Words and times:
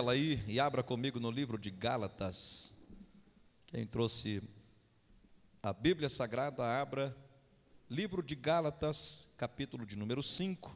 ela 0.00 0.12
aí 0.12 0.42
e 0.46 0.58
abra 0.58 0.82
comigo 0.82 1.20
no 1.20 1.30
livro 1.30 1.58
de 1.58 1.70
Gálatas. 1.70 2.72
Quem 3.66 3.86
trouxe 3.86 4.42
a 5.62 5.74
Bíblia 5.74 6.08
Sagrada, 6.08 6.64
abra 6.64 7.14
livro 7.86 8.22
de 8.22 8.34
Gálatas, 8.34 9.28
capítulo 9.36 9.84
de 9.84 9.96
número 9.96 10.22
5. 10.22 10.74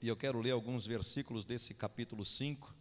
E 0.00 0.08
eu 0.08 0.16
quero 0.16 0.40
ler 0.40 0.52
alguns 0.52 0.86
versículos 0.86 1.44
desse 1.44 1.74
capítulo 1.74 2.24
5, 2.24 2.74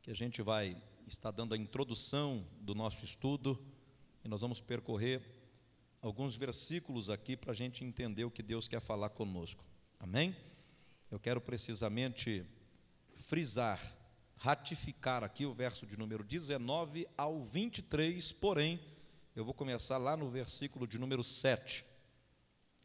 que 0.00 0.12
a 0.12 0.14
gente 0.14 0.40
vai 0.40 0.80
estar 1.08 1.32
dando 1.32 1.56
a 1.56 1.58
introdução 1.58 2.46
do 2.60 2.72
nosso 2.72 3.04
estudo, 3.04 3.60
e 4.24 4.28
nós 4.28 4.42
vamos 4.42 4.60
percorrer 4.60 5.20
alguns 6.00 6.36
versículos 6.36 7.10
aqui 7.10 7.36
para 7.36 7.50
a 7.50 7.56
gente 7.56 7.84
entender 7.84 8.24
o 8.24 8.30
que 8.30 8.44
Deus 8.44 8.68
quer 8.68 8.80
falar 8.80 9.08
conosco. 9.08 9.64
Amém? 9.98 10.36
Eu 11.10 11.18
quero 11.18 11.40
precisamente 11.40 12.46
frisar, 13.26 13.80
ratificar 14.36 15.24
aqui 15.24 15.44
o 15.44 15.52
verso 15.52 15.84
de 15.84 15.98
número 15.98 16.22
19 16.22 17.08
ao 17.18 17.42
23, 17.42 18.30
porém, 18.30 18.80
eu 19.34 19.44
vou 19.44 19.52
começar 19.52 19.98
lá 19.98 20.16
no 20.16 20.30
versículo 20.30 20.86
de 20.86 20.96
número 20.96 21.24
7. 21.24 21.84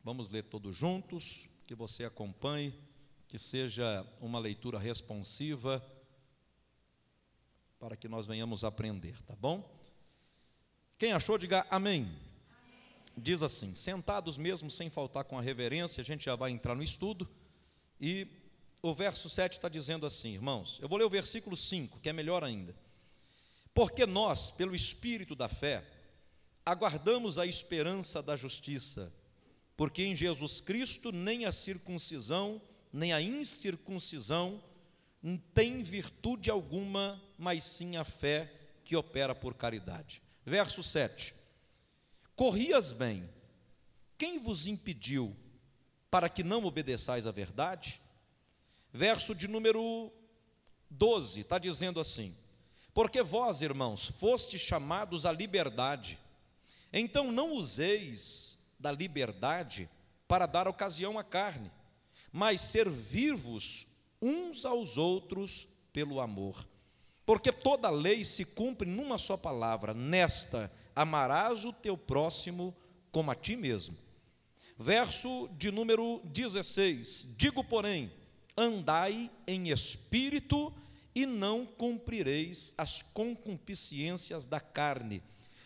Vamos 0.03 0.31
ler 0.31 0.43
todos 0.45 0.75
juntos, 0.75 1.47
que 1.65 1.75
você 1.75 2.05
acompanhe, 2.05 2.73
que 3.27 3.37
seja 3.37 4.03
uma 4.19 4.39
leitura 4.39 4.79
responsiva, 4.79 5.79
para 7.79 7.95
que 7.95 8.07
nós 8.07 8.25
venhamos 8.25 8.63
aprender, 8.63 9.21
tá 9.21 9.35
bom? 9.35 9.79
Quem 10.97 11.13
achou, 11.13 11.37
diga 11.37 11.67
amém. 11.69 12.01
amém. 12.01 12.19
Diz 13.15 13.43
assim: 13.43 13.75
sentados 13.75 14.39
mesmo, 14.39 14.71
sem 14.71 14.89
faltar 14.89 15.23
com 15.23 15.37
a 15.37 15.41
reverência, 15.41 16.01
a 16.01 16.05
gente 16.05 16.25
já 16.25 16.35
vai 16.35 16.49
entrar 16.49 16.73
no 16.73 16.81
estudo, 16.81 17.29
e 17.99 18.40
o 18.81 18.93
verso 18.93 19.29
7 19.29 19.53
está 19.53 19.69
dizendo 19.69 20.05
assim, 20.05 20.33
irmãos. 20.33 20.79
Eu 20.81 20.89
vou 20.89 20.97
ler 20.97 21.05
o 21.05 21.09
versículo 21.09 21.55
5, 21.55 21.99
que 21.99 22.09
é 22.09 22.13
melhor 22.13 22.43
ainda. 22.43 22.75
Porque 23.73 24.05
nós, 24.05 24.49
pelo 24.49 24.75
Espírito 24.75 25.35
da 25.35 25.47
fé, 25.47 25.83
aguardamos 26.65 27.37
a 27.37 27.45
esperança 27.45 28.21
da 28.21 28.35
justiça, 28.35 29.13
porque 29.77 30.03
em 30.03 30.15
Jesus 30.15 30.59
Cristo 30.59 31.11
nem 31.11 31.45
a 31.45 31.51
circuncisão, 31.51 32.61
nem 32.91 33.13
a 33.13 33.21
incircuncisão 33.21 34.61
tem 35.53 35.83
virtude 35.83 36.49
alguma, 36.49 37.21
mas 37.37 37.63
sim 37.63 37.95
a 37.95 38.03
fé 38.03 38.51
que 38.83 38.95
opera 38.95 39.35
por 39.35 39.53
caridade. 39.53 40.21
Verso 40.45 40.81
7: 40.81 41.33
Corrias 42.35 42.91
bem, 42.91 43.29
quem 44.17 44.39
vos 44.39 44.67
impediu 44.67 45.35
para 46.09 46.27
que 46.27 46.43
não 46.43 46.65
obedeçais 46.65 47.25
à 47.27 47.31
verdade? 47.31 48.01
Verso 48.91 49.33
de 49.33 49.47
número 49.47 50.11
12, 50.89 51.41
está 51.41 51.57
dizendo 51.57 51.99
assim: 51.99 52.35
Porque 52.93 53.21
vós, 53.21 53.61
irmãos, 53.61 54.07
fostes 54.07 54.61
chamados 54.61 55.25
à 55.25 55.31
liberdade, 55.31 56.19
então 56.91 57.31
não 57.31 57.53
useis 57.53 58.57
da 58.79 58.91
liberdade 58.91 59.89
para 60.27 60.45
dar 60.45 60.67
ocasião 60.67 61.17
à 61.17 61.23
carne, 61.23 61.71
mas 62.31 62.61
servir-vos 62.61 63.87
uns 64.21 64.65
aos 64.65 64.97
outros 64.97 65.67
pelo 65.93 66.19
amor. 66.19 66.67
Porque 67.25 67.51
toda 67.51 67.89
lei 67.89 68.25
se 68.25 68.45
cumpre 68.45 68.89
numa 68.89 69.17
só 69.17 69.37
palavra: 69.37 69.93
nesta 69.93 70.71
amarás 70.95 71.63
o 71.65 71.71
teu 71.71 71.97
próximo 71.97 72.75
como 73.11 73.31
a 73.31 73.35
ti 73.35 73.55
mesmo. 73.55 73.97
Verso 74.77 75.49
de 75.57 75.71
número 75.71 76.21
16: 76.25 77.35
Digo, 77.37 77.63
porém, 77.63 78.11
andai 78.57 79.29
em 79.47 79.69
espírito 79.69 80.73
e 81.13 81.25
não 81.25 81.65
cumprireis 81.65 82.73
as 82.77 83.01
concupiscências 83.01 84.45
da 84.45 84.59
carne, 84.59 85.21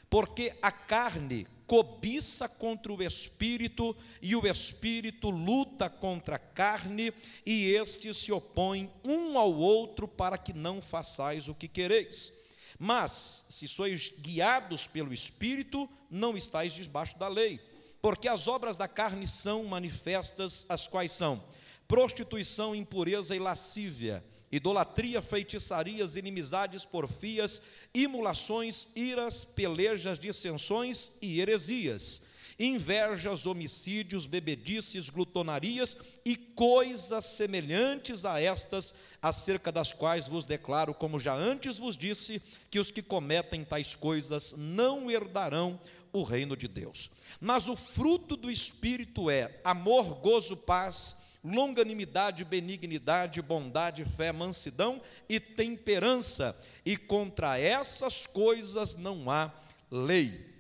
porque 0.10 0.56
a 0.62 0.72
carne 0.72 1.48
cobiça 1.68 2.48
contra 2.48 2.94
o 2.94 3.02
espírito 3.02 3.96
e 4.22 4.36
o 4.36 4.46
espírito 4.46 5.30
luta 5.30 5.90
contra 5.90 6.36
a 6.36 6.40
carne, 6.40 7.12
e 7.46 7.72
estes 7.72 8.18
se 8.18 8.32
opõem 8.32 8.92
um 9.04 9.38
ao 9.38 9.54
outro 9.54 10.08
para 10.08 10.38
que 10.38 10.54
não 10.54 10.82
façais 10.82 11.48
o 11.48 11.56
que 11.56 11.68
quereis. 11.68 12.34
Mas, 12.78 13.46
se 13.50 13.68
sois 13.68 14.14
guiados 14.20 14.86
pelo 14.86 15.14
espírito, 15.14 15.90
não 16.10 16.38
estáis 16.38 16.74
debaixo 16.74 17.18
da 17.18 17.28
lei, 17.28 17.60
porque 18.02 18.28
as 18.28 18.48
obras 18.48 18.78
da 18.78 18.88
carne 18.88 19.26
são 19.26 19.64
manifestas, 19.64 20.66
as 20.70 20.88
quais 20.88 21.12
são 21.12 21.42
prostituição, 21.88 22.76
impureza 22.76 23.36
e 23.36 23.40
lascívia, 23.40 24.24
idolatria, 24.52 25.22
feitiçarias, 25.22 26.16
inimizades, 26.16 26.86
porfias, 26.86 27.62
imulações, 27.94 28.88
iras, 28.96 29.44
pelejas, 29.44 30.18
dissensões 30.18 31.14
e 31.22 31.40
heresias, 31.40 32.36
invejas, 32.58 33.46
homicídios, 33.46 34.26
bebedices, 34.26 35.10
glutonarias 35.10 35.98
e 36.24 36.38
coisas 36.38 37.26
semelhantes 37.26 38.24
a 38.24 38.42
estas, 38.42 38.94
acerca 39.22 39.72
das 39.72 39.92
quais 39.92 40.28
vos 40.28 40.46
declaro, 40.46 40.94
como 40.94 41.20
já 41.20 41.34
antes 41.36 41.78
vos 41.78 41.98
disse, 41.98 42.42
que 42.72 42.80
os 42.80 42.92
que 42.92 43.02
cometem 43.02 43.64
tais 43.66 43.94
coisas 43.94 44.56
não 44.58 45.12
herdarão 45.12 45.80
o 46.14 46.24
reino 46.24 46.56
de 46.56 46.70
Deus. 46.70 47.12
Mas 47.42 47.68
o 47.68 47.76
fruto 47.76 48.38
do 48.38 48.50
Espírito 48.50 49.30
é 49.30 49.60
amor, 49.66 50.16
gozo, 50.16 50.56
paz, 50.56 51.25
longanimidade, 51.46 52.44
benignidade, 52.44 53.42
bondade, 53.42 54.04
fé, 54.04 54.32
mansidão 54.32 55.00
e 55.30 55.40
temperança, 55.40 56.60
e 56.84 56.98
contra 56.98 57.60
essas 57.60 58.26
coisas 58.26 58.96
não 58.96 59.30
há 59.30 59.52
lei. 59.92 60.54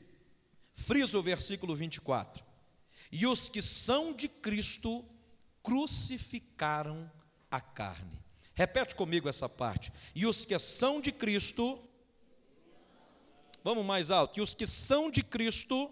Frisa 0.73 1.17
o 1.17 1.23
versículo 1.23 1.75
24. 1.75 2.43
E 3.11 3.25
os 3.25 3.49
que 3.49 3.61
são 3.61 4.13
de 4.13 4.27
Cristo 4.27 5.03
crucificaram 5.63 7.09
a 7.49 7.59
carne. 7.59 8.19
Repete 8.53 8.93
comigo 8.93 9.27
essa 9.27 9.49
parte. 9.49 9.91
E 10.13 10.25
os 10.25 10.45
que 10.45 10.57
são 10.59 11.01
de 11.01 11.11
Cristo, 11.11 11.81
vamos 13.63 13.85
mais 13.85 14.11
alto. 14.11 14.39
E 14.39 14.43
os 14.43 14.53
que 14.53 14.67
são 14.67 15.09
de 15.09 15.23
Cristo 15.23 15.89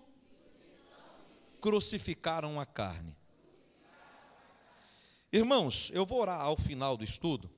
crucificaram 1.59 2.59
a 2.59 2.65
carne. 2.65 3.15
Irmãos, 5.35 5.89
eu 5.95 6.05
vou 6.05 6.21
orar 6.21 6.39
ao 6.39 6.55
final 6.55 6.95
do 6.95 7.03
estudo, 7.03 7.49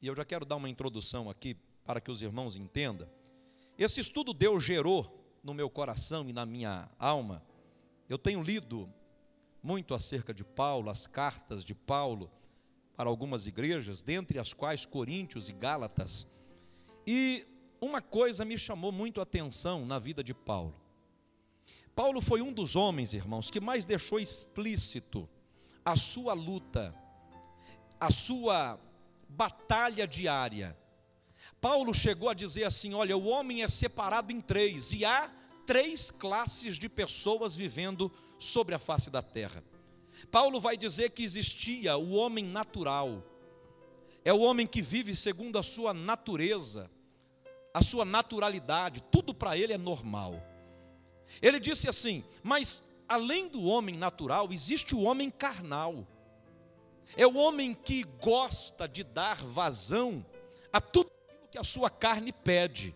e 0.00 0.06
eu 0.06 0.16
já 0.16 0.24
quero 0.24 0.46
dar 0.46 0.56
uma 0.56 0.70
introdução 0.70 1.28
aqui 1.28 1.54
para 1.84 2.00
que 2.00 2.10
os 2.10 2.22
irmãos 2.22 2.56
entendam. 2.56 3.06
Esse 3.76 4.00
estudo 4.00 4.32
Deus 4.32 4.64
gerou 4.64 5.38
no 5.42 5.52
meu 5.52 5.68
coração 5.68 6.26
e 6.30 6.32
na 6.32 6.46
minha 6.46 6.88
alma. 6.98 7.44
Eu 8.08 8.16
tenho 8.16 8.42
lido 8.42 8.90
muito 9.62 9.92
acerca 9.92 10.32
de 10.32 10.42
Paulo, 10.42 10.88
as 10.88 11.06
cartas 11.06 11.62
de 11.62 11.74
Paulo 11.74 12.30
para 12.96 13.10
algumas 13.10 13.46
igrejas, 13.46 14.02
dentre 14.02 14.38
as 14.38 14.54
quais 14.54 14.86
Coríntios 14.86 15.50
e 15.50 15.52
Gálatas. 15.52 16.26
E 17.06 17.44
uma 17.82 18.00
coisa 18.00 18.46
me 18.46 18.56
chamou 18.56 18.90
muito 18.90 19.20
a 19.20 19.24
atenção 19.24 19.84
na 19.84 19.98
vida 19.98 20.24
de 20.24 20.32
Paulo. 20.32 20.74
Paulo 21.94 22.22
foi 22.22 22.40
um 22.40 22.50
dos 22.50 22.74
homens, 22.74 23.12
irmãos, 23.12 23.50
que 23.50 23.60
mais 23.60 23.84
deixou 23.84 24.18
explícito 24.18 25.28
a 25.84 25.96
sua 25.96 26.32
luta, 26.32 26.94
a 28.00 28.10
sua 28.10 28.78
batalha 29.28 30.06
diária. 30.06 30.76
Paulo 31.60 31.92
chegou 31.92 32.28
a 32.28 32.34
dizer 32.34 32.64
assim: 32.64 32.94
olha, 32.94 33.16
o 33.16 33.26
homem 33.26 33.62
é 33.62 33.68
separado 33.68 34.32
em 34.32 34.40
três, 34.40 34.92
e 34.92 35.04
há 35.04 35.30
três 35.66 36.10
classes 36.10 36.78
de 36.78 36.88
pessoas 36.88 37.54
vivendo 37.54 38.10
sobre 38.38 38.74
a 38.74 38.78
face 38.78 39.10
da 39.10 39.22
terra. 39.22 39.62
Paulo 40.30 40.60
vai 40.60 40.76
dizer 40.76 41.10
que 41.10 41.22
existia 41.22 41.96
o 41.96 42.12
homem 42.12 42.44
natural, 42.44 43.22
é 44.24 44.32
o 44.32 44.40
homem 44.40 44.66
que 44.66 44.80
vive 44.80 45.14
segundo 45.14 45.58
a 45.58 45.62
sua 45.62 45.92
natureza, 45.92 46.90
a 47.74 47.82
sua 47.82 48.04
naturalidade, 48.04 49.02
tudo 49.10 49.34
para 49.34 49.56
ele 49.58 49.72
é 49.72 49.78
normal. 49.78 50.42
Ele 51.42 51.58
disse 51.60 51.88
assim: 51.88 52.24
mas 52.42 52.93
além 53.14 53.48
do 53.48 53.62
homem 53.64 53.96
natural, 53.96 54.52
existe 54.52 54.94
o 54.94 55.02
homem 55.02 55.30
carnal. 55.30 56.06
É 57.16 57.26
o 57.26 57.36
homem 57.36 57.74
que 57.74 58.04
gosta 58.20 58.88
de 58.88 59.04
dar 59.04 59.36
vazão 59.36 60.24
a 60.72 60.80
tudo 60.80 61.10
aquilo 61.10 61.48
que 61.50 61.58
a 61.58 61.64
sua 61.64 61.88
carne 61.88 62.32
pede. 62.32 62.94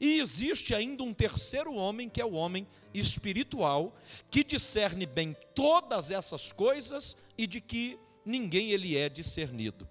E 0.00 0.20
existe 0.20 0.74
ainda 0.74 1.02
um 1.02 1.12
terceiro 1.12 1.72
homem, 1.74 2.08
que 2.08 2.20
é 2.20 2.24
o 2.24 2.34
homem 2.34 2.66
espiritual, 2.92 3.96
que 4.30 4.44
discerne 4.44 5.06
bem 5.06 5.34
todas 5.54 6.10
essas 6.10 6.52
coisas 6.52 7.16
e 7.38 7.46
de 7.46 7.60
que 7.60 7.98
ninguém 8.24 8.70
ele 8.70 8.96
é 8.96 9.08
discernido. 9.08 9.88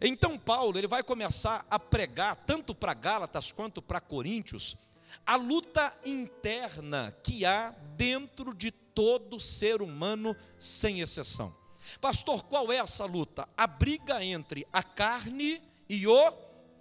Então 0.00 0.38
Paulo, 0.38 0.78
ele 0.78 0.86
vai 0.86 1.02
começar 1.02 1.66
a 1.70 1.78
pregar 1.78 2.36
tanto 2.36 2.74
para 2.74 2.94
Gálatas 2.94 3.52
quanto 3.52 3.80
para 3.80 4.00
Coríntios 4.00 4.76
a 5.26 5.36
luta 5.36 5.96
interna 6.04 7.16
que 7.22 7.44
há 7.44 7.70
dentro 7.96 8.54
de 8.54 8.70
todo 8.70 9.40
ser 9.40 9.82
humano, 9.82 10.36
sem 10.58 11.00
exceção. 11.00 11.54
Pastor, 12.00 12.44
qual 12.44 12.72
é 12.72 12.76
essa 12.76 13.04
luta? 13.04 13.48
A 13.56 13.66
briga 13.66 14.24
entre 14.24 14.66
a 14.72 14.82
carne 14.82 15.62
e 15.88 16.06
o 16.06 16.32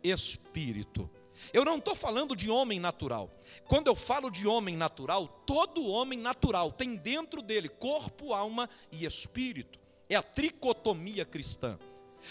espírito. 0.03 1.09
Eu 1.51 1.65
não 1.65 1.77
estou 1.77 1.95
falando 1.95 2.35
de 2.35 2.49
homem 2.49 2.79
natural. 2.79 3.29
Quando 3.67 3.87
eu 3.87 3.95
falo 3.95 4.29
de 4.29 4.47
homem 4.47 4.77
natural, 4.77 5.27
todo 5.45 5.85
homem 5.85 6.19
natural 6.19 6.71
tem 6.71 6.95
dentro 6.95 7.41
dele 7.41 7.67
corpo, 7.67 8.33
alma 8.33 8.69
e 8.91 9.05
espírito. 9.05 9.79
É 10.07 10.15
a 10.15 10.23
tricotomia 10.23 11.25
cristã. 11.25 11.77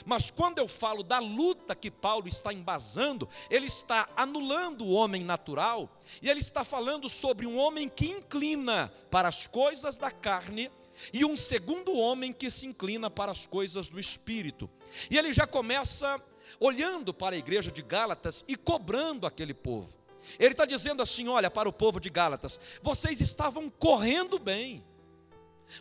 Mas 0.04 0.30
quando 0.30 0.58
eu 0.58 0.68
falo 0.68 1.02
da 1.02 1.18
luta 1.18 1.74
que 1.74 1.90
Paulo 1.90 2.28
está 2.28 2.52
embasando, 2.52 3.28
ele 3.50 3.66
está 3.66 4.08
anulando 4.16 4.84
o 4.84 4.92
homem 4.92 5.22
natural 5.22 5.88
e 6.20 6.28
ele 6.28 6.40
está 6.40 6.64
falando 6.64 7.08
sobre 7.08 7.46
um 7.46 7.58
homem 7.58 7.88
que 7.88 8.08
inclina 8.08 8.92
para 9.10 9.28
as 9.28 9.46
coisas 9.46 9.96
da 9.96 10.10
carne 10.10 10.70
e 11.12 11.24
um 11.24 11.36
segundo 11.36 11.96
homem 11.96 12.32
que 12.32 12.50
se 12.50 12.66
inclina 12.66 13.10
para 13.10 13.32
as 13.32 13.46
coisas 13.46 13.88
do 13.88 13.98
espírito. 13.98 14.68
E 15.10 15.18
ele 15.18 15.32
já 15.32 15.46
começa 15.46 16.20
olhando 16.60 17.12
para 17.12 17.34
a 17.34 17.38
igreja 17.38 17.70
de 17.70 17.82
Gálatas 17.82 18.44
e 18.46 18.56
cobrando 18.56 19.26
aquele 19.26 19.54
povo. 19.54 19.96
Ele 20.38 20.52
está 20.52 20.64
dizendo 20.64 21.02
assim: 21.02 21.28
olha, 21.28 21.50
para 21.50 21.68
o 21.68 21.72
povo 21.72 22.00
de 22.00 22.08
Gálatas, 22.08 22.58
vocês 22.82 23.20
estavam 23.20 23.68
correndo 23.68 24.38
bem, 24.38 24.84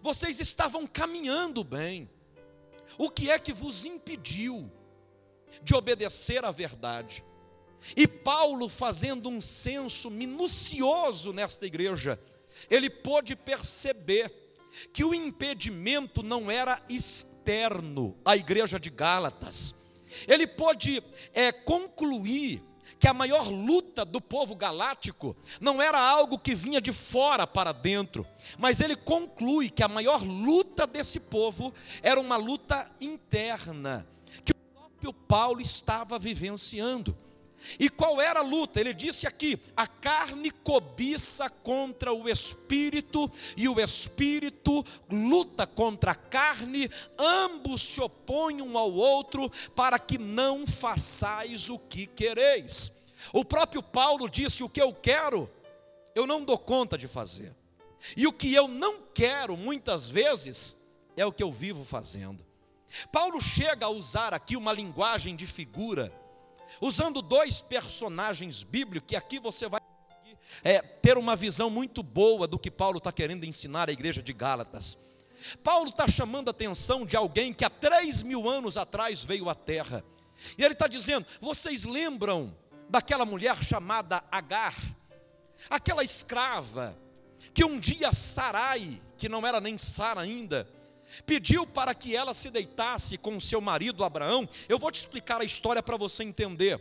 vocês 0.02 0.40
estavam 0.40 0.88
caminhando 0.88 1.64
bem, 1.64 2.10
o 2.98 3.10
que 3.10 3.30
é 3.30 3.40
que 3.40 3.54
vos 3.54 3.86
impediu 3.86 4.72
de 5.64 5.76
obedecer 5.76 6.44
à 6.46 6.52
verdade? 6.52 7.24
E 7.96 8.08
Paulo, 8.08 8.70
fazendo 8.70 9.28
um 9.30 9.42
censo 9.42 10.10
minucioso 10.10 11.34
nesta 11.34 11.66
igreja, 11.66 12.20
ele 12.70 12.90
pôde 12.90 13.36
perceber 13.36 14.32
que 14.94 15.04
o 15.04 15.14
impedimento 15.14 16.24
não 16.24 16.50
era 16.50 16.82
externo 16.90 18.18
à 18.24 18.38
igreja 18.38 18.80
de 18.80 18.90
Gálatas, 18.90 19.76
ele 20.28 20.46
pôde 20.46 21.02
é, 21.34 21.52
concluir 21.52 22.62
que 23.02 23.08
a 23.08 23.16
maior 23.16 23.50
luta 23.50 24.06
do 24.06 24.22
povo 24.22 24.56
galático 24.56 25.36
não 25.60 25.82
era 25.82 26.00
algo 26.00 26.38
que 26.38 26.54
vinha 26.54 26.80
de 26.80 26.92
fora 26.92 27.48
para 27.48 27.72
dentro, 27.72 28.24
mas 28.60 28.80
ele 28.80 28.96
conclui 28.96 29.72
que 29.72 29.82
a 29.82 29.88
maior 29.88 30.22
luta 30.24 30.86
desse 30.86 31.20
povo 31.22 31.74
era 32.04 32.22
uma 32.22 32.38
luta 32.38 32.88
interna, 33.02 34.08
que 34.46 34.52
o 34.52 34.56
próprio 34.56 35.12
Paulo 35.12 35.60
estava 35.60 36.20
vivenciando. 36.20 37.18
E 37.80 37.90
qual 37.90 38.20
era 38.22 38.40
a 38.40 38.44
luta? 38.44 38.80
Ele 38.80 38.94
disse 38.94 39.28
aqui: 39.28 39.60
a 39.76 39.88
carne 39.88 40.52
cobiça 40.52 41.50
contra 41.50 42.14
o 42.14 42.28
espírito, 42.28 43.32
e 43.56 43.68
o 43.68 43.80
espírito 43.80 44.86
luta 45.10 45.68
contra 45.68 46.12
a 46.12 46.16
carne, 46.16 46.90
ambos 47.18 47.82
se 47.82 48.02
opõem 48.02 48.62
um 48.62 48.78
ao 48.78 48.92
outro, 48.92 49.50
para 49.76 50.00
que 50.00 50.18
não 50.18 50.66
façais 50.66 51.70
o 51.70 51.78
que 51.78 52.08
quereis. 52.08 52.92
O 53.34 53.46
próprio 53.46 53.84
Paulo 53.84 54.30
disse: 54.30 54.64
o 54.64 54.70
que 54.70 54.82
eu 54.82 54.94
quero, 54.94 55.50
eu 56.16 56.26
não 56.26 56.44
dou 56.44 56.58
conta 56.58 56.98
de 56.98 57.08
fazer, 57.08 57.56
e 58.18 58.28
o 58.28 58.34
que 58.34 58.54
eu 58.54 58.68
não 58.68 59.02
quero, 59.14 59.56
muitas 59.56 60.10
vezes, 60.10 60.88
é 61.16 61.26
o 61.26 61.32
que 61.32 61.44
eu 61.44 61.52
vivo 61.52 61.86
fazendo. 61.86 62.46
Paulo 63.12 63.40
chega 63.40 63.86
a 63.86 63.90
usar 63.90 64.34
aqui 64.34 64.58
uma 64.58 64.74
linguagem 64.74 65.36
de 65.36 65.48
figura 65.48 66.12
usando 66.80 67.22
dois 67.22 67.62
personagens 67.62 68.64
bíblicos, 68.64 69.08
que 69.08 69.16
aqui 69.16 69.40
você 69.40 69.68
vai 69.68 69.82
é, 70.64 70.80
ter 70.82 71.18
uma 71.18 71.36
visão 71.36 71.70
muito 71.70 72.04
boa 72.04 72.48
do 72.48 72.60
que 72.60 72.70
Paulo 72.70 72.98
está 72.98 73.12
querendo 73.12 73.46
ensinar 73.46 73.90
à 73.90 73.92
igreja 73.92 74.22
de 74.22 74.34
Gálatas. 74.34 74.98
Paulo 75.64 75.90
está 75.90 76.08
chamando 76.08 76.50
a 76.50 76.52
atenção 76.52 77.06
de 77.06 77.18
alguém 77.18 77.52
que 77.52 77.66
há 77.66 77.70
três 77.70 78.22
mil 78.22 78.48
anos 78.50 78.78
atrás 78.78 79.24
veio 79.24 79.50
à 79.50 79.56
terra, 79.56 80.04
e 80.58 80.64
ele 80.64 80.74
está 80.74 80.88
dizendo: 80.88 81.26
vocês 81.40 81.84
lembram 81.84 82.56
daquela 82.90 83.26
mulher 83.26 83.62
chamada 83.64 84.24
Agar, 84.32 84.76
aquela 85.70 86.04
escrava, 86.04 86.96
que 87.54 87.66
um 87.66 87.80
dia 87.80 88.12
Sarai, 88.12 89.02
que 89.18 89.30
não 89.30 89.46
era 89.46 89.60
nem 89.60 89.78
Sara 89.78 90.22
ainda, 90.22 90.68
pediu 91.26 91.66
para 91.66 91.94
que 91.94 92.16
ela 92.16 92.34
se 92.34 92.50
deitasse 92.50 93.18
com 93.18 93.40
seu 93.40 93.62
marido 93.62 94.04
Abraão. 94.04 94.48
Eu 94.68 94.80
vou 94.80 94.92
te 94.92 95.00
explicar 95.00 95.42
a 95.42 95.46
história 95.46 95.84
para 95.84 95.98
você 95.98 96.24
entender. 96.24 96.80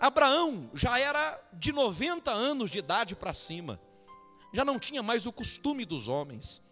Abraão 0.00 0.70
já 0.74 0.98
era 0.98 1.40
de 1.52 1.72
90 1.72 2.30
anos 2.30 2.70
de 2.70 2.78
idade 2.78 3.14
para 3.14 3.32
cima, 3.32 3.80
já 4.52 4.64
não 4.64 4.78
tinha 4.78 5.02
mais 5.02 5.26
o 5.26 5.32
costume 5.32 5.84
dos 5.84 6.08
homens. 6.08 6.62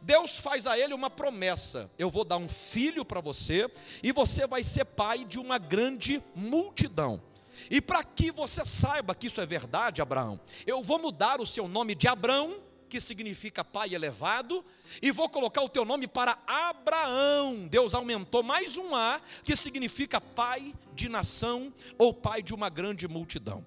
Deus 0.00 0.38
faz 0.38 0.66
a 0.66 0.78
ele 0.78 0.94
uma 0.94 1.10
promessa: 1.10 1.90
eu 1.98 2.10
vou 2.10 2.24
dar 2.24 2.38
um 2.38 2.48
filho 2.48 3.04
para 3.04 3.20
você, 3.20 3.70
e 4.02 4.12
você 4.12 4.46
vai 4.46 4.62
ser 4.62 4.84
pai 4.84 5.24
de 5.24 5.38
uma 5.38 5.58
grande 5.58 6.22
multidão. 6.34 7.22
E 7.70 7.80
para 7.80 8.02
que 8.02 8.30
você 8.30 8.64
saiba 8.64 9.14
que 9.14 9.26
isso 9.28 9.40
é 9.40 9.46
verdade, 9.46 10.02
Abraão, 10.02 10.40
eu 10.66 10.82
vou 10.82 10.98
mudar 10.98 11.40
o 11.40 11.46
seu 11.46 11.68
nome 11.68 11.94
de 11.94 12.08
Abraão 12.08 12.56
que 12.88 13.00
significa 13.00 13.64
pai 13.64 13.94
elevado, 13.94 14.64
e 15.02 15.10
vou 15.10 15.28
colocar 15.28 15.62
o 15.62 15.68
teu 15.68 15.84
nome 15.84 16.06
para 16.06 16.38
Abraão. 16.46 17.66
Deus 17.66 17.94
aumentou 17.94 18.42
mais 18.42 18.76
um 18.76 18.94
A, 18.94 19.20
que 19.42 19.56
significa 19.56 20.20
pai 20.20 20.74
de 20.94 21.08
nação 21.08 21.72
ou 21.98 22.14
pai 22.14 22.42
de 22.42 22.54
uma 22.54 22.68
grande 22.68 23.08
multidão. 23.08 23.64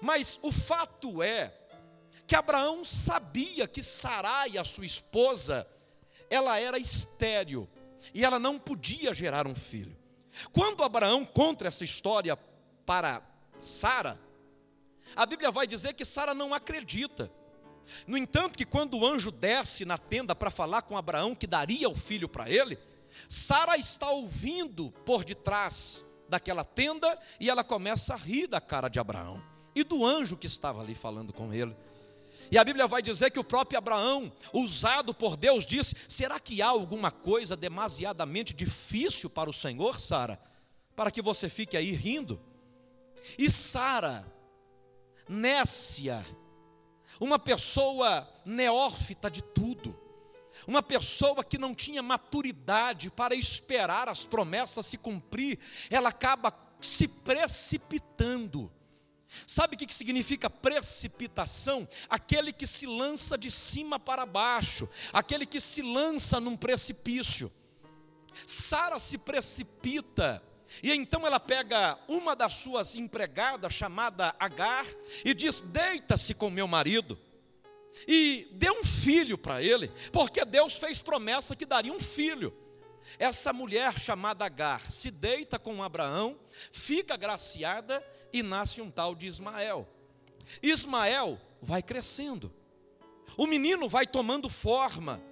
Mas 0.00 0.38
o 0.42 0.50
fato 0.50 1.22
é 1.22 1.52
que 2.26 2.34
Abraão 2.34 2.84
sabia 2.84 3.68
que 3.68 3.82
Sarai, 3.82 4.58
a 4.58 4.64
sua 4.64 4.84
esposa, 4.84 5.66
ela 6.28 6.58
era 6.58 6.78
estéril 6.78 7.68
e 8.12 8.24
ela 8.24 8.38
não 8.38 8.58
podia 8.58 9.14
gerar 9.14 9.46
um 9.46 9.54
filho. 9.54 9.96
Quando 10.52 10.82
Abraão 10.82 11.24
conta 11.24 11.68
essa 11.68 11.84
história 11.84 12.36
para 12.84 13.22
Sara, 13.60 14.18
a 15.14 15.24
Bíblia 15.24 15.50
vai 15.50 15.66
dizer 15.66 15.94
que 15.94 16.04
Sara 16.04 16.34
não 16.34 16.52
acredita. 16.52 17.30
No 18.06 18.16
entanto, 18.16 18.56
que 18.56 18.64
quando 18.64 18.98
o 18.98 19.06
anjo 19.06 19.30
desce 19.30 19.84
na 19.84 19.98
tenda 19.98 20.34
para 20.34 20.50
falar 20.50 20.82
com 20.82 20.96
Abraão 20.96 21.34
que 21.34 21.46
daria 21.46 21.88
o 21.88 21.94
filho 21.94 22.28
para 22.28 22.48
ele, 22.50 22.78
Sara 23.28 23.76
está 23.76 24.10
ouvindo 24.10 24.90
por 25.04 25.24
detrás 25.24 26.04
daquela 26.28 26.64
tenda 26.64 27.18
e 27.40 27.48
ela 27.48 27.64
começa 27.64 28.14
a 28.14 28.16
rir 28.16 28.46
da 28.46 28.60
cara 28.60 28.88
de 28.88 28.98
Abraão 28.98 29.42
e 29.74 29.84
do 29.84 30.04
anjo 30.04 30.36
que 30.36 30.46
estava 30.46 30.80
ali 30.80 30.94
falando 30.94 31.32
com 31.32 31.52
ele. 31.52 31.74
E 32.50 32.58
a 32.58 32.64
Bíblia 32.64 32.86
vai 32.86 33.02
dizer 33.02 33.30
que 33.30 33.40
o 33.40 33.44
próprio 33.44 33.78
Abraão, 33.78 34.32
usado 34.52 35.12
por 35.12 35.36
Deus, 35.36 35.66
disse: 35.66 35.96
Será 36.08 36.38
que 36.38 36.62
há 36.62 36.68
alguma 36.68 37.10
coisa 37.10 37.56
demasiadamente 37.56 38.54
difícil 38.54 39.28
para 39.28 39.50
o 39.50 39.54
Senhor, 39.54 40.00
Sara, 40.00 40.38
para 40.94 41.10
que 41.10 41.20
você 41.20 41.48
fique 41.48 41.76
aí 41.76 41.90
rindo? 41.92 42.40
E 43.38 43.50
Sara, 43.50 44.24
nécia, 45.28 46.24
uma 47.20 47.38
pessoa 47.38 48.28
neófita 48.44 49.30
de 49.30 49.42
tudo, 49.42 49.98
uma 50.66 50.82
pessoa 50.82 51.44
que 51.44 51.58
não 51.58 51.74
tinha 51.74 52.02
maturidade 52.02 53.10
para 53.10 53.34
esperar 53.34 54.08
as 54.08 54.24
promessas 54.24 54.86
se 54.86 54.98
cumprir, 54.98 55.58
ela 55.90 56.08
acaba 56.08 56.52
se 56.80 57.08
precipitando. 57.08 58.70
Sabe 59.46 59.74
o 59.74 59.78
que 59.78 59.92
significa 59.92 60.48
precipitação? 60.48 61.86
Aquele 62.08 62.52
que 62.52 62.66
se 62.66 62.86
lança 62.86 63.36
de 63.36 63.50
cima 63.50 63.98
para 63.98 64.24
baixo, 64.24 64.88
aquele 65.12 65.44
que 65.44 65.60
se 65.60 65.82
lança 65.82 66.40
num 66.40 66.56
precipício. 66.56 67.52
Sara 68.46 68.98
se 68.98 69.18
precipita 69.18 70.42
e 70.82 70.92
então 70.92 71.26
ela 71.26 71.40
pega 71.40 71.98
uma 72.08 72.34
das 72.34 72.54
suas 72.54 72.94
empregadas, 72.94 73.72
chamada 73.72 74.34
Agar, 74.38 74.86
e 75.24 75.32
diz: 75.34 75.60
Deita-se 75.60 76.34
com 76.34 76.50
meu 76.50 76.68
marido. 76.68 77.18
E 78.06 78.48
dê 78.52 78.70
um 78.70 78.84
filho 78.84 79.38
para 79.38 79.62
ele, 79.62 79.90
porque 80.12 80.44
Deus 80.44 80.74
fez 80.74 81.00
promessa 81.00 81.56
que 81.56 81.64
daria 81.64 81.92
um 81.92 82.00
filho. 82.00 82.54
Essa 83.18 83.52
mulher 83.52 83.98
chamada 83.98 84.44
Agar 84.44 84.90
se 84.90 85.10
deita 85.10 85.58
com 85.58 85.82
Abraão, 85.82 86.38
fica 86.70 87.14
agraciada 87.14 88.04
e 88.32 88.42
nasce 88.42 88.82
um 88.82 88.90
tal 88.90 89.14
de 89.14 89.26
Ismael. 89.26 89.88
Ismael 90.62 91.40
vai 91.62 91.82
crescendo, 91.82 92.52
o 93.36 93.46
menino 93.46 93.88
vai 93.88 94.06
tomando 94.06 94.50
forma, 94.50 95.22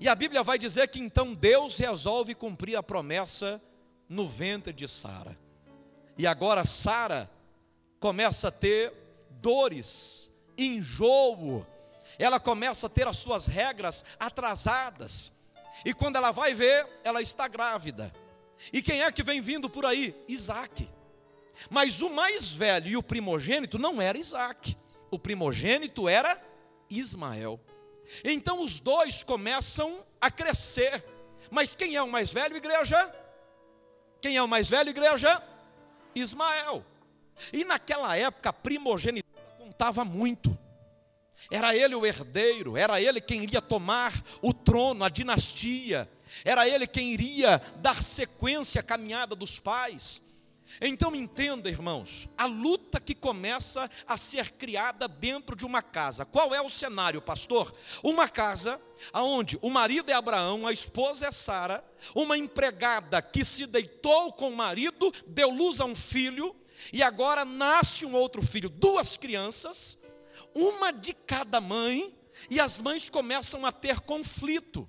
e 0.00 0.08
a 0.08 0.14
Bíblia 0.14 0.42
vai 0.42 0.58
dizer 0.58 0.88
que 0.88 1.00
então 1.00 1.34
Deus 1.34 1.76
resolve 1.76 2.34
cumprir 2.34 2.76
a 2.76 2.82
promessa 2.82 3.60
no 4.10 4.28
ventre 4.28 4.72
de 4.72 4.86
Sara. 4.86 5.34
E 6.18 6.26
agora 6.26 6.66
Sara 6.66 7.30
começa 7.98 8.48
a 8.48 8.50
ter 8.50 8.92
dores, 9.40 10.30
enjoo, 10.58 11.66
ela 12.18 12.38
começa 12.38 12.86
a 12.86 12.90
ter 12.90 13.06
as 13.08 13.16
suas 13.16 13.46
regras 13.46 14.04
atrasadas. 14.18 15.32
E 15.84 15.94
quando 15.94 16.16
ela 16.16 16.32
vai 16.32 16.52
ver, 16.52 16.86
ela 17.02 17.22
está 17.22 17.48
grávida. 17.48 18.12
E 18.70 18.82
quem 18.82 19.02
é 19.02 19.10
que 19.10 19.22
vem 19.22 19.40
vindo 19.40 19.70
por 19.70 19.86
aí? 19.86 20.14
Isaac. 20.28 20.86
Mas 21.70 22.02
o 22.02 22.10
mais 22.10 22.52
velho 22.52 22.88
e 22.88 22.96
o 22.96 23.02
primogênito 23.02 23.78
não 23.78 24.02
era 24.02 24.18
Isaac. 24.18 24.76
O 25.10 25.18
primogênito 25.18 26.06
era 26.08 26.38
Ismael. 26.90 27.58
Então 28.24 28.62
os 28.62 28.80
dois 28.80 29.22
começam 29.22 30.04
a 30.20 30.30
crescer 30.32 31.02
Mas 31.50 31.74
quem 31.74 31.96
é 31.96 32.02
o 32.02 32.08
mais 32.08 32.32
velho, 32.32 32.56
igreja? 32.56 32.96
Quem 34.20 34.36
é 34.36 34.42
o 34.42 34.48
mais 34.48 34.68
velho, 34.68 34.90
igreja? 34.90 35.42
Ismael. 36.14 36.84
E 37.52 37.64
naquela 37.64 38.16
época, 38.16 38.50
a 38.50 38.52
primogenitura 38.52 39.42
contava 39.58 40.04
muito. 40.04 40.56
Era 41.50 41.74
ele 41.74 41.94
o 41.94 42.06
herdeiro, 42.06 42.76
era 42.76 43.00
ele 43.00 43.20
quem 43.20 43.42
iria 43.42 43.60
tomar 43.60 44.12
o 44.42 44.52
trono, 44.52 45.04
a 45.04 45.08
dinastia, 45.08 46.08
era 46.44 46.68
ele 46.68 46.86
quem 46.86 47.12
iria 47.12 47.60
dar 47.76 48.00
sequência 48.02 48.80
à 48.80 48.84
caminhada 48.84 49.34
dos 49.34 49.58
pais. 49.58 50.29
Então 50.80 51.14
entenda, 51.14 51.68
irmãos, 51.68 52.28
a 52.36 52.46
luta 52.46 53.00
que 53.00 53.14
começa 53.14 53.90
a 54.06 54.16
ser 54.16 54.52
criada 54.52 55.08
dentro 55.08 55.56
de 55.56 55.64
uma 55.64 55.82
casa. 55.82 56.24
Qual 56.24 56.54
é 56.54 56.60
o 56.60 56.70
cenário, 56.70 57.20
pastor? 57.20 57.74
Uma 58.02 58.28
casa 58.28 58.80
aonde 59.12 59.58
o 59.62 59.70
marido 59.70 60.10
é 60.10 60.14
Abraão, 60.14 60.66
a 60.66 60.72
esposa 60.72 61.26
é 61.26 61.32
Sara, 61.32 61.82
uma 62.14 62.36
empregada 62.36 63.20
que 63.22 63.44
se 63.44 63.66
deitou 63.66 64.32
com 64.32 64.50
o 64.50 64.56
marido, 64.56 65.12
deu 65.26 65.50
luz 65.50 65.80
a 65.80 65.84
um 65.84 65.94
filho 65.94 66.54
e 66.92 67.02
agora 67.02 67.44
nasce 67.44 68.04
um 68.04 68.14
outro 68.14 68.42
filho, 68.42 68.68
duas 68.68 69.16
crianças, 69.16 69.98
uma 70.54 70.92
de 70.92 71.12
cada 71.12 71.60
mãe, 71.60 72.12
e 72.50 72.58
as 72.58 72.78
mães 72.78 73.10
começam 73.10 73.66
a 73.66 73.72
ter 73.72 74.00
conflito. 74.00 74.88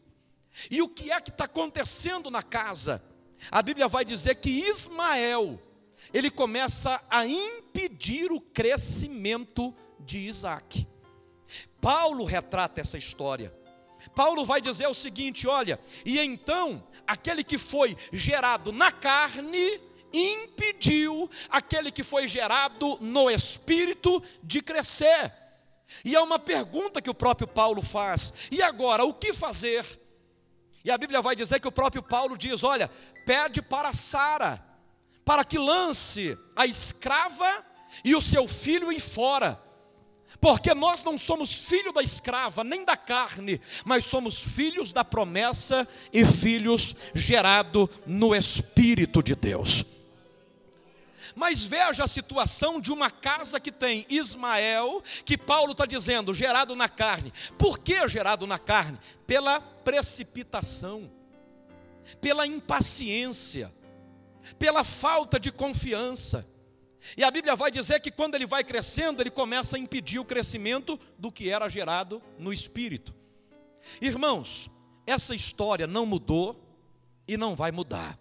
E 0.69 0.81
o 0.81 0.87
que 0.87 1.11
é 1.11 1.19
que 1.19 1.29
está 1.29 1.45
acontecendo 1.45 2.31
na 2.31 2.41
casa? 2.41 3.03
A 3.49 3.61
Bíblia 3.61 3.87
vai 3.87 4.05
dizer 4.05 4.35
que 4.35 4.49
Ismael, 4.49 5.59
ele 6.13 6.29
começa 6.29 7.01
a 7.09 7.25
impedir 7.25 8.31
o 8.31 8.41
crescimento 8.41 9.73
de 9.99 10.19
Isaac. 10.19 10.87
Paulo 11.79 12.25
retrata 12.25 12.81
essa 12.81 12.97
história. 12.97 13.53
Paulo 14.15 14.45
vai 14.45 14.61
dizer 14.61 14.87
o 14.87 14.93
seguinte: 14.93 15.47
olha, 15.47 15.79
e 16.05 16.19
então 16.19 16.83
aquele 17.07 17.43
que 17.43 17.57
foi 17.57 17.97
gerado 18.11 18.71
na 18.71 18.91
carne 18.91 19.79
impediu 20.13 21.29
aquele 21.49 21.91
que 21.91 22.03
foi 22.03 22.27
gerado 22.27 22.97
no 22.99 23.29
espírito 23.29 24.21
de 24.43 24.61
crescer. 24.61 25.31
E 26.05 26.15
é 26.15 26.21
uma 26.21 26.39
pergunta 26.39 27.01
que 27.01 27.09
o 27.09 27.15
próprio 27.15 27.47
Paulo 27.47 27.81
faz: 27.81 28.33
e 28.51 28.61
agora, 28.61 29.03
o 29.03 29.13
que 29.13 29.33
fazer? 29.33 29.85
E 30.83 30.89
a 30.89 30.97
Bíblia 30.97 31.21
vai 31.21 31.35
dizer 31.35 31.59
que 31.59 31.67
o 31.67 31.71
próprio 31.71 32.01
Paulo 32.01 32.37
diz: 32.37 32.63
olha, 32.63 32.89
pede 33.25 33.61
para 33.61 33.93
Sara, 33.93 34.63
para 35.31 35.45
que 35.45 35.57
lance 35.57 36.37
a 36.57 36.65
escrava 36.65 37.65
e 38.03 38.13
o 38.17 38.19
seu 38.19 38.49
filho 38.49 38.91
em 38.91 38.99
fora. 38.99 39.57
Porque 40.41 40.73
nós 40.73 41.05
não 41.05 41.17
somos 41.17 41.53
filho 41.53 41.93
da 41.93 42.01
escrava, 42.01 42.65
nem 42.65 42.83
da 42.83 42.97
carne, 42.97 43.61
mas 43.85 44.03
somos 44.03 44.39
filhos 44.39 44.91
da 44.91 45.05
promessa 45.05 45.87
e 46.11 46.25
filhos 46.25 46.97
gerados 47.15 47.87
no 48.05 48.35
Espírito 48.35 49.23
de 49.23 49.33
Deus. 49.33 49.85
Mas 51.33 51.63
veja 51.63 52.03
a 52.03 52.07
situação 52.07 52.81
de 52.81 52.91
uma 52.91 53.09
casa 53.09 53.57
que 53.57 53.71
tem 53.71 54.05
Ismael, 54.09 55.01
que 55.23 55.37
Paulo 55.37 55.71
está 55.71 55.85
dizendo, 55.85 56.33
gerado 56.33 56.75
na 56.75 56.89
carne. 56.89 57.31
Por 57.57 57.79
que 57.79 58.05
gerado 58.09 58.45
na 58.45 58.59
carne? 58.59 58.99
Pela 59.25 59.61
precipitação, 59.61 61.09
pela 62.19 62.45
impaciência, 62.45 63.71
pela 64.57 64.83
falta 64.83 65.39
de 65.39 65.51
confiança. 65.51 66.47
E 67.17 67.23
a 67.23 67.31
Bíblia 67.31 67.55
vai 67.55 67.71
dizer 67.71 67.99
que 67.99 68.11
quando 68.11 68.35
ele 68.35 68.45
vai 68.45 68.63
crescendo, 68.63 69.21
ele 69.21 69.31
começa 69.31 69.75
a 69.75 69.79
impedir 69.79 70.19
o 70.19 70.25
crescimento 70.25 70.99
do 71.17 71.31
que 71.31 71.49
era 71.49 71.67
gerado 71.67 72.21
no 72.37 72.53
espírito. 72.53 73.13
Irmãos, 73.99 74.69
essa 75.05 75.33
história 75.33 75.87
não 75.87 76.05
mudou 76.05 76.61
e 77.27 77.37
não 77.37 77.55
vai 77.55 77.71
mudar. 77.71 78.19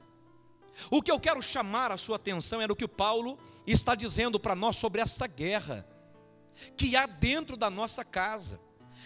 O 0.91 1.03
que 1.03 1.11
eu 1.11 1.21
quero 1.21 1.43
chamar 1.43 1.93
a 1.93 1.99
sua 1.99 2.17
atenção 2.17 2.61
era 2.61 2.73
o 2.73 2.77
que 2.77 2.89
Paulo 2.89 3.39
está 3.67 3.95
dizendo 3.95 4.41
para 4.41 4.57
nós 4.57 4.77
sobre 4.77 5.01
essa 5.01 5.27
guerra 5.27 5.87
que 6.77 6.97
há 6.97 7.07
dentro 7.07 7.57
da 7.57 7.69
nossa 7.69 8.05
casa. 8.05 8.59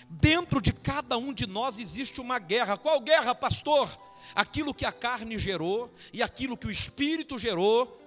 Dentro 0.08 0.60
de 0.60 0.72
cada 0.72 1.16
um 1.18 1.32
de 1.32 1.46
nós 1.46 1.78
existe 1.78 2.20
uma 2.20 2.38
guerra. 2.38 2.76
Qual 2.76 3.00
guerra, 3.00 3.34
pastor? 3.34 3.88
Aquilo 4.34 4.74
que 4.74 4.84
a 4.84 4.92
carne 4.92 5.38
gerou 5.38 5.92
e 6.12 6.22
aquilo 6.22 6.56
que 6.56 6.66
o 6.66 6.70
espírito 6.70 7.38
gerou 7.38 8.00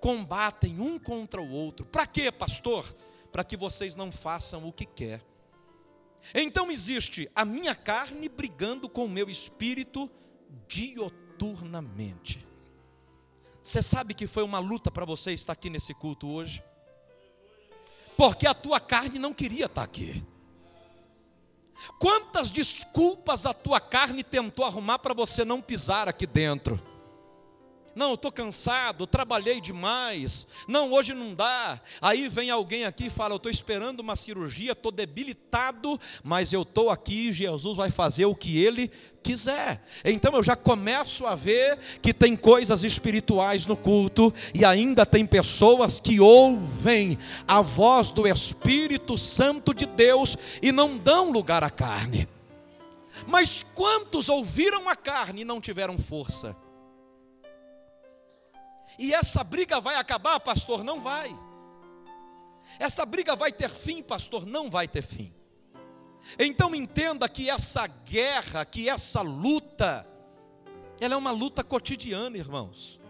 combatem 0.00 0.80
um 0.80 0.98
contra 0.98 1.40
o 1.40 1.50
outro. 1.50 1.86
Para 1.86 2.06
quê, 2.06 2.30
pastor? 2.30 2.84
Para 3.30 3.44
que 3.44 3.56
vocês 3.56 3.94
não 3.94 4.10
façam 4.10 4.66
o 4.66 4.72
que 4.72 4.84
quer. 4.84 5.22
Então 6.34 6.70
existe 6.70 7.30
a 7.34 7.44
minha 7.44 7.74
carne 7.74 8.28
brigando 8.28 8.88
com 8.88 9.04
o 9.04 9.08
meu 9.08 9.30
espírito 9.30 10.10
dioturnamente. 10.68 12.46
Você 13.62 13.82
sabe 13.82 14.14
que 14.14 14.26
foi 14.26 14.42
uma 14.42 14.58
luta 14.58 14.90
para 14.90 15.04
você 15.04 15.32
estar 15.32 15.52
aqui 15.52 15.70
nesse 15.70 15.94
culto 15.94 16.28
hoje? 16.28 16.62
Porque 18.16 18.46
a 18.46 18.54
tua 18.54 18.80
carne 18.80 19.18
não 19.18 19.32
queria 19.32 19.66
estar 19.66 19.82
aqui. 19.82 20.22
Quantas 21.98 22.50
desculpas 22.50 23.46
a 23.46 23.54
tua 23.54 23.80
carne 23.80 24.22
tentou 24.22 24.64
arrumar 24.64 24.98
para 24.98 25.14
você 25.14 25.44
não 25.44 25.60
pisar 25.60 26.08
aqui 26.08 26.26
dentro? 26.26 26.80
Não, 28.00 28.14
estou 28.14 28.32
cansado, 28.32 29.06
trabalhei 29.06 29.60
demais. 29.60 30.46
Não, 30.66 30.90
hoje 30.90 31.12
não 31.12 31.34
dá. 31.34 31.78
Aí 32.00 32.30
vem 32.30 32.48
alguém 32.48 32.86
aqui 32.86 33.08
e 33.08 33.10
fala: 33.10 33.34
Eu 33.34 33.36
estou 33.36 33.52
esperando 33.52 34.00
uma 34.00 34.16
cirurgia, 34.16 34.72
estou 34.72 34.90
debilitado, 34.90 36.00
mas 36.24 36.50
eu 36.50 36.62
estou 36.62 36.88
aqui 36.88 37.28
e 37.28 37.32
Jesus 37.34 37.76
vai 37.76 37.90
fazer 37.90 38.24
o 38.24 38.34
que 38.34 38.56
ele 38.56 38.90
quiser. 39.22 39.84
Então 40.02 40.32
eu 40.34 40.42
já 40.42 40.56
começo 40.56 41.26
a 41.26 41.34
ver 41.34 41.78
que 42.00 42.14
tem 42.14 42.34
coisas 42.34 42.82
espirituais 42.84 43.66
no 43.66 43.76
culto 43.76 44.32
e 44.54 44.64
ainda 44.64 45.04
tem 45.04 45.26
pessoas 45.26 46.00
que 46.00 46.18
ouvem 46.20 47.18
a 47.46 47.60
voz 47.60 48.10
do 48.10 48.26
Espírito 48.26 49.18
Santo 49.18 49.74
de 49.74 49.84
Deus 49.84 50.38
e 50.62 50.72
não 50.72 50.96
dão 50.96 51.30
lugar 51.30 51.62
à 51.62 51.68
carne. 51.68 52.26
Mas 53.26 53.62
quantos 53.74 54.30
ouviram 54.30 54.88
a 54.88 54.96
carne 54.96 55.42
e 55.42 55.44
não 55.44 55.60
tiveram 55.60 55.98
força? 55.98 56.56
E 59.00 59.14
essa 59.14 59.42
briga 59.42 59.80
vai 59.80 59.96
acabar, 59.96 60.38
pastor? 60.38 60.84
Não 60.84 61.00
vai. 61.00 61.34
Essa 62.78 63.06
briga 63.06 63.34
vai 63.34 63.50
ter 63.50 63.70
fim, 63.70 64.02
pastor? 64.02 64.44
Não 64.44 64.68
vai 64.68 64.86
ter 64.86 65.00
fim. 65.00 65.32
Então 66.38 66.74
entenda 66.74 67.26
que 67.26 67.48
essa 67.48 67.86
guerra, 67.86 68.62
que 68.66 68.90
essa 68.90 69.22
luta, 69.22 70.06
ela 71.00 71.14
é 71.14 71.16
uma 71.16 71.30
luta 71.30 71.64
cotidiana, 71.64 72.36
irmãos. 72.36 73.00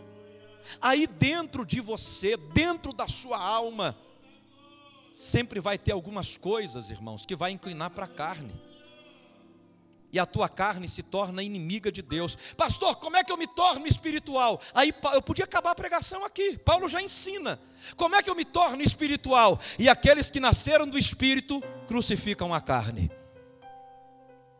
Aí 0.80 1.08
dentro 1.08 1.66
de 1.66 1.80
você, 1.80 2.36
dentro 2.36 2.92
da 2.92 3.08
sua 3.08 3.42
alma, 3.42 3.96
sempre 5.12 5.58
vai 5.58 5.76
ter 5.76 5.90
algumas 5.90 6.36
coisas, 6.36 6.88
irmãos, 6.88 7.26
que 7.26 7.34
vai 7.34 7.50
inclinar 7.50 7.90
para 7.90 8.04
a 8.04 8.08
carne 8.08 8.69
e 10.12 10.18
a 10.18 10.26
tua 10.26 10.48
carne 10.48 10.88
se 10.88 11.02
torna 11.02 11.42
inimiga 11.42 11.90
de 11.90 12.02
Deus. 12.02 12.36
Pastor, 12.56 12.96
como 12.96 13.16
é 13.16 13.24
que 13.24 13.32
eu 13.32 13.36
me 13.36 13.46
torno 13.46 13.86
espiritual? 13.86 14.60
Aí 14.74 14.92
eu 15.14 15.22
podia 15.22 15.44
acabar 15.44 15.70
a 15.70 15.74
pregação 15.74 16.24
aqui. 16.24 16.58
Paulo 16.58 16.88
já 16.88 17.00
ensina. 17.00 17.60
Como 17.96 18.14
é 18.14 18.22
que 18.22 18.28
eu 18.28 18.34
me 18.34 18.44
torno 18.44 18.82
espiritual? 18.82 19.58
E 19.78 19.88
aqueles 19.88 20.28
que 20.28 20.40
nasceram 20.40 20.88
do 20.88 20.98
espírito 20.98 21.62
crucificam 21.86 22.52
a 22.52 22.60
carne. 22.60 23.10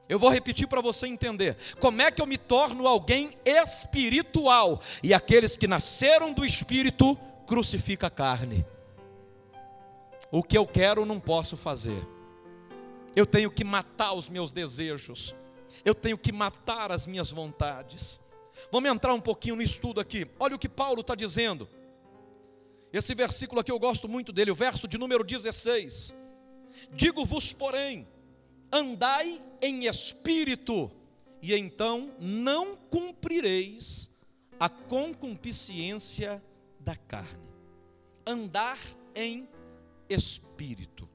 Eu 0.08 0.18
vou 0.18 0.28
repetir 0.28 0.66
para 0.66 0.80
você 0.80 1.06
entender. 1.06 1.56
Como 1.78 2.02
é 2.02 2.10
que 2.10 2.20
eu 2.20 2.26
me 2.26 2.36
torno 2.36 2.86
alguém 2.86 3.30
espiritual? 3.44 4.80
E 5.02 5.14
aqueles 5.14 5.56
que 5.56 5.68
nasceram 5.68 6.32
do 6.32 6.44
espírito 6.44 7.16
crucificam 7.46 8.08
a 8.08 8.10
carne. 8.10 8.66
O 10.32 10.42
que 10.42 10.58
eu 10.58 10.66
quero 10.66 11.04
não 11.04 11.20
posso 11.20 11.56
fazer. 11.56 12.19
Eu 13.14 13.26
tenho 13.26 13.50
que 13.50 13.64
matar 13.64 14.12
os 14.12 14.28
meus 14.28 14.52
desejos 14.52 15.34
eu 15.84 15.94
tenho 15.94 16.18
que 16.18 16.32
matar 16.32 16.92
as 16.92 17.06
minhas 17.06 17.30
vontades. 17.30 18.20
Vamos 18.70 18.90
entrar 18.90 19.14
um 19.14 19.20
pouquinho 19.20 19.56
no 19.56 19.62
estudo 19.62 20.00
aqui. 20.00 20.26
Olha 20.38 20.56
o 20.56 20.58
que 20.58 20.68
Paulo 20.68 21.00
está 21.00 21.14
dizendo. 21.14 21.68
Esse 22.92 23.14
versículo 23.14 23.60
aqui 23.60 23.70
eu 23.70 23.78
gosto 23.78 24.08
muito 24.08 24.32
dele, 24.32 24.50
o 24.50 24.54
verso 24.54 24.88
de 24.88 24.98
número 24.98 25.24
16. 25.24 26.14
Digo-vos, 26.92 27.52
porém, 27.52 28.06
andai 28.72 29.40
em 29.62 29.86
espírito, 29.86 30.90
e 31.40 31.54
então 31.54 32.12
não 32.18 32.76
cumprireis 32.76 34.10
a 34.58 34.68
concupiscência 34.68 36.42
da 36.80 36.96
carne. 36.96 37.48
Andar 38.26 38.78
em 39.14 39.48
espírito. 40.08 41.08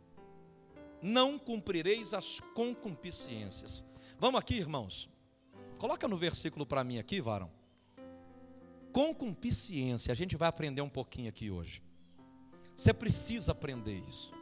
Não 1.05 1.38
cumprireis 1.38 2.15
as 2.15 2.39
concupiscências. 2.39 3.83
Vamos 4.17 4.39
aqui, 4.39 4.55
irmãos. 4.55 5.07
Coloca 5.77 6.07
no 6.07 6.17
versículo 6.17 6.65
para 6.65 6.83
mim 6.83 6.97
aqui, 6.97 7.21
varão. 7.21 7.51
Concupiscência, 8.91 10.12
a 10.12 10.15
gente 10.15 10.35
vai 10.35 10.50
aprender 10.50 10.81
um 10.81 10.89
pouquinho 10.89 11.29
aqui 11.29 11.51
hoje. 11.51 11.83
Você 12.75 12.91
precisa 12.91 13.51
aprender 13.51 14.01
isso. 14.07 14.33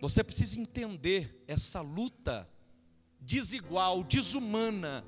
Você 0.00 0.24
precisa 0.24 0.58
entender 0.58 1.44
essa 1.46 1.82
luta 1.82 2.48
desigual, 3.20 4.02
desumana 4.02 5.04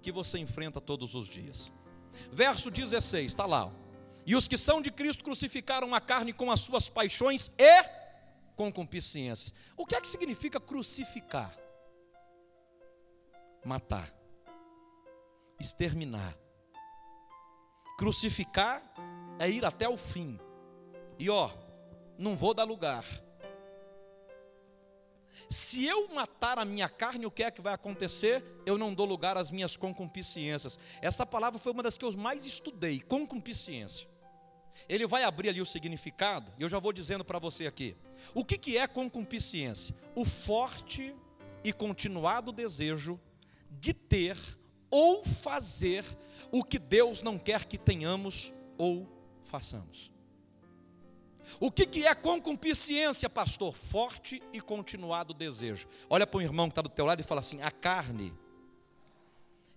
que 0.00 0.10
você 0.10 0.38
enfrenta 0.38 0.80
todos 0.80 1.14
os 1.14 1.28
dias. 1.28 1.70
Verso 2.32 2.70
16, 2.70 3.26
está 3.26 3.44
lá. 3.44 3.70
E 4.24 4.34
os 4.34 4.48
que 4.48 4.56
são 4.56 4.80
de 4.80 4.90
Cristo 4.90 5.22
crucificaram 5.22 5.94
a 5.94 6.00
carne 6.00 6.32
com 6.32 6.50
as 6.50 6.60
suas 6.60 6.88
paixões 6.88 7.52
e 7.58 7.97
concupiscências. 8.58 9.54
O 9.76 9.86
que 9.86 9.94
é 9.94 10.00
que 10.00 10.08
significa 10.08 10.58
crucificar? 10.58 11.56
Matar, 13.64 14.12
exterminar. 15.60 16.36
Crucificar 17.96 18.82
é 19.40 19.48
ir 19.48 19.64
até 19.64 19.88
o 19.88 19.96
fim. 19.96 20.38
E 21.18 21.30
ó, 21.30 21.50
não 22.18 22.36
vou 22.36 22.52
dar 22.52 22.64
lugar. 22.64 23.04
Se 25.48 25.86
eu 25.86 26.08
matar 26.08 26.58
a 26.58 26.64
minha 26.64 26.88
carne, 26.88 27.26
o 27.26 27.30
que 27.30 27.44
é 27.44 27.50
que 27.50 27.62
vai 27.62 27.72
acontecer? 27.72 28.42
Eu 28.66 28.76
não 28.76 28.92
dou 28.92 29.06
lugar 29.06 29.36
às 29.36 29.50
minhas 29.52 29.76
concupiscências. 29.76 30.78
Essa 31.00 31.24
palavra 31.24 31.60
foi 31.60 31.72
uma 31.72 31.82
das 31.82 31.96
que 31.96 32.04
eu 32.04 32.12
mais 32.12 32.44
estudei, 32.44 33.00
concupiscência. 33.00 34.08
Ele 34.88 35.06
vai 35.06 35.24
abrir 35.24 35.48
ali 35.48 35.60
o 35.60 35.66
significado, 35.66 36.52
e 36.58 36.62
eu 36.62 36.68
já 36.68 36.78
vou 36.78 36.92
dizendo 36.92 37.24
para 37.24 37.38
você 37.38 37.66
aqui. 37.66 37.96
O 38.34 38.44
que, 38.44 38.58
que 38.58 38.76
é 38.76 38.86
concupiscência? 38.86 39.94
O 40.14 40.24
forte 40.24 41.14
e 41.64 41.72
continuado 41.72 42.52
desejo 42.52 43.18
de 43.70 43.92
ter 43.92 44.36
ou 44.90 45.24
fazer 45.24 46.04
o 46.50 46.64
que 46.64 46.78
Deus 46.78 47.20
não 47.20 47.38
quer 47.38 47.64
que 47.64 47.76
tenhamos 47.76 48.52
ou 48.76 49.06
façamos. 49.42 50.12
O 51.60 51.70
que, 51.70 51.86
que 51.86 52.06
é 52.06 52.14
concupiscência, 52.14 53.28
pastor? 53.28 53.74
Forte 53.74 54.42
e 54.52 54.60
continuado 54.60 55.32
desejo. 55.32 55.88
Olha 56.08 56.26
para 56.26 56.38
o 56.38 56.42
irmão 56.42 56.66
que 56.68 56.72
está 56.72 56.82
do 56.82 56.88
teu 56.88 57.06
lado 57.06 57.20
e 57.20 57.24
fala 57.24 57.40
assim: 57.40 57.62
a 57.62 57.70
carne, 57.70 58.32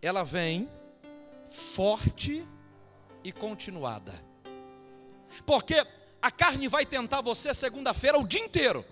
ela 0.02 0.24
vem 0.24 0.70
forte 1.50 2.46
e 3.24 3.32
continuada. 3.32 4.14
Porque 5.46 5.86
a 6.22 6.32
carne 6.32 6.68
vai 6.68 6.86
tentar 6.86 7.22
você 7.22 7.54
segunda-feira 7.54 8.18
o 8.18 8.28
dia 8.28 8.42
inteiro. 8.42 8.86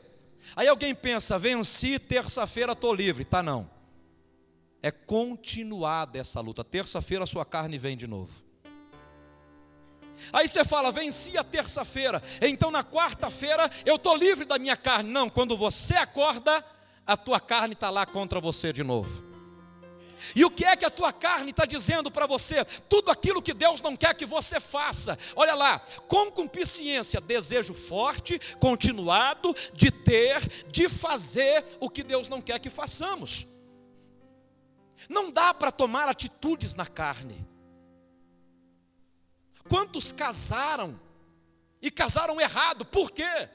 Aí 0.56 0.68
alguém 0.68 0.96
pensa, 0.96 1.38
venci, 1.38 2.00
terça-feira 2.00 2.72
estou 2.74 2.94
livre. 2.94 3.26
Tá 3.26 3.44
não. 3.44 3.70
É 4.82 4.92
continuada 4.92 6.18
essa 6.18 6.40
luta. 6.40 6.64
Terça-feira 6.64 7.24
a 7.24 7.28
sua 7.28 7.46
carne 7.46 7.78
vem 7.78 7.98
de 7.98 8.08
novo. 8.08 8.50
Aí 10.34 10.48
você 10.48 10.66
fala, 10.66 10.92
venci 10.92 11.38
a 11.38 11.44
terça-feira, 11.44 12.22
então 12.42 12.70
na 12.70 12.84
quarta-feira 12.84 13.70
eu 13.86 13.96
estou 13.96 14.18
livre 14.18 14.44
da 14.44 14.60
minha 14.60 14.76
carne. 14.76 15.10
Não, 15.10 15.30
quando 15.30 15.56
você 15.56 15.96
acorda, 15.96 16.64
a 17.08 17.16
tua 17.16 17.40
carne 17.40 17.74
está 17.74 17.90
lá 17.90 18.06
contra 18.06 18.42
você 18.42 18.74
de 18.74 18.84
novo. 18.84 19.29
E 20.36 20.44
o 20.46 20.52
que 20.52 20.66
é 20.66 20.76
que 20.76 20.86
a 20.86 20.90
tua 20.90 21.12
carne 21.12 21.52
está 21.52 21.66
dizendo 21.66 22.12
para 22.12 22.28
você? 22.28 22.64
Tudo 22.88 23.12
aquilo 23.12 23.42
que 23.42 23.54
Deus 23.54 23.82
não 23.82 23.96
quer 23.96 24.14
que 24.16 24.26
você 24.26 24.60
faça. 24.60 25.18
Olha 25.36 25.56
lá, 25.56 25.80
concupiscência, 26.08 27.22
desejo 27.22 27.74
forte, 27.74 28.40
continuado, 28.60 29.56
de 29.74 29.92
ter, 29.92 30.40
de 30.72 30.90
fazer 30.90 31.64
o 31.80 31.90
que 31.90 32.04
Deus 32.04 32.28
não 32.28 32.42
quer 32.42 32.60
que 32.60 32.70
façamos. 32.70 33.48
Não 35.08 35.32
dá 35.32 35.54
para 35.54 35.72
tomar 35.72 36.08
atitudes 36.08 36.76
na 36.76 36.86
carne. 36.86 37.48
Quantos 39.70 40.12
casaram 40.12 41.00
e 41.82 41.92
casaram 41.92 42.42
errado? 42.42 42.84
Por 42.86 43.12
quê? 43.12 43.50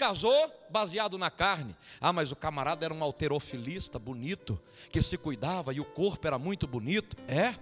Casou 0.00 0.50
baseado 0.70 1.18
na 1.18 1.30
carne. 1.30 1.76
Ah, 2.00 2.10
mas 2.10 2.32
o 2.32 2.36
camarada 2.36 2.86
era 2.86 2.94
um 2.94 3.04
alterofilista 3.04 3.98
bonito, 3.98 4.58
que 4.90 5.02
se 5.02 5.18
cuidava 5.18 5.74
e 5.74 5.78
o 5.78 5.84
corpo 5.84 6.26
era 6.26 6.38
muito 6.38 6.66
bonito. 6.66 7.18
É? 7.28 7.54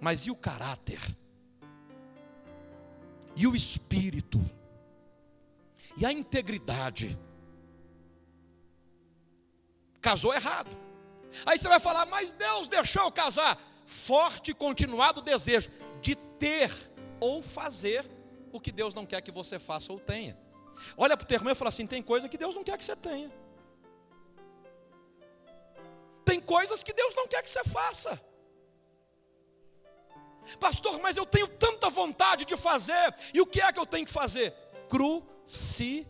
Mas 0.00 0.26
e 0.26 0.32
o 0.32 0.34
caráter? 0.34 1.00
E 3.36 3.46
o 3.46 3.54
espírito? 3.54 4.40
E 5.96 6.04
a 6.04 6.10
integridade? 6.10 7.16
Casou 10.00 10.34
errado. 10.34 10.76
Aí 11.46 11.56
você 11.56 11.68
vai 11.68 11.78
falar, 11.78 12.04
mas 12.06 12.32
Deus 12.32 12.66
deixou 12.66 13.12
casar. 13.12 13.56
Forte 13.86 14.50
e 14.50 14.54
continuado 14.54 15.22
desejo 15.22 15.70
de 16.00 16.16
ter 16.16 16.68
ou 17.20 17.40
fazer 17.40 18.04
o 18.52 18.60
que 18.60 18.70
Deus 18.70 18.94
não 18.94 19.06
quer 19.06 19.20
que 19.20 19.30
você 19.30 19.58
faça 19.58 19.92
ou 19.92 19.98
tenha. 19.98 20.38
Olha 20.96 21.16
para 21.16 21.24
o 21.24 21.26
teu 21.26 21.36
irmão 21.36 21.52
e 21.52 21.56
fala 21.56 21.70
assim: 21.70 21.86
tem 21.86 22.02
coisa 22.02 22.28
que 22.28 22.38
Deus 22.38 22.54
não 22.54 22.62
quer 22.62 22.76
que 22.78 22.84
você 22.84 22.94
tenha. 22.94 23.32
Tem 26.24 26.40
coisas 26.40 26.82
que 26.82 26.92
Deus 26.92 27.14
não 27.14 27.26
quer 27.26 27.42
que 27.42 27.50
você 27.50 27.64
faça. 27.64 28.20
Pastor, 30.58 31.00
mas 31.00 31.16
eu 31.16 31.24
tenho 31.24 31.46
tanta 31.46 31.88
vontade 31.88 32.44
de 32.44 32.56
fazer, 32.56 33.14
e 33.32 33.40
o 33.40 33.46
que 33.46 33.60
é 33.60 33.72
que 33.72 33.78
eu 33.78 33.86
tenho 33.86 34.04
que 34.04 34.12
fazer? 34.12 34.52
Crucificar. 34.88 36.02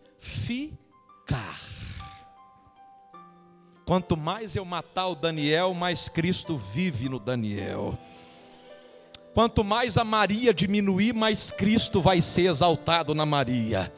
Quanto 3.85 4.15
mais 4.15 4.55
eu 4.55 4.65
matar 4.65 5.07
o 5.07 5.15
Daniel, 5.15 5.73
mais 5.73 6.07
Cristo 6.09 6.57
vive 6.57 7.09
no 7.09 7.19
Daniel. 7.19 7.97
Quanto 9.33 9.63
mais 9.63 9.97
a 9.97 10.03
Maria 10.03 10.53
diminuir, 10.53 11.11
mais 11.13 11.49
Cristo 11.49 11.99
vai 11.99 12.21
ser 12.21 12.49
exaltado 12.49 13.15
na 13.15 13.25
Maria. 13.25 13.91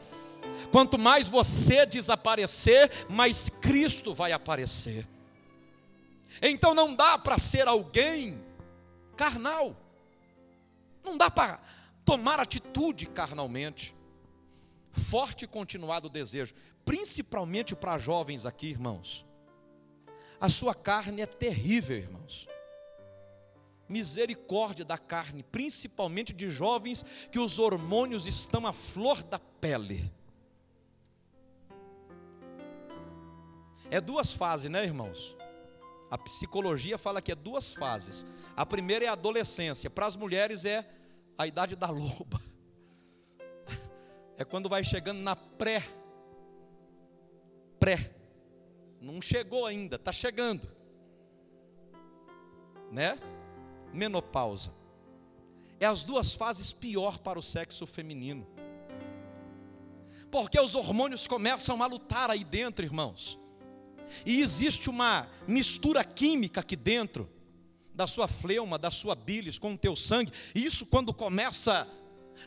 Quanto 0.72 0.98
mais 0.98 1.28
você 1.28 1.84
desaparecer, 1.84 2.90
mais 3.10 3.50
Cristo 3.50 4.14
vai 4.14 4.32
aparecer. 4.32 5.06
Então 6.40 6.74
não 6.74 6.94
dá 6.94 7.18
para 7.18 7.36
ser 7.36 7.68
alguém 7.68 8.42
carnal. 9.14 9.76
Não 11.04 11.18
dá 11.18 11.30
para 11.30 11.60
tomar 12.04 12.40
atitude 12.40 13.06
carnalmente. 13.06 13.94
Forte 14.90 15.44
e 15.44 15.48
continuado 15.48 16.08
desejo, 16.08 16.54
principalmente 16.82 17.76
para 17.76 17.98
jovens 17.98 18.46
aqui, 18.46 18.68
irmãos. 18.68 19.26
A 20.40 20.48
sua 20.48 20.74
carne 20.74 21.20
é 21.20 21.26
terrível, 21.26 21.98
irmãos 21.98 22.48
misericórdia 23.88 24.84
da 24.84 24.98
carne, 24.98 25.42
principalmente 25.42 26.32
de 26.32 26.50
jovens 26.50 27.04
que 27.30 27.38
os 27.38 27.58
hormônios 27.58 28.26
estão 28.26 28.66
à 28.66 28.72
flor 28.72 29.22
da 29.22 29.38
pele. 29.38 30.12
É 33.90 34.00
duas 34.00 34.32
fases, 34.32 34.70
né, 34.70 34.84
irmãos? 34.84 35.36
A 36.10 36.18
psicologia 36.18 36.98
fala 36.98 37.22
que 37.22 37.32
é 37.32 37.34
duas 37.34 37.72
fases. 37.72 38.26
A 38.56 38.64
primeira 38.64 39.04
é 39.04 39.08
a 39.08 39.12
adolescência, 39.12 39.90
para 39.90 40.06
as 40.06 40.16
mulheres 40.16 40.64
é 40.64 40.88
a 41.36 41.46
idade 41.46 41.76
da 41.76 41.90
loba. 41.90 42.40
É 44.38 44.44
quando 44.44 44.68
vai 44.68 44.84
chegando 44.84 45.20
na 45.20 45.34
pré. 45.34 45.82
Pré. 47.80 48.14
Não 49.00 49.22
chegou 49.22 49.64
ainda, 49.64 49.96
está 49.96 50.12
chegando. 50.12 50.68
Né? 52.92 53.18
Menopausa. 53.96 54.70
É 55.80 55.86
as 55.86 56.04
duas 56.04 56.34
fases 56.34 56.72
pior 56.72 57.18
para 57.18 57.38
o 57.38 57.42
sexo 57.42 57.86
feminino. 57.86 58.46
Porque 60.30 60.60
os 60.60 60.74
hormônios 60.74 61.26
começam 61.26 61.82
a 61.82 61.86
lutar 61.86 62.30
aí 62.30 62.44
dentro, 62.44 62.84
irmãos. 62.84 63.38
E 64.24 64.40
existe 64.40 64.88
uma 64.88 65.28
mistura 65.46 66.04
química 66.04 66.60
aqui 66.60 66.76
dentro 66.76 67.28
da 67.94 68.06
sua 68.06 68.28
fleuma, 68.28 68.78
da 68.78 68.90
sua 68.90 69.14
bilis 69.14 69.58
com 69.58 69.72
o 69.72 69.78
teu 69.78 69.96
sangue. 69.96 70.32
E 70.54 70.64
isso 70.64 70.86
quando 70.86 71.14
começa 71.14 71.88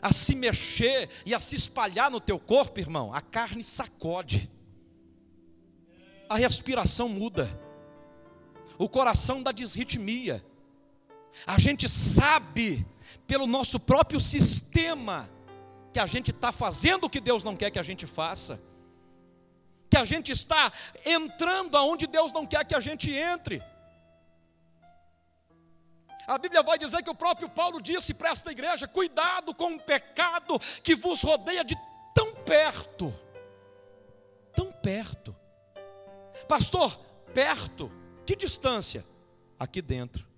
a 0.00 0.12
se 0.12 0.34
mexer 0.36 1.08
e 1.26 1.34
a 1.34 1.40
se 1.40 1.56
espalhar 1.56 2.10
no 2.10 2.20
teu 2.20 2.38
corpo, 2.38 2.78
irmão, 2.78 3.12
a 3.12 3.20
carne 3.20 3.64
sacode. 3.64 4.48
A 6.28 6.36
respiração 6.36 7.08
muda. 7.08 7.48
O 8.78 8.88
coração 8.88 9.42
dá 9.42 9.50
desritmia. 9.50 10.44
A 11.46 11.58
gente 11.58 11.88
sabe, 11.88 12.86
pelo 13.26 13.46
nosso 13.46 13.80
próprio 13.80 14.20
sistema, 14.20 15.28
que 15.92 15.98
a 15.98 16.06
gente 16.06 16.30
está 16.30 16.52
fazendo 16.52 17.04
o 17.04 17.10
que 17.10 17.20
Deus 17.20 17.42
não 17.42 17.56
quer 17.56 17.70
que 17.70 17.78
a 17.78 17.82
gente 17.82 18.06
faça, 18.06 18.60
que 19.90 19.96
a 19.96 20.04
gente 20.04 20.30
está 20.30 20.72
entrando 21.04 21.76
aonde 21.76 22.06
Deus 22.06 22.32
não 22.32 22.46
quer 22.46 22.64
que 22.64 22.74
a 22.74 22.80
gente 22.80 23.10
entre. 23.10 23.62
A 26.26 26.38
Bíblia 26.38 26.62
vai 26.62 26.78
dizer 26.78 27.02
que 27.02 27.10
o 27.10 27.14
próprio 27.14 27.48
Paulo 27.48 27.82
disse 27.82 28.14
para 28.14 28.30
esta 28.30 28.52
igreja: 28.52 28.86
cuidado 28.86 29.52
com 29.52 29.74
o 29.74 29.80
pecado 29.80 30.60
que 30.82 30.94
vos 30.94 31.22
rodeia 31.22 31.64
de 31.64 31.76
tão 32.14 32.32
perto, 32.44 33.12
tão 34.54 34.70
perto, 34.70 35.34
pastor, 36.48 36.96
perto, 37.34 37.90
que 38.24 38.36
distância? 38.36 39.04
Aqui 39.58 39.82
dentro. 39.82 40.29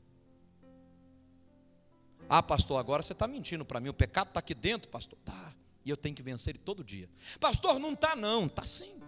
Ah, 2.35 2.42
pastor, 2.42 2.81
agora 2.81 3.03
você 3.03 3.12
está 3.12 3.29
mentindo 3.29 3.62
para 3.62 3.79
mim. 3.79 3.90
O 3.90 3.92
pecado 3.92 4.29
está 4.29 4.40
aqui 4.40 4.55
dentro, 4.55 4.88
pastor. 4.88 5.18
Tá. 5.23 5.55
E 5.85 5.90
eu 5.90 5.99
tenho 5.99 6.16
que 6.16 6.23
vencer 6.23 6.55
ele 6.55 6.64
todo 6.64 6.83
dia. 6.83 7.07
Pastor, 7.38 7.79
não 7.79 7.92
está 7.92 8.16
não. 8.16 8.47
Está 8.47 8.64
sim. 8.64 9.03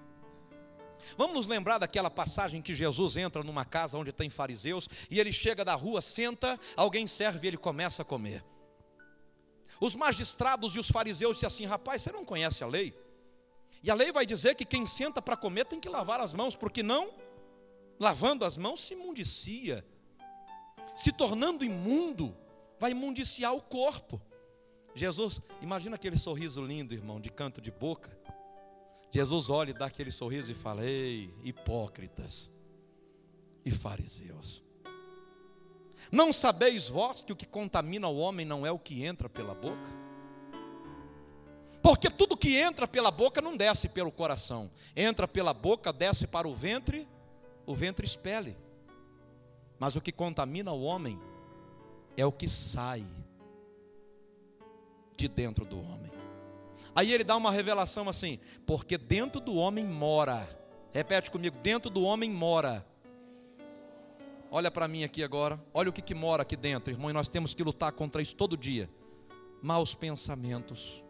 Vamos 1.16 1.34
nos 1.34 1.46
lembrar 1.46 1.78
daquela 1.78 2.10
passagem 2.10 2.60
que 2.60 2.74
Jesus 2.74 3.16
entra 3.16 3.42
numa 3.42 3.64
casa 3.64 3.96
onde 3.96 4.12
tem 4.12 4.28
fariseus 4.28 4.86
e 5.10 5.18
ele 5.18 5.32
chega 5.32 5.64
da 5.64 5.74
rua, 5.74 6.02
senta, 6.02 6.60
alguém 6.76 7.06
serve 7.06 7.46
e 7.46 7.48
ele 7.48 7.56
começa 7.56 8.02
a 8.02 8.04
comer. 8.04 8.44
Os 9.80 9.94
magistrados 9.94 10.76
e 10.76 10.78
os 10.78 10.90
fariseus 10.90 11.36
dizem 11.36 11.46
assim: 11.46 11.64
rapaz, 11.64 12.02
você 12.02 12.12
não 12.12 12.26
conhece 12.26 12.62
a 12.62 12.66
lei? 12.66 12.94
E 13.82 13.90
a 13.90 13.94
lei 13.94 14.12
vai 14.12 14.26
dizer 14.26 14.54
que 14.54 14.66
quem 14.66 14.84
senta 14.84 15.22
para 15.22 15.34
comer 15.34 15.64
tem 15.64 15.80
que 15.80 15.88
lavar 15.88 16.20
as 16.20 16.34
mãos, 16.34 16.54
porque 16.54 16.82
não, 16.82 17.10
lavando 17.98 18.44
as 18.44 18.58
mãos, 18.58 18.82
se 18.82 18.92
imundicia, 18.92 19.82
se 20.94 21.10
tornando 21.10 21.64
imundo, 21.64 22.43
vai 22.78 22.90
imundiciar 22.90 23.54
o 23.54 23.60
corpo. 23.60 24.20
Jesus, 24.94 25.40
imagina 25.60 25.96
aquele 25.96 26.18
sorriso 26.18 26.64
lindo, 26.64 26.94
irmão, 26.94 27.20
de 27.20 27.30
canto 27.30 27.60
de 27.60 27.70
boca. 27.70 28.16
Jesus 29.10 29.50
olha 29.50 29.70
e 29.70 29.74
dá 29.74 29.86
aquele 29.86 30.10
sorriso 30.10 30.50
e 30.50 30.54
fala: 30.54 30.84
Ei, 30.84 31.32
hipócritas 31.42 32.50
e 33.64 33.70
fariseus, 33.70 34.62
não 36.10 36.32
sabeis 36.32 36.88
vós 36.88 37.22
que 37.22 37.32
o 37.32 37.36
que 37.36 37.46
contamina 37.46 38.08
o 38.08 38.18
homem 38.18 38.44
não 38.44 38.66
é 38.66 38.70
o 38.70 38.78
que 38.78 39.04
entra 39.04 39.28
pela 39.28 39.54
boca? 39.54 40.04
Porque 41.82 42.08
tudo 42.08 42.36
que 42.36 42.56
entra 42.56 42.88
pela 42.88 43.10
boca 43.10 43.42
não 43.42 43.56
desce 43.56 43.88
pelo 43.90 44.10
coração, 44.10 44.70
entra 44.96 45.28
pela 45.28 45.52
boca, 45.52 45.92
desce 45.92 46.26
para 46.26 46.48
o 46.48 46.54
ventre, 46.54 47.06
o 47.66 47.74
ventre 47.74 48.06
expele. 48.06 48.56
Mas 49.78 49.94
o 49.94 50.00
que 50.00 50.10
contamina 50.10 50.72
o 50.72 50.82
homem 50.82 51.20
é 52.16 52.24
o 52.24 52.32
que 52.32 52.48
sai 52.48 53.04
de 55.16 55.28
dentro 55.28 55.64
do 55.64 55.78
homem. 55.80 56.12
Aí 56.94 57.12
ele 57.12 57.24
dá 57.24 57.36
uma 57.36 57.50
revelação 57.50 58.08
assim: 58.08 58.38
porque 58.66 58.96
dentro 58.96 59.40
do 59.40 59.54
homem 59.54 59.84
mora. 59.84 60.48
Repete 60.92 61.30
comigo: 61.30 61.56
dentro 61.62 61.90
do 61.90 62.02
homem 62.02 62.30
mora. 62.30 62.86
Olha 64.50 64.70
para 64.70 64.86
mim 64.86 65.02
aqui 65.02 65.22
agora. 65.22 65.60
Olha 65.72 65.90
o 65.90 65.92
que, 65.92 66.00
que 66.00 66.14
mora 66.14 66.42
aqui 66.42 66.56
dentro, 66.56 66.92
irmão. 66.92 67.10
E 67.10 67.12
nós 67.12 67.28
temos 67.28 67.52
que 67.52 67.62
lutar 67.62 67.92
contra 67.92 68.22
isso 68.22 68.36
todo 68.36 68.56
dia: 68.56 68.88
maus 69.60 69.94
pensamentos, 69.94 71.04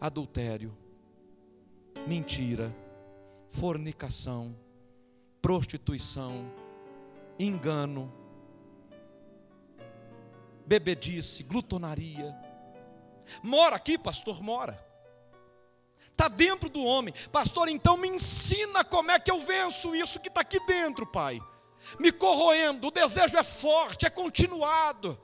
adultério, 0.00 0.76
mentira, 2.06 2.74
fornicação, 3.48 4.54
prostituição, 5.42 6.48
engano, 7.38 8.12
bebedice, 10.66 11.42
glutonaria 11.44 12.46
Mora 13.42 13.76
aqui, 13.76 13.98
pastor, 13.98 14.42
mora. 14.42 14.84
Está 16.10 16.28
dentro 16.28 16.68
do 16.68 16.82
homem. 16.82 17.12
Pastor, 17.30 17.68
então 17.68 17.96
me 17.96 18.08
ensina 18.08 18.84
como 18.84 19.10
é 19.10 19.18
que 19.18 19.30
eu 19.30 19.40
venço 19.40 19.94
isso 19.94 20.20
que 20.20 20.28
está 20.28 20.40
aqui 20.40 20.58
dentro, 20.60 21.06
Pai. 21.06 21.40
Me 21.98 22.10
corroendo, 22.10 22.88
o 22.88 22.90
desejo 22.90 23.36
é 23.36 23.44
forte, 23.44 24.06
é 24.06 24.10
continuado. 24.10 25.18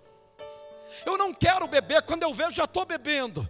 Eu 1.06 1.16
não 1.16 1.32
quero 1.32 1.66
beber, 1.66 2.02
quando 2.02 2.22
eu 2.22 2.34
vejo 2.34 2.52
já 2.52 2.64
estou 2.64 2.84
bebendo. 2.84 3.48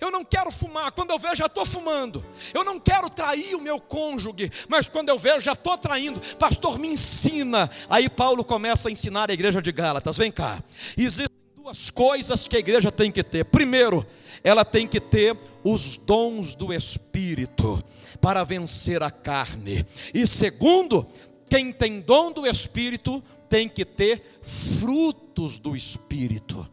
Eu 0.00 0.10
não 0.10 0.24
quero 0.24 0.50
fumar, 0.50 0.90
quando 0.92 1.10
eu 1.10 1.18
vejo 1.18 1.36
já 1.36 1.46
estou 1.46 1.64
fumando. 1.64 2.24
Eu 2.52 2.64
não 2.64 2.78
quero 2.78 3.08
trair 3.08 3.54
o 3.54 3.60
meu 3.60 3.80
cônjuge, 3.80 4.50
mas 4.68 4.88
quando 4.88 5.08
eu 5.08 5.18
vejo 5.18 5.40
já 5.40 5.52
estou 5.52 5.76
traindo. 5.78 6.20
Pastor, 6.36 6.78
me 6.78 6.88
ensina. 6.88 7.70
Aí 7.88 8.08
Paulo 8.08 8.44
começa 8.44 8.88
a 8.88 8.92
ensinar 8.92 9.30
a 9.30 9.34
igreja 9.34 9.62
de 9.62 9.72
Gálatas. 9.72 10.16
Vem 10.16 10.30
cá. 10.30 10.62
Existe 10.96 11.30
duas 11.54 11.90
coisas 11.90 12.46
que 12.46 12.56
a 12.56 12.60
igreja 12.60 12.92
tem 12.92 13.10
que 13.10 13.22
ter. 13.22 13.44
Primeiro, 13.44 14.06
ela 14.44 14.64
tem 14.64 14.86
que 14.86 15.00
ter 15.00 15.36
os 15.64 15.96
dons 15.96 16.54
do 16.54 16.72
Espírito 16.72 17.82
para 18.20 18.44
vencer 18.44 19.02
a 19.02 19.10
carne. 19.10 19.84
E 20.14 20.26
segundo, 20.26 21.06
quem 21.48 21.72
tem 21.72 22.00
dom 22.00 22.30
do 22.30 22.46
Espírito 22.46 23.22
tem 23.48 23.68
que 23.68 23.84
ter 23.84 24.40
frutos 24.42 25.58
do 25.58 25.74
Espírito. 25.74 26.68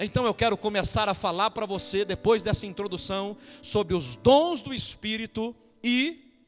Então 0.00 0.24
eu 0.24 0.34
quero 0.34 0.56
começar 0.56 1.08
a 1.08 1.14
falar 1.14 1.50
para 1.50 1.66
você, 1.66 2.04
depois 2.04 2.42
dessa 2.42 2.66
introdução, 2.66 3.36
sobre 3.62 3.94
os 3.94 4.16
dons 4.16 4.62
do 4.62 4.72
Espírito 4.72 5.54
e 5.84 6.42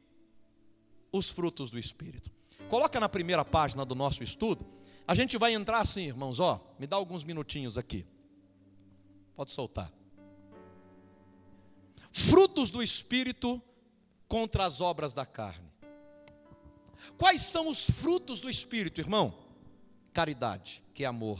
os 1.13 1.29
frutos 1.29 1.71
do 1.71 1.79
Espírito. 1.79 2.31
Coloca 2.69 2.99
na 2.99 3.09
primeira 3.09 3.45
página 3.45 3.85
do 3.85 3.95
nosso 3.95 4.23
estudo 4.23 4.67
a 5.07 5.15
gente 5.15 5.37
vai 5.37 5.53
entrar 5.55 5.81
assim, 5.81 6.07
irmãos, 6.07 6.41
ó, 6.41 6.61
me 6.79 6.87
dá 6.87 6.97
alguns 6.97 7.25
minutinhos 7.25 7.77
aqui. 7.77 8.07
Pode 9.35 9.51
soltar. 9.51 9.93
Frutos 12.11 12.71
do 12.71 12.83
espírito 12.83 13.61
contra 14.29 14.65
as 14.65 14.81
obras 14.81 15.15
da 15.15 15.27
carne. 15.27 15.71
Quais 17.19 17.43
são 17.43 17.69
os 17.69 17.85
frutos 17.85 18.41
do 18.41 18.49
espírito, 18.49 19.01
irmão? 19.01 19.37
Caridade, 20.13 20.83
que 20.95 21.05
é 21.05 21.07
amor, 21.07 21.39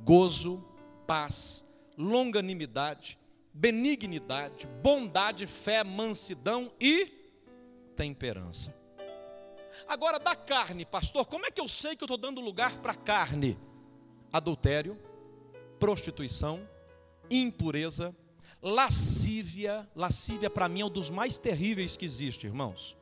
gozo, 0.00 0.62
paz, 1.06 1.64
longanimidade, 1.96 3.18
benignidade, 3.52 4.66
bondade, 4.82 5.46
fé, 5.46 5.84
mansidão 5.84 6.72
e 6.80 7.06
temperança. 7.96 8.74
Agora, 9.88 10.18
da 10.18 10.34
carne, 10.34 10.84
pastor, 10.84 11.26
como 11.26 11.46
é 11.46 11.50
que 11.50 11.60
eu 11.60 11.68
sei 11.68 11.96
que 11.96 12.02
eu 12.02 12.06
estou 12.06 12.18
dando 12.18 12.40
lugar 12.40 12.76
para 12.78 12.94
carne? 12.94 13.58
Adultério, 14.32 14.98
prostituição, 15.78 16.66
impureza, 17.30 18.14
lascívia. 18.62 19.88
Lascívia, 19.94 20.48
para 20.48 20.68
mim, 20.68 20.80
é 20.80 20.84
um 20.84 20.90
dos 20.90 21.10
mais 21.10 21.36
terríveis 21.36 21.96
que 21.96 22.04
existe, 22.04 22.46
irmãos. 22.46 22.96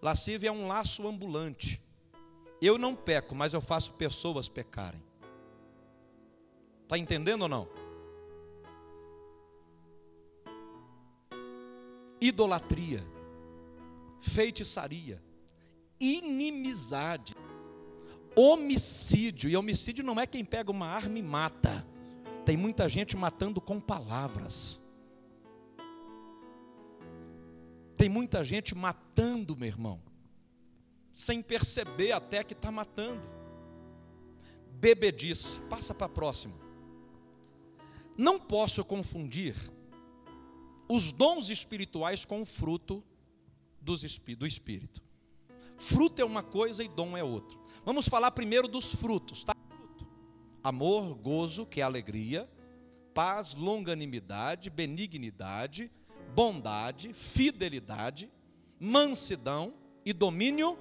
Lascívia 0.00 0.48
é 0.48 0.52
um 0.52 0.66
laço 0.66 1.06
ambulante. 1.06 1.80
Eu 2.60 2.76
não 2.76 2.94
peco, 2.94 3.34
mas 3.34 3.54
eu 3.54 3.60
faço 3.60 3.92
pessoas 3.92 4.48
pecarem. 4.48 5.02
Está 6.92 6.98
entendendo 6.98 7.40
ou 7.40 7.48
não? 7.48 7.66
Idolatria, 12.20 13.02
feitiçaria, 14.20 15.18
inimizade, 15.98 17.34
homicídio. 18.36 19.48
E 19.48 19.56
homicídio 19.56 20.04
não 20.04 20.20
é 20.20 20.26
quem 20.26 20.44
pega 20.44 20.70
uma 20.70 20.86
arma 20.86 21.18
e 21.18 21.22
mata. 21.22 21.82
Tem 22.44 22.58
muita 22.58 22.86
gente 22.90 23.16
matando 23.16 23.58
com 23.58 23.80
palavras. 23.80 24.78
Tem 27.96 28.10
muita 28.10 28.44
gente 28.44 28.74
matando, 28.74 29.56
meu 29.56 29.68
irmão, 29.68 29.98
sem 31.10 31.40
perceber 31.40 32.12
até 32.12 32.44
que 32.44 32.52
está 32.52 32.70
matando. 32.70 33.26
Bebedice, 34.72 35.58
passa 35.70 35.94
para 35.94 36.04
a 36.04 36.10
próxima. 36.10 36.71
Não 38.16 38.38
posso 38.38 38.84
confundir 38.84 39.54
os 40.88 41.12
dons 41.12 41.48
espirituais 41.48 42.24
com 42.24 42.42
o 42.42 42.46
fruto 42.46 43.02
do 43.80 44.46
Espírito. 44.46 45.02
Fruto 45.76 46.20
é 46.20 46.24
uma 46.24 46.42
coisa 46.42 46.84
e 46.84 46.88
dom 46.88 47.16
é 47.16 47.24
outra. 47.24 47.58
Vamos 47.84 48.06
falar 48.06 48.30
primeiro 48.30 48.68
dos 48.68 48.94
frutos, 48.94 49.42
tá? 49.42 49.54
Amor, 50.62 51.14
gozo, 51.14 51.66
que 51.66 51.80
é 51.80 51.82
alegria, 51.82 52.48
paz, 53.12 53.54
longanimidade, 53.54 54.70
benignidade, 54.70 55.90
bondade, 56.34 57.12
fidelidade, 57.12 58.30
mansidão 58.78 59.74
e 60.04 60.12
domínio. 60.12 60.78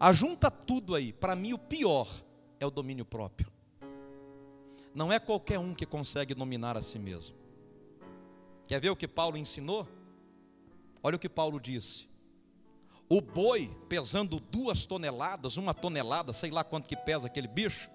Ajunta 0.00 0.50
tudo 0.50 0.94
aí. 0.94 1.12
Para 1.12 1.36
mim, 1.36 1.52
o 1.52 1.58
pior 1.58 2.08
é 2.58 2.66
o 2.66 2.70
domínio 2.70 3.04
próprio. 3.04 3.52
Não 4.94 5.12
é 5.12 5.18
qualquer 5.18 5.58
um 5.58 5.74
que 5.74 5.86
consegue 5.86 6.34
dominar 6.34 6.76
a 6.76 6.82
si 6.82 6.98
mesmo. 6.98 7.36
Quer 8.66 8.80
ver 8.80 8.90
o 8.90 8.96
que 8.96 9.08
Paulo 9.08 9.36
ensinou? 9.36 9.88
Olha 11.02 11.16
o 11.16 11.18
que 11.18 11.28
Paulo 11.28 11.60
disse. 11.60 12.06
O 13.08 13.20
boi 13.20 13.74
pesando 13.88 14.38
duas 14.38 14.84
toneladas, 14.84 15.56
uma 15.56 15.72
tonelada, 15.72 16.32
sei 16.32 16.50
lá 16.50 16.62
quanto 16.62 16.88
que 16.88 16.96
pesa 16.96 17.26
aquele 17.26 17.48
bicho, 17.48 17.90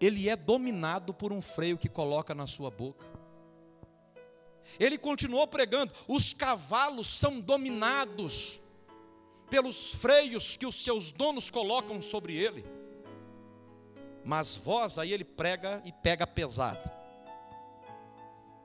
ele 0.00 0.30
é 0.30 0.36
dominado 0.36 1.12
por 1.12 1.30
um 1.30 1.42
freio 1.42 1.76
que 1.76 1.88
coloca 1.88 2.34
na 2.34 2.46
sua 2.46 2.70
boca. 2.70 3.06
Ele 4.78 4.96
continuou 4.96 5.46
pregando: 5.46 5.92
os 6.08 6.32
cavalos 6.32 7.06
são 7.08 7.40
dominados 7.40 8.60
pelos 9.50 9.94
freios 9.94 10.56
que 10.56 10.64
os 10.64 10.76
seus 10.76 11.12
donos 11.12 11.50
colocam 11.50 12.00
sobre 12.00 12.34
ele. 12.34 12.64
Mas 14.24 14.56
vós, 14.56 14.98
aí 14.98 15.12
ele 15.12 15.24
prega 15.24 15.80
e 15.84 15.92
pega 15.92 16.26
pesado. 16.26 16.90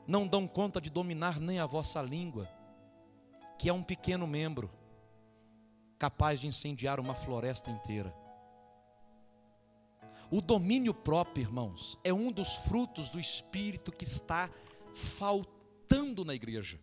Não 0.08 0.28
dão 0.28 0.48
conta 0.48 0.80
de 0.80 0.90
dominar 0.90 1.40
nem 1.40 1.60
a 1.60 1.66
vossa 1.66 2.02
língua 2.02 2.50
que 3.58 3.70
é 3.70 3.74
um 3.74 3.84
pequeno 3.84 4.28
membro 4.28 4.70
capaz 5.98 6.40
de 6.40 6.48
incendiar 6.48 7.00
uma 7.00 7.16
floresta 7.16 7.72
inteira. 7.72 8.14
O 10.30 10.42
domínio 10.42 10.94
próprio, 10.94 11.44
irmãos, 11.44 11.98
é 12.04 12.14
um 12.14 12.32
dos 12.32 12.56
frutos 12.56 13.10
do 13.10 13.20
espírito 13.20 13.92
que 13.92 14.04
está 14.04 14.50
faltando 14.94 16.26
na 16.26 16.34
igreja. 16.34 16.80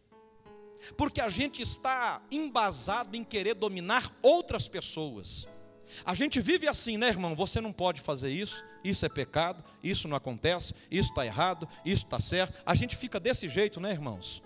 Porque 0.97 1.21
a 1.21 1.29
gente 1.29 1.61
está 1.63 2.23
embasado 2.31 3.17
em 3.17 3.23
querer 3.23 3.55
dominar 3.55 4.13
outras 4.23 4.67
pessoas. 4.67 5.47
A 6.05 6.15
gente 6.15 6.41
vive 6.41 6.69
assim, 6.69 6.97
né, 6.97 7.09
irmão? 7.09 7.35
Você 7.37 7.61
não 7.61 7.73
pode 7.73 8.01
fazer 8.01 8.31
isso, 8.31 8.65
isso 8.83 9.05
é 9.05 9.09
pecado, 9.09 9.63
isso 9.83 10.09
não 10.09 10.17
acontece, 10.17 10.75
isso 10.91 11.11
está 11.11 11.25
errado, 11.25 11.69
isso 11.85 12.05
está 12.05 12.19
certo. 12.19 12.63
A 12.65 12.75
gente 12.75 12.97
fica 12.97 13.21
desse 13.21 13.49
jeito, 13.49 13.81
né, 13.81 13.93
irmãos? 13.93 14.43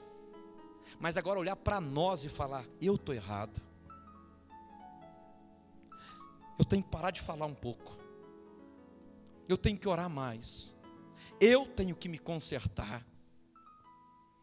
Mas 0.98 1.16
agora 1.16 1.38
olhar 1.38 1.56
para 1.56 1.80
nós 1.80 2.24
e 2.24 2.28
falar: 2.28 2.64
eu 2.80 2.94
estou 2.94 3.14
errado. 3.14 3.60
Eu 6.58 6.64
tenho 6.64 6.82
que 6.82 6.90
parar 6.90 7.10
de 7.10 7.20
falar 7.20 7.46
um 7.46 7.54
pouco. 7.54 7.98
Eu 9.48 9.58
tenho 9.58 9.78
que 9.78 9.88
orar 9.88 10.08
mais. 10.08 10.74
Eu 11.40 11.66
tenho 11.66 11.94
que 11.94 12.08
me 12.08 12.18
consertar. 12.18 13.06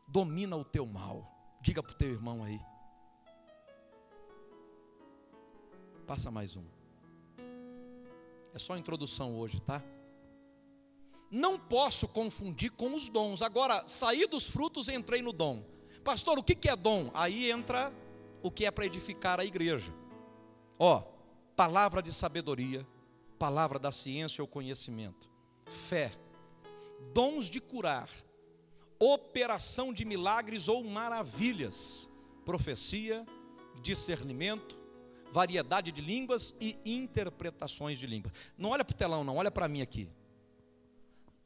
Domina 0.08 0.56
o 0.56 0.64
teu 0.64 0.86
mal. 0.86 1.58
Diga 1.62 1.82
para 1.82 1.92
o 1.92 1.98
teu 1.98 2.10
irmão 2.10 2.44
aí. 2.44 2.60
Passa 6.06 6.30
mais 6.30 6.56
um. 6.56 6.83
É 8.54 8.60
só 8.60 8.78
introdução 8.78 9.38
hoje, 9.38 9.60
tá? 9.62 9.84
Não 11.32 11.58
posso 11.58 12.08
confundir 12.08 12.72
com 12.72 12.94
os 12.94 13.10
dons. 13.10 13.42
Agora, 13.42 13.88
saí 13.88 14.28
dos 14.28 14.48
frutos 14.48 14.88
e 14.88 14.94
entrei 14.94 15.22
no 15.24 15.34
dom. 15.34 15.66
Pastor, 16.04 16.38
o 16.38 16.44
que 16.44 16.70
é 16.70 16.76
dom? 16.76 17.10
Aí 17.14 17.50
entra 17.50 17.92
o 18.44 18.52
que 18.52 18.66
é 18.66 18.72
para 18.72 18.86
edificar 18.86 19.40
a 19.40 19.46
igreja. 19.46 19.92
Ó, 20.78 21.02
palavra 21.56 22.04
de 22.04 22.14
sabedoria, 22.14 22.86
palavra 23.40 23.80
da 23.80 23.92
ciência 23.92 24.44
ou 24.44 24.48
conhecimento, 24.48 25.32
fé, 25.66 26.12
dons 27.14 27.50
de 27.50 27.60
curar, 27.60 28.10
operação 29.00 29.94
de 29.94 30.06
milagres 30.06 30.68
ou 30.68 30.84
maravilhas, 30.84 32.10
profecia, 32.46 33.26
discernimento, 33.82 34.80
variedade 35.34 35.92
de 35.92 36.00
línguas 36.00 36.56
e 36.62 36.78
interpretações 36.86 37.98
de 37.98 38.06
línguas. 38.06 38.34
Não 38.58 38.70
olha 38.70 38.86
para 38.86 38.94
o 38.94 38.98
telão, 38.98 39.24
não, 39.24 39.36
olha 39.36 39.52
para 39.52 39.68
mim 39.68 39.82
aqui. 39.82 40.08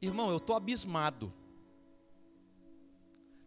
Irmão, 0.00 0.30
eu 0.30 0.36
estou 0.36 0.54
abismado. 0.54 1.32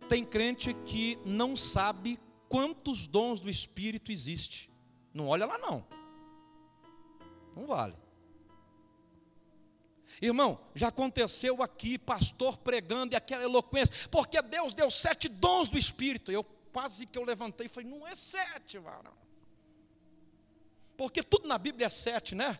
Tem 0.10 0.25
crente 0.25 0.73
que 0.84 1.17
não 1.23 1.56
sabe 1.56 2.19
quantos 2.49 3.08
dons 3.08 3.39
do 3.39 3.49
Espírito 3.49 4.12
existe. 4.12 4.69
Não 5.13 5.27
olha 5.27 5.45
lá 5.45 5.58
não. 5.60 5.86
Não 7.56 7.67
vale. 7.67 7.95
Irmão, 10.21 10.60
já 10.75 10.89
aconteceu 10.89 11.62
aqui, 11.63 11.97
pastor 11.97 12.58
pregando 12.58 13.13
e 13.13 13.15
aquela 13.15 13.43
eloquência, 13.43 14.10
porque 14.10 14.41
Deus 14.41 14.73
deu 14.73 14.89
sete 14.89 15.30
dons 15.30 15.69
do 15.69 15.77
Espírito. 15.77 16.32
Eu 16.32 16.43
quase 16.73 17.06
que 17.06 17.17
eu 17.17 17.23
levantei 17.23 17.67
e 17.67 17.69
falei, 17.69 17.89
não 17.89 18.08
é 18.08 18.15
sete, 18.15 18.77
varão. 18.80 19.13
Porque 21.01 21.23
tudo 21.23 21.47
na 21.47 21.57
Bíblia 21.57 21.87
é 21.87 21.89
sete, 21.89 22.35
né? 22.35 22.59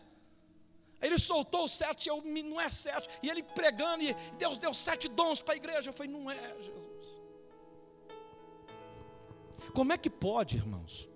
Ele 0.99 1.19
soltou 1.19 1.65
o 1.65 1.67
sete, 1.67 2.10
eu, 2.10 2.23
não 2.23 2.60
é 2.60 2.71
sete. 2.71 3.08
E 3.21 3.30
ele 3.30 3.43
pregando, 3.43 4.01
e 4.04 4.15
Deus 4.39 4.58
deu 4.58 4.73
sete 4.73 5.08
dons 5.08 5.41
para 5.41 5.54
a 5.54 5.58
igreja. 5.58 5.89
Eu 5.89 5.93
falei, 5.93 6.12
não 6.12 6.32
é, 6.32 6.56
Jesus. 6.58 7.21
Como 9.75 9.93
é 9.93 9.97
que 9.99 10.10
pode, 10.10 10.58
irmãos? 10.58 11.08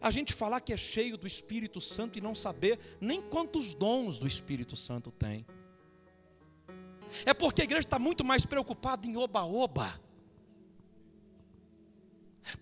A 0.00 0.10
gente 0.10 0.32
falar 0.32 0.62
que 0.62 0.72
é 0.72 0.76
cheio 0.78 1.18
do 1.18 1.26
Espírito 1.26 1.82
Santo 1.82 2.16
e 2.16 2.22
não 2.22 2.34
saber 2.34 2.80
nem 2.98 3.20
quantos 3.20 3.74
dons 3.74 4.18
do 4.18 4.26
Espírito 4.26 4.74
Santo 4.74 5.10
tem. 5.10 5.44
É 7.26 7.34
porque 7.34 7.60
a 7.60 7.64
igreja 7.64 7.86
está 7.86 7.98
muito 7.98 8.24
mais 8.24 8.46
preocupada 8.46 9.06
em 9.06 9.18
oba-oba 9.18 10.00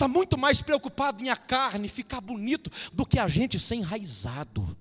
Está 0.03 0.09
muito 0.09 0.37
mais 0.37 0.61
preocupado 0.61 1.23
em 1.23 1.29
a 1.29 1.37
carne 1.37 1.87
ficar 1.87 2.21
bonito 2.21 2.69
do 2.93 3.07
que 3.07 3.21
a 3.21 3.29
gente 3.29 3.61
ser 3.61 3.77
enraizado. 3.77 4.77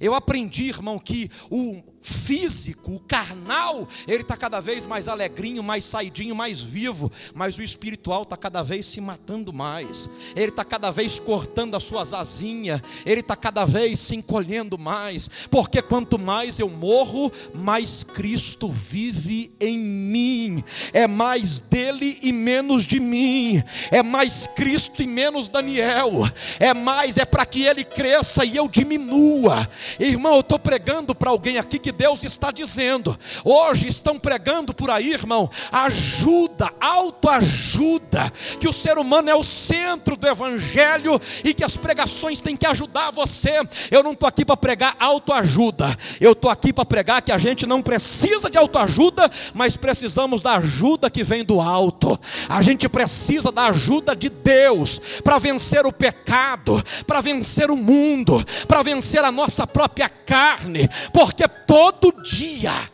Eu 0.00 0.14
aprendi, 0.14 0.70
irmão, 0.70 0.98
que 0.98 1.30
o 1.50 1.82
físico, 2.02 2.94
o 2.94 3.00
carnal, 3.00 3.86
ele 4.08 4.22
está 4.22 4.36
cada 4.36 4.60
vez 4.60 4.86
mais 4.86 5.06
alegrinho, 5.06 5.62
mais 5.62 5.84
saidinho, 5.84 6.34
mais 6.34 6.60
vivo, 6.60 7.10
mas 7.34 7.58
o 7.58 7.62
espiritual 7.62 8.22
está 8.22 8.36
cada 8.36 8.62
vez 8.62 8.86
se 8.86 9.00
matando 9.00 9.52
mais, 9.52 10.08
ele 10.34 10.48
está 10.48 10.64
cada 10.64 10.90
vez 10.90 11.20
cortando 11.20 11.76
as 11.76 11.84
suas 11.84 12.14
asinhas, 12.14 12.80
ele 13.04 13.20
está 13.20 13.36
cada 13.36 13.64
vez 13.64 14.00
se 14.00 14.16
encolhendo 14.16 14.78
mais, 14.78 15.28
porque 15.50 15.82
quanto 15.82 16.18
mais 16.18 16.58
eu 16.58 16.70
morro, 16.70 17.30
mais 17.54 18.02
Cristo 18.02 18.68
vive 18.70 19.52
em 19.60 19.78
mim, 19.78 20.64
é 20.92 21.06
mais 21.06 21.58
dele 21.58 22.18
e 22.22 22.32
menos 22.32 22.84
de 22.84 22.98
mim, 22.98 23.62
é 23.90 24.02
mais 24.02 24.46
Cristo 24.46 25.02
e 25.02 25.06
menos 25.06 25.48
Daniel, 25.48 26.10
é 26.58 26.72
mais, 26.72 27.18
é 27.18 27.24
para 27.26 27.44
que 27.44 27.62
ele 27.64 27.84
cresça 27.84 28.44
e 28.44 28.56
eu 28.56 28.68
diminua, 28.68 29.68
irmão, 29.98 30.34
eu 30.34 30.40
estou 30.40 30.58
pregando 30.58 31.14
para 31.14 31.30
alguém 31.30 31.58
aqui 31.58 31.78
que 31.78 31.89
que 31.90 31.92
Deus 31.92 32.22
está 32.22 32.52
dizendo. 32.52 33.18
Hoje 33.44 33.88
estão 33.88 34.16
pregando 34.16 34.72
por 34.72 34.90
aí, 34.90 35.12
irmão, 35.12 35.50
ajuda, 35.72 36.70
autoajuda, 36.80 38.32
que 38.60 38.68
o 38.68 38.72
ser 38.72 38.96
humano 38.96 39.28
é 39.28 39.34
o 39.34 39.42
centro 39.42 40.16
do 40.16 40.26
evangelho 40.26 41.20
e 41.44 41.52
que 41.52 41.64
as 41.64 41.76
pregações 41.76 42.40
têm 42.40 42.56
que 42.56 42.66
ajudar 42.66 43.10
você. 43.10 43.60
Eu 43.90 44.04
não 44.04 44.12
estou 44.12 44.28
aqui 44.28 44.44
para 44.44 44.56
pregar 44.56 44.94
autoajuda, 45.00 45.96
eu 46.20 46.32
estou 46.32 46.48
aqui 46.50 46.72
para 46.72 46.84
pregar 46.84 47.22
que 47.22 47.32
a 47.32 47.38
gente 47.38 47.66
não 47.66 47.82
precisa 47.82 48.48
de 48.48 48.56
autoajuda, 48.56 49.28
mas 49.52 49.76
precisamos 49.76 50.40
da 50.40 50.56
ajuda 50.56 51.10
que 51.10 51.24
vem 51.24 51.44
do 51.44 51.60
alto. 51.60 52.18
A 52.48 52.62
gente 52.62 52.88
precisa 52.88 53.50
da 53.50 53.66
ajuda 53.66 54.14
de 54.14 54.28
Deus 54.28 55.20
para 55.24 55.38
vencer 55.38 55.84
o 55.84 55.92
pecado, 55.92 56.80
para 57.04 57.20
vencer 57.20 57.68
o 57.68 57.76
mundo, 57.76 58.44
para 58.68 58.82
vencer 58.82 59.24
a 59.24 59.32
nossa 59.32 59.66
própria 59.66 60.08
carne, 60.08 60.88
porque 61.12 61.48
todo 61.48 61.79
dia 62.22 62.90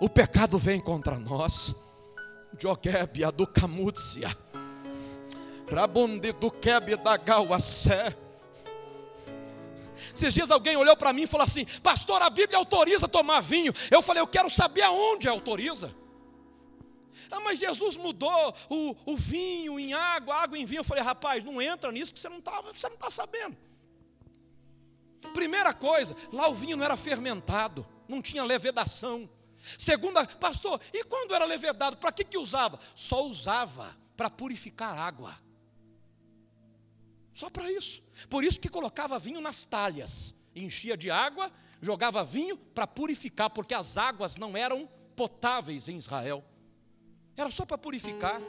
o 0.00 0.08
pecado 0.08 0.58
vem 0.58 0.80
contra 0.80 1.18
nós. 1.18 1.74
Joguebe 2.58 3.22
a 3.22 3.30
do 3.30 3.46
Camúcia, 3.46 4.34
Rabonde 5.70 6.32
do 6.32 6.50
Kebe 6.50 6.96
da 6.96 7.16
Gauassé. 7.16 8.16
Esses 10.14 10.32
dias 10.32 10.50
alguém 10.50 10.76
olhou 10.76 10.96
para 10.96 11.12
mim 11.12 11.22
e 11.22 11.26
falou 11.26 11.44
assim: 11.44 11.66
Pastor, 11.82 12.22
a 12.22 12.30
Bíblia 12.30 12.58
autoriza 12.58 13.06
tomar 13.06 13.40
vinho. 13.40 13.72
Eu 13.90 14.00
falei: 14.00 14.22
Eu 14.22 14.26
quero 14.26 14.48
saber 14.48 14.82
aonde 14.82 15.28
autoriza. 15.28 15.94
Ah, 17.30 17.40
mas 17.40 17.58
Jesus 17.58 17.96
mudou 17.96 18.54
o, 18.70 18.96
o 19.06 19.16
vinho 19.16 19.78
em 19.78 19.92
água, 19.92 20.36
água 20.36 20.56
em 20.56 20.64
vinho. 20.64 20.80
Eu 20.80 20.84
falei: 20.84 21.02
Rapaz, 21.02 21.44
não 21.44 21.60
entra 21.60 21.92
nisso 21.92 22.14
que 22.14 22.20
você 22.20 22.28
não 22.28 22.38
está 22.38 22.62
tá 22.98 23.10
sabendo. 23.10 23.56
Primeira 25.34 25.74
coisa, 25.74 26.16
lá 26.32 26.48
o 26.48 26.54
vinho 26.54 26.76
não 26.76 26.84
era 26.84 26.96
fermentado 26.96 27.86
não 28.08 28.22
tinha 28.22 28.44
levedação. 28.44 29.28
Segunda, 29.78 30.24
pastor, 30.26 30.80
e 30.92 31.04
quando 31.04 31.34
era 31.34 31.44
levedado, 31.44 31.96
para 31.96 32.12
que, 32.12 32.24
que 32.24 32.38
usava? 32.38 32.78
Só 32.94 33.26
usava 33.26 33.96
para 34.16 34.30
purificar 34.30 34.96
água. 34.96 35.36
Só 37.32 37.50
para 37.50 37.70
isso. 37.70 38.02
Por 38.30 38.44
isso 38.44 38.60
que 38.60 38.68
colocava 38.68 39.18
vinho 39.18 39.40
nas 39.40 39.64
talhas, 39.64 40.34
enchia 40.54 40.96
de 40.96 41.10
água, 41.10 41.52
jogava 41.82 42.24
vinho 42.24 42.56
para 42.56 42.86
purificar, 42.86 43.50
porque 43.50 43.74
as 43.74 43.98
águas 43.98 44.36
não 44.36 44.56
eram 44.56 44.88
potáveis 45.14 45.88
em 45.88 45.96
Israel. 45.96 46.44
Era 47.36 47.50
só 47.50 47.66
para 47.66 47.76
purificar. 47.76 48.40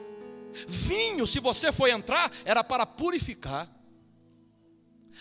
Vinho, 0.67 1.27
se 1.27 1.39
você 1.39 1.71
for 1.71 1.89
entrar, 1.89 2.31
era 2.45 2.63
para 2.63 2.85
purificar. 2.85 3.69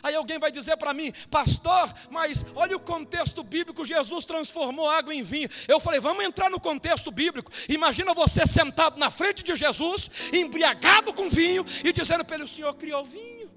Aí 0.03 0.15
alguém 0.15 0.39
vai 0.39 0.51
dizer 0.51 0.77
para 0.77 0.93
mim, 0.93 1.13
pastor, 1.31 1.93
mas 2.11 2.45
olha 2.55 2.77
o 2.77 2.81
contexto 2.81 3.43
bíblico: 3.43 3.85
Jesus 3.85 4.25
transformou 4.25 4.89
água 4.89 5.15
em 5.15 5.23
vinho. 5.23 5.49
Eu 5.69 5.81
falei, 5.81 6.01
vamos 6.01 6.25
entrar 6.25 6.51
no 6.51 6.61
contexto 6.61 7.11
bíblico. 7.11 7.51
Imagina 7.69 8.15
você 8.15 8.47
sentado 8.47 8.99
na 8.99 9.11
frente 9.11 9.43
de 9.43 9.55
Jesus, 9.55 10.11
embriagado 10.33 11.13
com 11.13 11.29
vinho, 11.29 11.65
e 11.85 11.93
dizendo 11.93 12.25
para 12.25 12.37
ele: 12.37 12.45
O 12.45 12.49
Senhor 12.49 12.75
criou 12.75 13.05
vinho. 13.05 13.51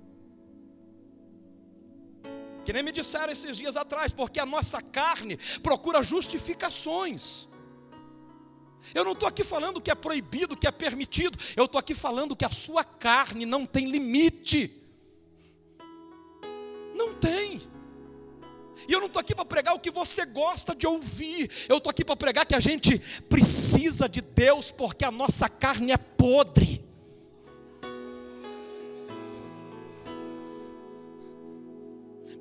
Que 2.66 2.74
nem 2.74 2.84
me 2.84 2.92
disseram 2.92 3.32
esses 3.32 3.58
dias 3.58 3.76
atrás, 3.76 4.12
porque 4.12 4.40
a 4.40 4.46
nossa 4.46 4.82
carne 4.82 5.38
procura 5.64 6.04
justificações. 6.04 7.48
Eu 8.94 9.04
não 9.04 9.12
estou 9.12 9.28
aqui 9.28 9.44
falando 9.44 9.82
que 9.82 9.92
é 9.92 9.96
proibido, 9.96 10.56
que 10.56 10.68
é 10.68 10.72
permitido, 10.72 11.38
eu 11.56 11.66
estou 11.66 11.80
aqui 11.80 11.94
falando 11.94 12.36
que 12.36 12.46
a 12.46 12.50
sua 12.50 12.84
carne 12.84 13.46
não 13.46 13.66
tem 13.66 13.90
limite. 13.90 14.79
Não 17.00 17.14
tem. 17.14 17.62
E 18.88 18.92
eu 18.92 19.00
não 19.00 19.08
estou 19.08 19.22
aqui 19.22 19.34
para 19.34 19.46
pregar 19.46 19.74
o 19.74 19.80
que 19.80 19.90
você 19.90 20.26
gosta 20.26 20.76
de 20.76 20.86
ouvir. 20.86 21.50
Eu 21.70 21.78
estou 21.78 21.90
aqui 21.90 22.04
para 22.04 22.18
pregar 22.18 22.46
que 22.46 22.54
a 22.54 22.60
gente 22.60 23.00
precisa 23.30 24.10
de 24.10 24.20
Deus 24.20 24.70
porque 24.70 25.06
a 25.06 25.12
nossa 25.12 25.48
carne 25.48 25.94
é 25.94 25.98
podre. 25.98 26.84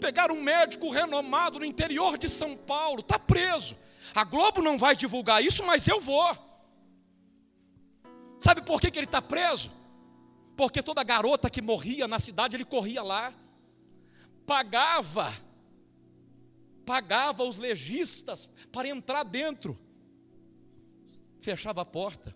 Pegar 0.01 0.31
um 0.33 0.43
médico 0.43 0.91
renomado 0.91 1.61
no 1.61 1.65
interior 1.65 2.19
de 2.19 2.29
São 2.29 2.57
Paulo, 2.57 3.01
está 3.01 3.19
preso. 3.19 3.77
A 4.15 4.25
Globo 4.25 4.61
não 4.61 4.77
vai 4.77 4.97
divulgar 4.97 5.43
isso, 5.43 5.65
mas 5.65 5.87
eu 5.87 6.01
vou. 6.01 6.37
Sabe 8.41 8.63
por 8.63 8.81
que, 8.81 8.91
que 8.91 8.99
ele 8.99 9.07
está 9.07 9.23
preso? 9.23 9.79
porque 10.59 10.83
toda 10.83 11.05
garota 11.05 11.49
que 11.49 11.63
morria 11.63 12.09
na 12.09 12.19
cidade, 12.19 12.57
ele 12.57 12.65
corria 12.65 13.01
lá, 13.01 13.33
pagava, 14.49 15.31
pagava 16.87 17.45
os 17.45 17.59
legistas 17.59 18.49
para 18.73 18.89
entrar 18.89 19.23
dentro, 19.23 19.79
fechava 21.39 21.83
a 21.83 21.85
porta. 21.85 22.35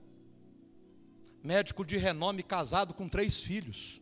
Médico 1.42 1.85
de 1.87 1.96
renome, 1.96 2.42
casado 2.42 2.92
com 2.92 3.09
três 3.09 3.40
filhos. 3.40 4.01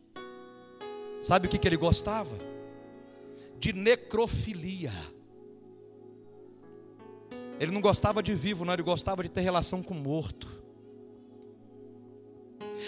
Sabe 1.21 1.47
o 1.47 1.49
que, 1.49 1.57
que 1.57 1.67
ele 1.67 1.77
gostava? 1.77 2.37
De 3.57 3.71
necrofilia. 3.71 4.91
Ele 7.59 7.71
não 7.71 7.81
gostava 7.81 8.21
de 8.21 8.35
vivo, 8.35 8.65
não, 8.65 8.73
ele 8.73 8.83
gostava 8.83 9.23
de 9.23 9.29
ter 9.29 9.41
relação 9.41 9.81
com 9.81 9.93
morto. 9.93 10.61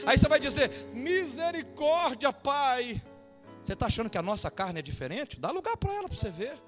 Aí 0.05 0.17
você 0.17 0.27
vai 0.27 0.39
dizer: 0.39 0.69
misericórdia, 0.93 2.31
Pai. 2.33 3.01
Você 3.63 3.73
está 3.73 3.85
achando 3.85 4.09
que 4.09 4.17
a 4.17 4.21
nossa 4.21 4.51
carne 4.51 4.79
é 4.79 4.81
diferente? 4.81 5.39
Dá 5.39 5.51
lugar 5.51 5.77
para 5.77 5.93
ela 5.93 6.07
para 6.09 6.17
você 6.17 6.29
ver. 6.29 6.61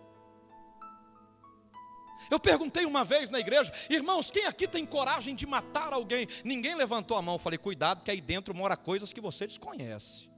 Eu 2.32 2.40
perguntei 2.40 2.86
uma 2.86 3.04
vez 3.04 3.30
na 3.30 3.40
igreja, 3.40 3.72
irmãos, 3.90 4.32
quem 4.32 4.46
aqui 4.46 4.68
tem 4.68 4.86
coragem 4.86 5.36
de 5.36 5.46
matar 5.46 5.94
alguém? 5.94 6.28
Ninguém 6.44 6.74
levantou 6.76 7.18
a 7.18 7.22
mão. 7.22 7.36
Eu 7.36 7.40
falei, 7.40 7.60
cuidado, 7.60 8.04
que 8.04 8.10
aí 8.10 8.22
dentro 8.22 8.56
mora 8.56 8.78
coisas 8.78 9.12
que 9.12 9.22
você 9.22 9.46
desconhece. 9.46 10.30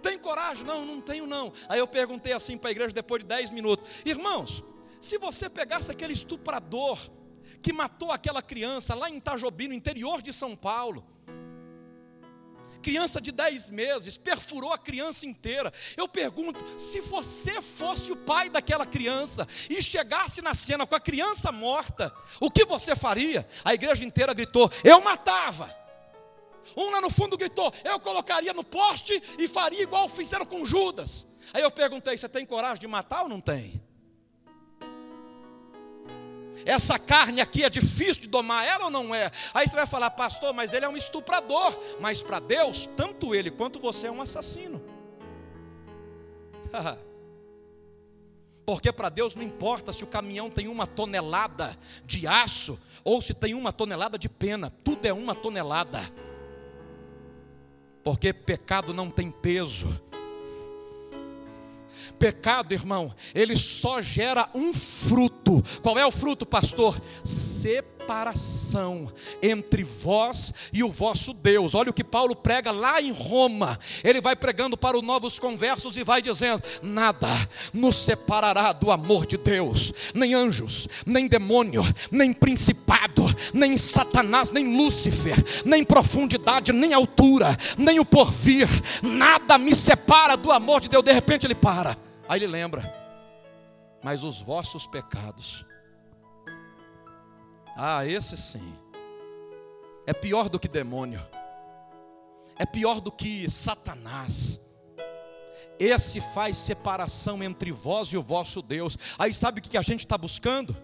Tem 0.00 0.18
coragem? 0.18 0.64
Não, 0.64 0.84
não 0.84 1.00
tenho 1.00 1.26
não. 1.26 1.52
Aí 1.68 1.78
eu 1.78 1.88
perguntei 1.88 2.32
assim 2.32 2.56
para 2.56 2.68
a 2.68 2.72
igreja 2.72 2.92
depois 2.92 3.22
de 3.22 3.28
10 3.28 3.50
minutos: 3.50 3.84
Irmãos, 4.04 4.62
se 5.00 5.18
você 5.18 5.50
pegasse 5.50 5.90
aquele 5.90 6.12
estuprador 6.12 6.98
que 7.60 7.72
matou 7.72 8.12
aquela 8.12 8.42
criança 8.42 8.94
lá 8.94 9.10
em 9.10 9.16
Itajobi, 9.16 9.68
no 9.68 9.74
interior 9.74 10.22
de 10.22 10.32
São 10.32 10.54
Paulo. 10.54 11.11
Criança 12.82 13.20
de 13.20 13.30
10 13.30 13.70
meses, 13.70 14.16
perfurou 14.16 14.72
a 14.72 14.78
criança 14.78 15.24
inteira. 15.24 15.72
Eu 15.96 16.08
pergunto: 16.08 16.64
se 16.78 17.00
você 17.00 17.62
fosse 17.62 18.12
o 18.12 18.16
pai 18.16 18.50
daquela 18.50 18.84
criança 18.84 19.46
e 19.70 19.80
chegasse 19.80 20.42
na 20.42 20.54
cena 20.54 20.86
com 20.86 20.94
a 20.94 21.00
criança 21.00 21.52
morta, 21.52 22.12
o 22.40 22.50
que 22.50 22.64
você 22.64 22.96
faria? 22.96 23.48
A 23.64 23.72
igreja 23.72 24.04
inteira 24.04 24.34
gritou: 24.34 24.70
Eu 24.82 25.00
matava. 25.00 25.82
Um 26.76 26.90
lá 26.90 27.00
no 27.00 27.10
fundo 27.10 27.36
gritou: 27.36 27.72
Eu 27.84 28.00
colocaria 28.00 28.52
no 28.52 28.64
poste 28.64 29.22
e 29.38 29.46
faria 29.46 29.82
igual 29.82 30.08
fizeram 30.08 30.44
com 30.44 30.66
Judas. 30.66 31.26
Aí 31.52 31.62
eu 31.62 31.70
perguntei: 31.70 32.16
Você 32.16 32.28
tem 32.28 32.44
coragem 32.44 32.80
de 32.80 32.86
matar 32.86 33.22
ou 33.22 33.28
não 33.28 33.40
tem? 33.40 33.80
Essa 36.64 36.98
carne 36.98 37.40
aqui 37.40 37.64
é 37.64 37.70
difícil 37.70 38.22
de 38.22 38.28
domar 38.28 38.66
ela 38.66 38.86
ou 38.86 38.90
não 38.90 39.14
é? 39.14 39.30
Aí 39.54 39.66
você 39.66 39.76
vai 39.76 39.86
falar, 39.86 40.10
pastor, 40.10 40.52
mas 40.52 40.72
ele 40.72 40.84
é 40.84 40.88
um 40.88 40.96
estuprador. 40.96 41.78
Mas 42.00 42.22
para 42.22 42.38
Deus, 42.38 42.86
tanto 42.96 43.34
ele 43.34 43.50
quanto 43.50 43.80
você 43.80 44.06
é 44.06 44.10
um 44.10 44.22
assassino. 44.22 44.82
Porque 48.64 48.92
para 48.92 49.08
Deus 49.08 49.34
não 49.34 49.42
importa 49.42 49.92
se 49.92 50.04
o 50.04 50.06
caminhão 50.06 50.48
tem 50.48 50.68
uma 50.68 50.86
tonelada 50.86 51.76
de 52.04 52.26
aço 52.26 52.80
ou 53.04 53.20
se 53.20 53.34
tem 53.34 53.54
uma 53.54 53.72
tonelada 53.72 54.16
de 54.16 54.28
pena, 54.28 54.72
tudo 54.84 55.04
é 55.06 55.12
uma 55.12 55.34
tonelada. 55.34 56.00
Porque 58.04 58.32
pecado 58.32 58.94
não 58.94 59.10
tem 59.10 59.30
peso 59.30 60.00
pecado, 62.22 62.72
irmão, 62.72 63.12
ele 63.34 63.56
só 63.56 64.00
gera 64.00 64.48
um 64.54 64.72
fruto. 64.72 65.60
Qual 65.82 65.98
é 65.98 66.06
o 66.06 66.12
fruto, 66.12 66.46
pastor? 66.46 66.96
Separação 67.24 69.12
entre 69.42 69.82
vós 69.82 70.54
e 70.72 70.84
o 70.84 70.88
vosso 70.88 71.32
Deus. 71.34 71.74
Olha 71.74 71.90
o 71.90 71.92
que 71.92 72.04
Paulo 72.04 72.36
prega 72.36 72.70
lá 72.70 73.02
em 73.02 73.10
Roma. 73.10 73.76
Ele 74.04 74.20
vai 74.20 74.36
pregando 74.36 74.76
para 74.76 74.96
os 74.96 75.02
novos 75.02 75.40
conversos 75.40 75.96
e 75.96 76.04
vai 76.04 76.22
dizendo: 76.22 76.62
Nada 76.80 77.26
nos 77.74 77.96
separará 77.96 78.72
do 78.72 78.92
amor 78.92 79.26
de 79.26 79.36
Deus, 79.36 79.92
nem 80.14 80.32
anjos, 80.32 80.86
nem 81.04 81.26
demônio, 81.26 81.82
nem 82.08 82.32
principado, 82.32 83.24
nem 83.52 83.76
Satanás, 83.76 84.52
nem 84.52 84.76
Lúcifer, 84.76 85.34
nem 85.64 85.82
profundidade, 85.82 86.72
nem 86.72 86.94
altura, 86.94 87.48
nem 87.76 87.98
o 87.98 88.04
porvir. 88.04 88.68
Nada 89.02 89.58
me 89.58 89.74
separa 89.74 90.36
do 90.36 90.52
amor 90.52 90.80
de 90.80 90.88
Deus. 90.88 91.02
De 91.02 91.12
repente 91.12 91.48
ele 91.48 91.56
para. 91.56 92.11
Aí 92.32 92.38
ele 92.38 92.46
lembra, 92.46 92.82
mas 94.02 94.22
os 94.22 94.40
vossos 94.40 94.86
pecados, 94.86 95.66
ah, 97.76 98.06
esse 98.06 98.38
sim, 98.38 98.74
é 100.06 100.14
pior 100.14 100.48
do 100.48 100.58
que 100.58 100.66
demônio, 100.66 101.22
é 102.58 102.64
pior 102.64 103.02
do 103.02 103.12
que 103.12 103.50
Satanás. 103.50 104.62
Esse 105.78 106.22
faz 106.32 106.56
separação 106.56 107.42
entre 107.42 107.70
vós 107.70 108.08
e 108.08 108.16
o 108.16 108.22
vosso 108.22 108.62
Deus. 108.62 108.96
Aí 109.18 109.34
sabe 109.34 109.60
o 109.60 109.62
que 109.62 109.76
a 109.76 109.82
gente 109.82 110.00
está 110.00 110.16
buscando? 110.16 110.74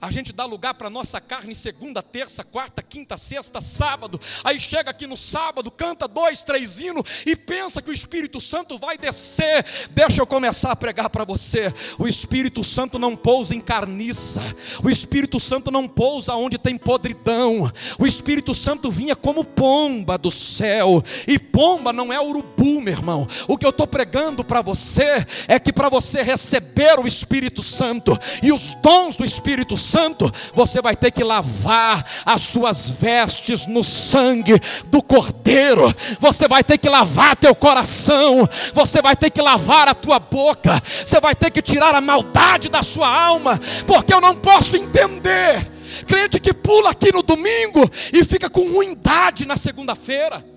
A 0.00 0.10
gente 0.10 0.32
dá 0.32 0.46
lugar 0.46 0.72
para 0.72 0.88
nossa 0.88 1.20
carne 1.20 1.54
segunda, 1.54 2.02
terça, 2.02 2.42
quarta, 2.42 2.82
quinta, 2.82 3.18
sexta, 3.18 3.60
sábado. 3.60 4.18
Aí 4.42 4.58
chega 4.58 4.90
aqui 4.90 5.06
no 5.06 5.16
sábado, 5.16 5.70
canta 5.70 6.08
dois, 6.08 6.40
três 6.40 6.80
hinos 6.80 7.22
e 7.26 7.36
pensa 7.36 7.82
que 7.82 7.90
o 7.90 7.92
Espírito 7.92 8.40
Santo 8.40 8.78
vai 8.78 8.96
descer. 8.96 9.62
Deixa 9.90 10.22
eu 10.22 10.26
começar 10.26 10.72
a 10.72 10.76
pregar 10.76 11.10
para 11.10 11.24
você. 11.24 11.70
O 11.98 12.08
Espírito 12.08 12.64
Santo 12.64 12.98
não 12.98 13.14
pousa 13.14 13.54
em 13.54 13.60
carniça. 13.60 14.40
O 14.82 14.88
Espírito 14.88 15.38
Santo 15.38 15.70
não 15.70 15.86
pousa 15.86 16.34
onde 16.34 16.56
tem 16.56 16.78
podridão. 16.78 17.70
O 17.98 18.06
Espírito 18.06 18.54
Santo 18.54 18.90
vinha 18.90 19.14
como 19.14 19.44
pomba 19.44 20.16
do 20.16 20.30
céu. 20.30 21.04
E 21.28 21.38
pomba 21.38 21.92
não 21.92 22.10
é 22.10 22.18
urubu, 22.18 22.80
meu 22.80 22.94
irmão. 22.94 23.28
O 23.46 23.58
que 23.58 23.66
eu 23.66 23.70
estou 23.70 23.86
pregando 23.86 24.42
para 24.42 24.62
você 24.62 25.26
é 25.46 25.58
que 25.58 25.74
para 25.74 25.90
você 25.90 26.22
receber 26.22 26.98
o 26.98 27.06
Espírito 27.06 27.62
Santo 27.62 28.18
e 28.42 28.50
os 28.50 28.74
dons 28.76 29.14
do 29.14 29.26
Espírito 29.26 29.76
Santo 29.76 29.89
Santo, 29.90 30.30
você 30.54 30.80
vai 30.80 30.94
ter 30.94 31.10
que 31.10 31.24
lavar 31.24 32.04
as 32.24 32.42
suas 32.42 32.90
vestes 32.90 33.66
no 33.66 33.82
sangue 33.82 34.54
do 34.86 35.02
Cordeiro, 35.02 35.92
você 36.20 36.46
vai 36.46 36.62
ter 36.62 36.78
que 36.78 36.88
lavar 36.88 37.34
teu 37.34 37.54
coração, 37.54 38.48
você 38.72 39.02
vai 39.02 39.16
ter 39.16 39.30
que 39.30 39.42
lavar 39.42 39.88
a 39.88 39.94
tua 39.94 40.20
boca, 40.20 40.80
você 41.04 41.20
vai 41.20 41.34
ter 41.34 41.50
que 41.50 41.60
tirar 41.60 41.92
a 41.94 42.00
maldade 42.00 42.68
da 42.68 42.84
sua 42.84 43.08
alma, 43.08 43.58
porque 43.86 44.14
eu 44.14 44.20
não 44.20 44.36
posso 44.36 44.76
entender. 44.76 45.68
Crente 46.06 46.38
que 46.38 46.54
pula 46.54 46.90
aqui 46.90 47.12
no 47.12 47.22
domingo 47.22 47.90
e 48.12 48.24
fica 48.24 48.48
com 48.48 48.72
ruindade 48.72 49.44
na 49.44 49.56
segunda-feira. 49.56 50.49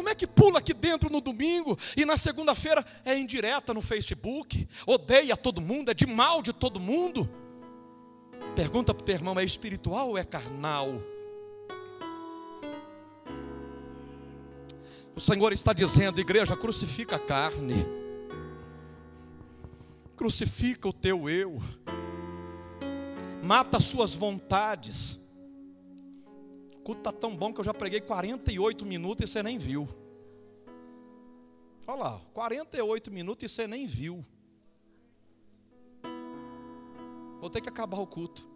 Como 0.00 0.08
é 0.08 0.14
que 0.14 0.26
pula 0.26 0.60
aqui 0.60 0.72
dentro 0.72 1.10
no 1.10 1.20
domingo 1.20 1.78
e 1.94 2.06
na 2.06 2.16
segunda-feira 2.16 2.82
é 3.04 3.18
indireta 3.18 3.74
no 3.74 3.82
Facebook? 3.82 4.66
Odeia 4.86 5.36
todo 5.36 5.60
mundo, 5.60 5.90
é 5.90 5.94
de 5.94 6.06
mal 6.06 6.40
de 6.40 6.54
todo 6.54 6.80
mundo? 6.80 7.28
Pergunta 8.56 8.94
para 8.94 9.02
o 9.02 9.04
teu 9.04 9.14
irmão: 9.14 9.38
é 9.38 9.44
espiritual 9.44 10.08
ou 10.08 10.16
é 10.16 10.24
carnal? 10.24 10.88
O 15.14 15.20
Senhor 15.20 15.52
está 15.52 15.74
dizendo, 15.74 16.18
igreja, 16.18 16.56
crucifica 16.56 17.16
a 17.16 17.18
carne, 17.18 17.86
crucifica 20.16 20.88
o 20.88 20.94
teu 20.94 21.28
eu, 21.28 21.60
mata 23.42 23.76
as 23.76 23.84
suas 23.84 24.14
vontades 24.14 25.19
o 26.80 26.82
culto 26.82 27.00
está 27.00 27.12
tão 27.12 27.36
bom 27.36 27.52
que 27.52 27.60
eu 27.60 27.64
já 27.64 27.74
preguei 27.74 28.00
48 28.00 28.86
minutos 28.86 29.28
e 29.28 29.30
você 29.30 29.42
nem 29.42 29.58
viu. 29.58 29.86
Olha 31.86 32.02
lá, 32.04 32.20
48 32.32 33.10
minutos 33.10 33.44
e 33.44 33.54
você 33.54 33.66
nem 33.66 33.86
viu. 33.86 34.24
Vou 37.38 37.50
ter 37.50 37.60
que 37.60 37.68
acabar 37.68 37.98
o 37.98 38.06
culto. 38.06 38.48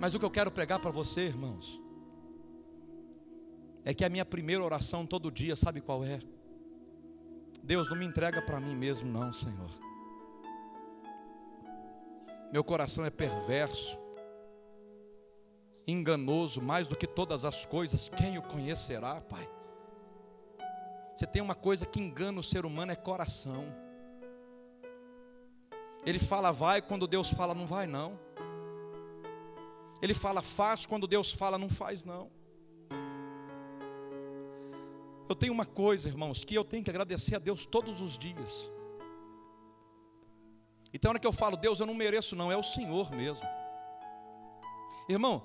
Mas 0.00 0.14
o 0.14 0.18
que 0.18 0.24
eu 0.24 0.30
quero 0.30 0.50
pregar 0.50 0.80
para 0.80 0.90
você, 0.90 1.26
irmãos, 1.26 1.80
é 3.84 3.92
que 3.92 4.04
a 4.04 4.08
minha 4.08 4.24
primeira 4.24 4.64
oração 4.64 5.06
todo 5.06 5.30
dia, 5.30 5.54
sabe 5.54 5.82
qual 5.82 6.02
é? 6.02 6.20
Deus, 7.62 7.90
não 7.90 7.98
me 7.98 8.06
entrega 8.06 8.40
para 8.40 8.58
mim 8.58 8.74
mesmo, 8.74 9.12
não, 9.12 9.30
Senhor. 9.30 9.70
Meu 12.50 12.64
coração 12.64 13.04
é 13.04 13.10
perverso 13.10 14.01
enganoso 15.86 16.62
mais 16.62 16.86
do 16.86 16.96
que 16.96 17.06
todas 17.06 17.44
as 17.44 17.64
coisas, 17.64 18.08
quem 18.08 18.38
o 18.38 18.42
conhecerá, 18.42 19.20
Pai? 19.20 19.48
Você 21.14 21.26
tem 21.26 21.42
uma 21.42 21.54
coisa 21.54 21.84
que 21.84 22.00
engana 22.00 22.40
o 22.40 22.42
ser 22.42 22.64
humano 22.64 22.92
é 22.92 22.96
coração. 22.96 23.64
Ele 26.04 26.18
fala 26.18 26.50
vai 26.50 26.80
quando 26.80 27.06
Deus 27.06 27.30
fala 27.30 27.54
não 27.54 27.66
vai 27.66 27.86
não. 27.86 28.18
Ele 30.00 30.14
fala 30.14 30.42
faz 30.42 30.84
quando 30.86 31.06
Deus 31.06 31.32
fala 31.32 31.58
não 31.58 31.68
faz 31.68 32.04
não. 32.04 32.30
Eu 35.28 35.36
tenho 35.36 35.52
uma 35.52 35.64
coisa, 35.64 36.08
irmãos, 36.08 36.42
que 36.44 36.54
eu 36.54 36.64
tenho 36.64 36.82
que 36.82 36.90
agradecer 36.90 37.36
a 37.36 37.38
Deus 37.38 37.64
todos 37.64 38.00
os 38.00 38.18
dias. 38.18 38.68
Então, 40.92 41.08
na 41.08 41.12
hora 41.12 41.18
que 41.18 41.26
eu 41.26 41.32
falo, 41.32 41.56
Deus, 41.56 41.80
eu 41.80 41.86
não 41.86 41.94
mereço, 41.94 42.36
não, 42.36 42.50
é 42.52 42.56
o 42.56 42.62
Senhor 42.62 43.10
mesmo. 43.12 43.46
Irmão, 45.08 45.42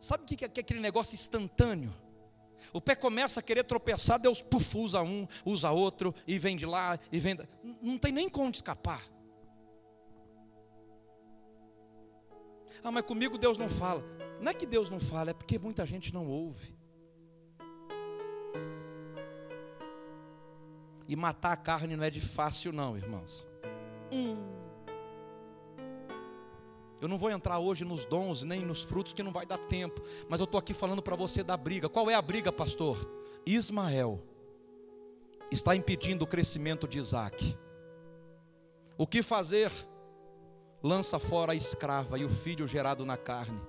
sabe 0.00 0.24
o 0.24 0.26
que 0.26 0.44
é 0.44 0.48
aquele 0.48 0.80
negócio 0.80 1.14
instantâneo? 1.14 1.92
O 2.72 2.80
pé 2.80 2.94
começa 2.94 3.40
a 3.40 3.42
querer 3.42 3.64
tropeçar, 3.64 4.18
Deus 4.18 4.42
puf, 4.42 4.76
usa 4.76 5.02
um, 5.02 5.26
usa 5.44 5.70
outro, 5.70 6.14
e 6.26 6.38
vem 6.38 6.56
de 6.56 6.66
lá, 6.66 6.98
e 7.10 7.18
vem. 7.18 7.34
Da... 7.34 7.44
Não 7.82 7.98
tem 7.98 8.12
nem 8.12 8.28
como 8.28 8.50
escapar. 8.50 9.02
Ah, 12.82 12.90
mas 12.90 13.04
comigo 13.04 13.36
Deus 13.36 13.58
não 13.58 13.68
fala. 13.68 14.04
Não 14.40 14.50
é 14.50 14.54
que 14.54 14.66
Deus 14.66 14.88
não 14.88 15.00
fala, 15.00 15.30
é 15.30 15.34
porque 15.34 15.58
muita 15.58 15.84
gente 15.84 16.14
não 16.14 16.26
ouve. 16.26 16.78
E 21.06 21.16
matar 21.16 21.52
a 21.52 21.56
carne 21.56 21.96
não 21.96 22.04
é 22.04 22.10
de 22.10 22.20
fácil, 22.20 22.72
não, 22.72 22.96
irmãos. 22.96 23.46
Hum. 24.12 24.59
Eu 27.00 27.08
não 27.08 27.16
vou 27.16 27.30
entrar 27.30 27.58
hoje 27.58 27.84
nos 27.84 28.04
dons 28.04 28.42
nem 28.42 28.64
nos 28.64 28.82
frutos, 28.82 29.12
que 29.12 29.22
não 29.22 29.32
vai 29.32 29.46
dar 29.46 29.58
tempo. 29.58 30.02
Mas 30.28 30.38
eu 30.40 30.44
estou 30.44 30.58
aqui 30.58 30.74
falando 30.74 31.02
para 31.02 31.16
você 31.16 31.42
da 31.42 31.56
briga. 31.56 31.88
Qual 31.88 32.10
é 32.10 32.14
a 32.14 32.22
briga, 32.22 32.52
pastor? 32.52 32.98
Ismael 33.46 34.20
está 35.50 35.74
impedindo 35.74 36.24
o 36.24 36.28
crescimento 36.28 36.86
de 36.86 36.98
Isaac. 36.98 37.56
O 38.98 39.06
que 39.06 39.22
fazer? 39.22 39.72
Lança 40.82 41.18
fora 41.18 41.52
a 41.52 41.54
escrava 41.54 42.18
e 42.18 42.24
o 42.24 42.28
filho 42.28 42.66
gerado 42.66 43.04
na 43.04 43.16
carne. 43.16 43.60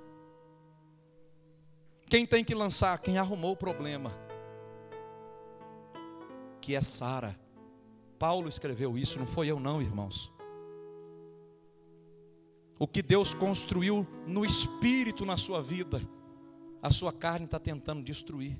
Quem 2.09 2.25
tem 2.25 2.43
que 2.43 2.53
lançar? 2.53 2.99
Quem 2.99 3.17
arrumou 3.17 3.53
o 3.53 3.57
problema. 3.57 4.11
Que 6.59 6.75
é 6.75 6.81
Sara. 6.81 7.39
Paulo 8.19 8.49
escreveu 8.49 8.97
isso, 8.97 9.17
não 9.17 9.25
foi 9.25 9.47
eu 9.47 9.59
não, 9.59 9.81
irmãos. 9.81 10.31
O 12.81 12.87
que 12.87 13.03
Deus 13.03 13.31
construiu 13.31 14.07
no 14.25 14.43
espírito 14.43 15.23
na 15.23 15.37
sua 15.37 15.61
vida, 15.61 16.01
a 16.81 16.89
sua 16.89 17.13
carne 17.13 17.45
está 17.45 17.59
tentando 17.59 18.03
destruir. 18.03 18.59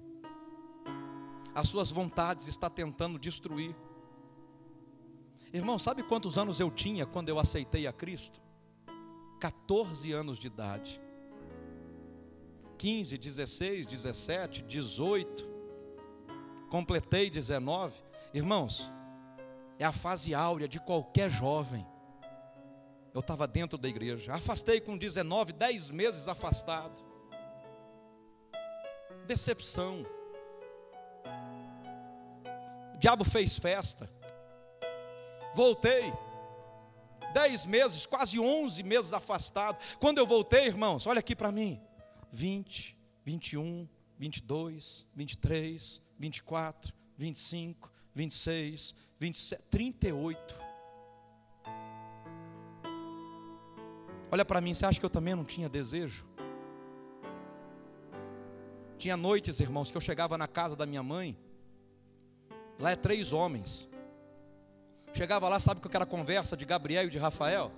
As 1.55 1.67
suas 1.67 1.89
vontades 1.89 2.47
está 2.47 2.69
tentando 2.69 3.17
destruir. 3.17 3.75
Irmão, 5.51 5.79
sabe 5.79 6.03
quantos 6.03 6.37
anos 6.37 6.59
eu 6.59 6.69
tinha 6.69 7.03
quando 7.03 7.29
eu 7.29 7.39
aceitei 7.39 7.87
a 7.87 7.91
Cristo? 7.91 8.39
14 9.39 10.11
anos 10.11 10.37
de 10.37 10.45
idade. 10.45 11.01
15, 12.77 13.17
16, 13.17 13.87
17, 13.87 14.61
18. 14.61 15.45
Completei 16.69 17.27
19. 17.27 18.03
Irmãos, 18.35 18.91
é 19.79 19.83
a 19.83 19.91
fase 19.91 20.35
áurea 20.35 20.67
de 20.67 20.79
qualquer 20.79 21.31
jovem 21.31 21.83
eu 23.13 23.19
estava 23.19 23.47
dentro 23.47 23.77
da 23.77 23.89
igreja. 23.89 24.33
Afastei 24.33 24.79
com 24.79 24.97
19, 24.97 25.53
10 25.53 25.89
meses 25.89 26.27
afastado. 26.27 27.03
Decepção. 29.27 30.05
O 32.95 32.97
diabo 32.97 33.23
fez 33.23 33.57
festa. 33.57 34.09
Voltei. 35.53 36.11
10 37.33 37.65
meses, 37.65 38.05
quase 38.05 38.39
11 38.39 38.83
meses 38.83 39.13
afastado. 39.13 39.77
Quando 39.99 40.17
eu 40.17 40.27
voltei, 40.27 40.65
irmãos, 40.65 41.05
olha 41.07 41.19
aqui 41.19 41.35
para 41.35 41.51
mim: 41.51 41.81
20, 42.31 42.97
21, 43.25 43.87
22, 44.17 45.07
23, 45.15 46.01
24, 46.19 46.93
25, 47.17 47.91
26, 48.13 48.95
27, 49.19 49.63
38. 49.69 50.70
Olha 54.31 54.45
para 54.45 54.61
mim, 54.61 54.73
você 54.73 54.85
acha 54.85 54.97
que 54.97 55.05
eu 55.05 55.09
também 55.09 55.35
não 55.35 55.43
tinha 55.43 55.67
desejo? 55.67 56.25
Tinha 58.97 59.17
noites, 59.17 59.59
irmãos, 59.59 59.91
que 59.91 59.97
eu 59.97 60.01
chegava 60.01 60.37
na 60.37 60.47
casa 60.47 60.73
da 60.73 60.85
minha 60.85 61.03
mãe, 61.03 61.37
lá 62.79 62.91
é 62.91 62.95
três 62.95 63.33
homens. 63.33 63.89
Chegava 65.13 65.49
lá, 65.49 65.59
sabe 65.59 65.81
que 65.81 65.95
era 65.95 66.05
conversa 66.05 66.55
de 66.55 66.63
Gabriel 66.63 67.07
e 67.07 67.09
de 67.09 67.17
Rafael? 67.17 67.73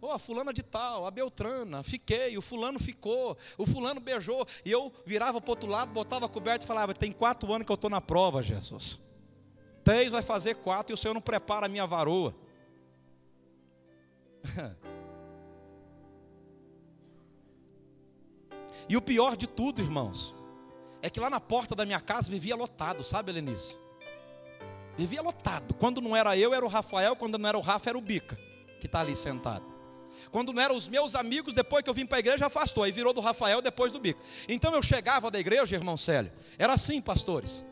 Ô, 0.00 0.08
oh, 0.08 0.10
a 0.10 0.18
fulana 0.18 0.52
de 0.52 0.64
tal, 0.64 1.06
a 1.06 1.10
Beltrana, 1.12 1.84
fiquei, 1.84 2.36
o 2.36 2.42
fulano 2.42 2.80
ficou, 2.80 3.38
o 3.56 3.66
fulano 3.66 4.00
beijou, 4.00 4.44
e 4.64 4.70
eu 4.72 4.92
virava 5.06 5.40
para 5.40 5.48
o 5.48 5.52
outro 5.52 5.70
lado, 5.70 5.92
botava 5.92 6.26
a 6.26 6.28
coberta 6.28 6.64
e 6.64 6.68
falava: 6.68 6.92
tem 6.92 7.12
quatro 7.12 7.52
anos 7.52 7.64
que 7.64 7.72
eu 7.72 7.76
estou 7.76 7.88
na 7.88 8.00
prova, 8.00 8.42
Jesus. 8.42 8.98
Três 9.84 10.08
vai 10.08 10.22
fazer 10.22 10.56
quatro 10.56 10.92
e 10.92 10.94
o 10.94 10.96
Senhor 10.96 11.14
não 11.14 11.20
prepara 11.20 11.66
a 11.66 11.68
minha 11.68 11.86
varoa. 11.86 12.34
E 18.90 18.96
o 18.96 19.00
pior 19.00 19.36
de 19.36 19.46
tudo, 19.46 19.80
irmãos, 19.80 20.34
é 21.00 21.08
que 21.08 21.20
lá 21.20 21.30
na 21.30 21.38
porta 21.38 21.76
da 21.76 21.86
minha 21.86 22.00
casa 22.00 22.28
vivia 22.28 22.56
lotado, 22.56 23.04
sabe, 23.04 23.30
Helenice? 23.30 23.78
Vivia 24.96 25.22
lotado. 25.22 25.74
Quando 25.74 26.00
não 26.00 26.16
era 26.16 26.36
eu, 26.36 26.52
era 26.52 26.66
o 26.66 26.68
Rafael. 26.68 27.14
Quando 27.14 27.38
não 27.38 27.48
era 27.48 27.56
o 27.56 27.60
Rafa, 27.60 27.90
era 27.90 27.96
o 27.96 28.00
Bica, 28.00 28.36
que 28.80 28.86
está 28.86 28.98
ali 28.98 29.14
sentado. 29.14 29.64
Quando 30.32 30.52
não 30.52 30.60
eram 30.60 30.76
os 30.76 30.88
meus 30.88 31.14
amigos, 31.14 31.54
depois 31.54 31.84
que 31.84 31.88
eu 31.88 31.94
vim 31.94 32.04
para 32.04 32.16
a 32.16 32.18
igreja, 32.18 32.46
afastou. 32.46 32.82
Aí 32.82 32.90
virou 32.90 33.14
do 33.14 33.20
Rafael, 33.20 33.62
depois 33.62 33.92
do 33.92 34.00
Bica. 34.00 34.20
Então 34.48 34.74
eu 34.74 34.82
chegava 34.82 35.30
da 35.30 35.38
igreja, 35.38 35.76
irmão 35.76 35.96
Célio. 35.96 36.32
Era 36.58 36.72
assim, 36.72 37.00
pastores. 37.00 37.64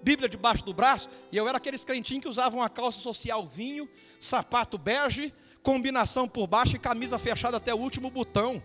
Bíblia 0.00 0.28
debaixo 0.28 0.64
do 0.64 0.72
braço. 0.72 1.10
E 1.32 1.36
eu 1.36 1.48
era 1.48 1.58
aqueles 1.58 1.82
crentinhos 1.82 2.22
que 2.22 2.28
usavam 2.28 2.60
uma 2.60 2.68
calça 2.68 3.00
social 3.00 3.44
vinho, 3.44 3.88
sapato 4.20 4.78
bege, 4.78 5.34
combinação 5.60 6.28
por 6.28 6.46
baixo 6.46 6.76
e 6.76 6.78
camisa 6.78 7.18
fechada 7.18 7.56
até 7.56 7.74
o 7.74 7.78
último 7.78 8.10
botão. 8.10 8.62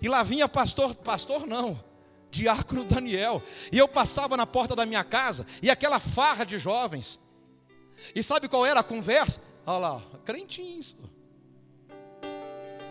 E 0.00 0.08
lá 0.08 0.22
vinha 0.22 0.48
pastor, 0.48 0.94
pastor 0.96 1.46
não, 1.46 1.82
diácono 2.30 2.84
Daniel. 2.84 3.42
E 3.70 3.78
eu 3.78 3.88
passava 3.88 4.36
na 4.36 4.46
porta 4.46 4.74
da 4.74 4.86
minha 4.86 5.04
casa 5.04 5.46
e 5.62 5.70
aquela 5.70 6.00
farra 6.00 6.44
de 6.44 6.58
jovens. 6.58 7.20
E 8.14 8.22
sabe 8.22 8.48
qual 8.48 8.66
era 8.66 8.80
a 8.80 8.84
conversa? 8.84 9.42
Olha 9.66 9.78
lá, 9.78 10.02
crentinhos. 10.24 10.96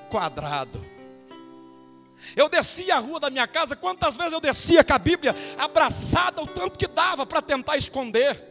Quadrado. 0.10 0.86
Eu 2.36 2.48
descia 2.48 2.96
a 2.96 3.00
rua 3.00 3.20
da 3.20 3.30
minha 3.30 3.48
casa, 3.48 3.76
quantas 3.76 4.16
vezes 4.16 4.34
eu 4.34 4.40
descia 4.40 4.84
com 4.84 4.94
a 4.94 5.00
Bíblia 5.00 5.36
abraçada 5.58 6.42
o 6.42 6.48
tanto 6.48 6.78
que 6.78 6.88
dava 6.88 7.26
para 7.26 7.42
tentar 7.42 7.78
esconder 7.78 8.51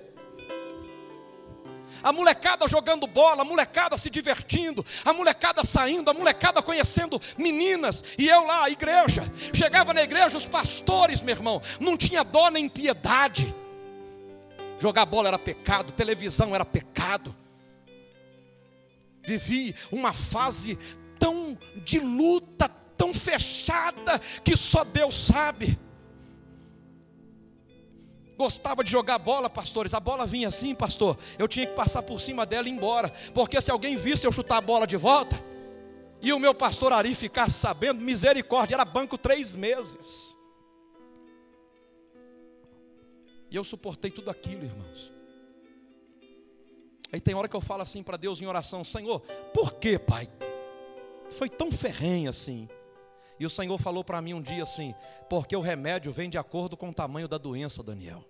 a 2.03 2.13
molecada 2.13 2.67
jogando 2.69 3.07
bola, 3.07 3.43
a 3.43 3.45
molecada 3.45 3.97
se 3.99 4.11
divertindo, 4.11 4.85
a 5.05 5.13
molecada 5.13 5.65
saindo, 5.65 6.11
a 6.11 6.15
molecada 6.15 6.63
conhecendo 6.63 7.21
meninas, 7.37 8.05
e 8.19 8.29
eu 8.29 8.45
lá, 8.45 8.65
a 8.65 8.71
igreja. 8.71 9.23
Chegava 9.53 9.93
na 9.93 10.03
igreja, 10.03 10.37
os 10.37 10.47
pastores, 10.47 11.21
meu 11.23 11.35
irmão, 11.35 11.61
não 11.79 11.97
tinha 11.97 12.23
dó 12.23 12.51
nem 12.51 12.69
piedade. 12.69 13.55
Jogar 14.79 15.05
bola 15.05 15.29
era 15.29 15.39
pecado, 15.39 15.93
televisão 15.93 16.55
era 16.55 16.65
pecado. 16.65 17.37
Vivi 19.27 19.75
uma 19.93 20.13
fase 20.13 20.79
tão 21.19 21.59
de 21.85 21.99
luta, 21.99 22.71
tão 22.97 23.13
fechada, 23.13 24.19
que 24.43 24.57
só 24.57 24.85
Deus 24.85 25.15
sabe 25.15 25.79
gostava 28.41 28.83
de 28.83 28.91
jogar 28.91 29.19
bola, 29.19 29.51
pastores. 29.51 29.93
A 29.93 30.01
bola 30.01 30.27
vinha 30.27 30.49
assim, 30.49 30.75
pastor. 30.75 31.15
Eu 31.39 31.47
tinha 31.47 31.67
que 31.67 31.75
passar 31.75 32.03
por 32.03 32.23
cima 32.23 32.47
dela 32.47 32.67
e 32.67 32.71
ir 32.71 32.75
embora. 32.75 33.11
Porque 33.35 33.61
se 33.61 33.71
alguém 33.71 33.99
visse 33.99 34.27
eu 34.27 34.33
chutar 34.33 34.57
a 34.57 34.61
bola 34.63 34.87
de 34.87 34.97
volta, 34.97 35.39
e 36.23 36.33
o 36.33 36.39
meu 36.39 36.55
pastor 36.55 36.91
Ari 36.91 37.15
ficasse 37.15 37.59
sabendo, 37.59 38.01
misericórdia, 38.01 38.77
era 38.77 38.85
banco 38.87 39.19
três 39.19 39.53
meses. 39.55 40.35
E 43.51 43.57
eu 43.57 43.63
suportei 43.63 44.11
tudo 44.11 44.31
aquilo, 44.31 44.65
irmãos. 44.65 45.13
Aí 47.13 47.21
tem 47.21 47.35
hora 47.35 47.47
que 47.49 47.57
eu 47.57 47.61
falo 47.61 47.83
assim 47.83 48.03
para 48.03 48.17
Deus 48.17 48.41
em 48.41 48.47
oração: 48.47 48.83
Senhor, 48.83 49.21
por 49.53 49.75
que, 49.75 49.99
Pai? 49.99 50.27
Foi 51.29 51.51
tão 51.51 51.71
ferrenho 51.71 52.31
assim. 52.31 52.71
E 53.41 53.47
o 53.47 53.51
Senhor 53.51 53.79
falou 53.79 54.05
para 54.05 54.21
mim 54.21 54.35
um 54.35 54.43
dia 54.43 54.63
assim: 54.63 54.95
porque 55.29 55.57
o 55.57 55.63
remédio 55.63 56.13
vem 56.13 56.29
de 56.29 56.37
acordo 56.37 56.77
com 56.77 56.91
o 56.91 56.95
tamanho 56.95 57.27
da 57.27 57.39
doença, 57.39 57.83
Daniel. 57.83 58.23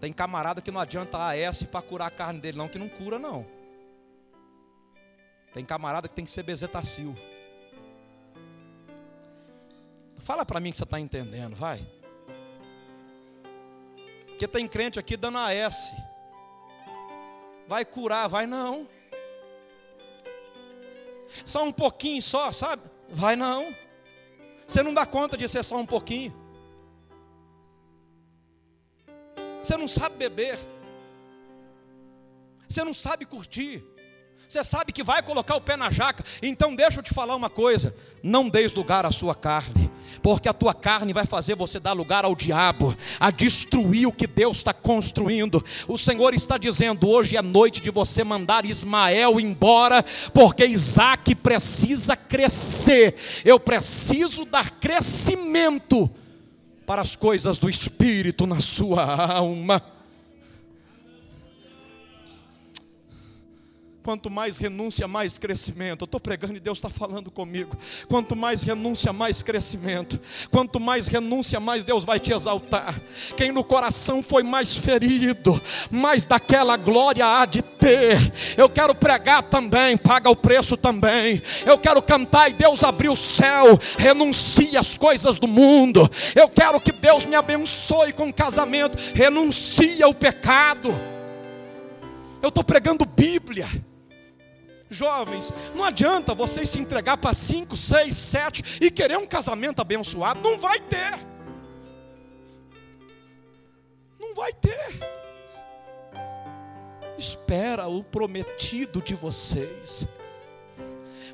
Tem 0.00 0.12
camarada 0.12 0.60
que 0.60 0.72
não 0.72 0.80
adianta 0.80 1.16
AS 1.16 1.62
para 1.62 1.80
curar 1.80 2.08
a 2.08 2.10
carne 2.10 2.40
dele, 2.40 2.58
não, 2.58 2.68
que 2.68 2.78
não 2.78 2.88
cura, 2.88 3.16
não. 3.16 3.46
Tem 5.54 5.64
camarada 5.64 6.08
que 6.08 6.14
tem 6.14 6.24
que 6.24 6.30
ser 6.32 6.42
bezetacil. 6.42 7.16
Fala 10.18 10.44
para 10.44 10.58
mim 10.58 10.72
que 10.72 10.76
você 10.76 10.82
está 10.82 10.98
entendendo, 10.98 11.54
vai. 11.54 11.86
Porque 14.26 14.48
tem 14.48 14.66
crente 14.66 14.98
aqui 14.98 15.16
dando 15.16 15.38
AS. 15.38 15.92
Vai 17.68 17.84
curar, 17.84 18.28
vai 18.28 18.46
não. 18.48 18.88
Só 21.44 21.64
um 21.64 21.72
pouquinho 21.72 22.22
só, 22.22 22.50
sabe? 22.52 22.82
Vai 23.08 23.36
não. 23.36 23.74
Você 24.66 24.82
não 24.82 24.94
dá 24.94 25.04
conta 25.04 25.36
de 25.36 25.48
ser 25.48 25.62
só 25.62 25.76
um 25.76 25.86
pouquinho. 25.86 26.34
Você 29.62 29.76
não 29.76 29.88
sabe 29.88 30.16
beber. 30.16 30.58
Você 32.68 32.84
não 32.84 32.94
sabe 32.94 33.24
curtir. 33.24 33.82
Você 34.48 34.62
sabe 34.62 34.92
que 34.92 35.02
vai 35.02 35.22
colocar 35.22 35.56
o 35.56 35.60
pé 35.60 35.76
na 35.76 35.90
jaca, 35.90 36.22
então 36.42 36.76
deixa 36.76 37.00
eu 37.00 37.02
te 37.02 37.12
falar 37.12 37.34
uma 37.34 37.50
coisa: 37.50 37.94
não 38.22 38.48
deis 38.48 38.72
lugar 38.72 39.06
à 39.06 39.10
sua 39.10 39.34
carne, 39.34 39.83
porque 40.22 40.48
a 40.48 40.52
tua 40.52 40.74
carne 40.74 41.12
vai 41.12 41.26
fazer 41.26 41.54
você 41.54 41.78
dar 41.78 41.92
lugar 41.92 42.24
ao 42.24 42.34
diabo, 42.34 42.94
a 43.18 43.30
destruir 43.30 44.06
o 44.06 44.12
que 44.12 44.26
Deus 44.26 44.58
está 44.58 44.72
construindo. 44.72 45.64
O 45.88 45.98
Senhor 45.98 46.34
está 46.34 46.58
dizendo: 46.58 47.08
hoje 47.08 47.36
é 47.36 47.42
noite 47.42 47.80
de 47.80 47.90
você 47.90 48.24
mandar 48.24 48.64
Ismael 48.64 49.40
embora, 49.40 50.04
porque 50.32 50.66
Isaac 50.66 51.34
precisa 51.36 52.16
crescer, 52.16 53.14
eu 53.44 53.58
preciso 53.58 54.44
dar 54.44 54.70
crescimento 54.70 56.10
para 56.86 57.02
as 57.02 57.16
coisas 57.16 57.58
do 57.58 57.68
Espírito 57.68 58.46
na 58.46 58.60
sua 58.60 59.04
alma. 59.36 59.93
Quanto 64.04 64.28
mais 64.28 64.58
renúncia, 64.58 65.08
mais 65.08 65.38
crescimento. 65.38 66.02
Eu 66.02 66.04
estou 66.04 66.20
pregando 66.20 66.54
e 66.54 66.60
Deus 66.60 66.76
está 66.76 66.90
falando 66.90 67.30
comigo. 67.30 67.74
Quanto 68.06 68.36
mais 68.36 68.60
renúncia, 68.60 69.14
mais 69.14 69.40
crescimento. 69.40 70.20
Quanto 70.50 70.78
mais 70.78 71.06
renúncia, 71.06 71.58
mais 71.58 71.86
Deus 71.86 72.04
vai 72.04 72.20
te 72.20 72.30
exaltar. 72.30 73.00
Quem 73.34 73.50
no 73.50 73.64
coração 73.64 74.22
foi 74.22 74.42
mais 74.42 74.76
ferido, 74.76 75.58
mais 75.90 76.26
daquela 76.26 76.76
glória 76.76 77.24
há 77.24 77.46
de 77.46 77.62
ter. 77.62 78.18
Eu 78.58 78.68
quero 78.68 78.94
pregar 78.94 79.42
também, 79.44 79.96
paga 79.96 80.28
o 80.28 80.36
preço 80.36 80.76
também. 80.76 81.40
Eu 81.64 81.78
quero 81.78 82.02
cantar 82.02 82.50
e 82.50 82.52
Deus 82.52 82.84
abriu 82.84 83.12
o 83.12 83.16
céu. 83.16 83.78
Renuncie 83.96 84.76
às 84.76 84.98
coisas 84.98 85.38
do 85.38 85.48
mundo. 85.48 86.06
Eu 86.36 86.50
quero 86.50 86.78
que 86.78 86.92
Deus 86.92 87.24
me 87.24 87.36
abençoe 87.36 88.12
com 88.12 88.30
casamento. 88.30 88.98
Renuncie 89.14 90.02
ao 90.02 90.12
pecado. 90.12 90.94
Eu 92.42 92.50
estou 92.50 92.62
pregando 92.62 93.06
Bíblia. 93.06 93.66
Jovens, 94.94 95.52
não 95.74 95.84
adianta 95.84 96.34
vocês 96.34 96.70
se 96.70 96.78
entregar 96.78 97.16
para 97.16 97.34
5, 97.34 97.76
6, 97.76 98.16
7 98.16 98.78
e 98.80 98.90
querer 98.90 99.18
um 99.18 99.26
casamento 99.26 99.82
abençoado, 99.82 100.40
não 100.40 100.58
vai 100.58 100.78
ter. 100.80 101.18
Não 104.18 104.34
vai 104.34 104.52
ter. 104.52 105.14
Espera 107.18 107.88
o 107.88 108.04
prometido 108.04 109.02
de 109.02 109.14
vocês. 109.14 110.06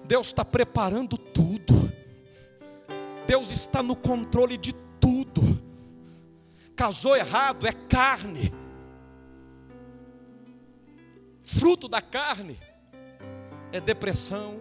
Deus 0.04 0.28
está 0.28 0.44
preparando 0.44 1.18
tudo. 1.18 1.92
Deus 3.26 3.50
está 3.50 3.82
no 3.82 3.94
controle 3.94 4.56
de 4.56 4.72
tudo. 4.98 5.42
Casou 6.74 7.14
errado 7.14 7.66
é 7.66 7.72
carne. 7.72 8.52
Fruto 11.42 11.88
da 11.88 12.00
carne 12.00 12.58
é 13.72 13.80
depressão, 13.80 14.60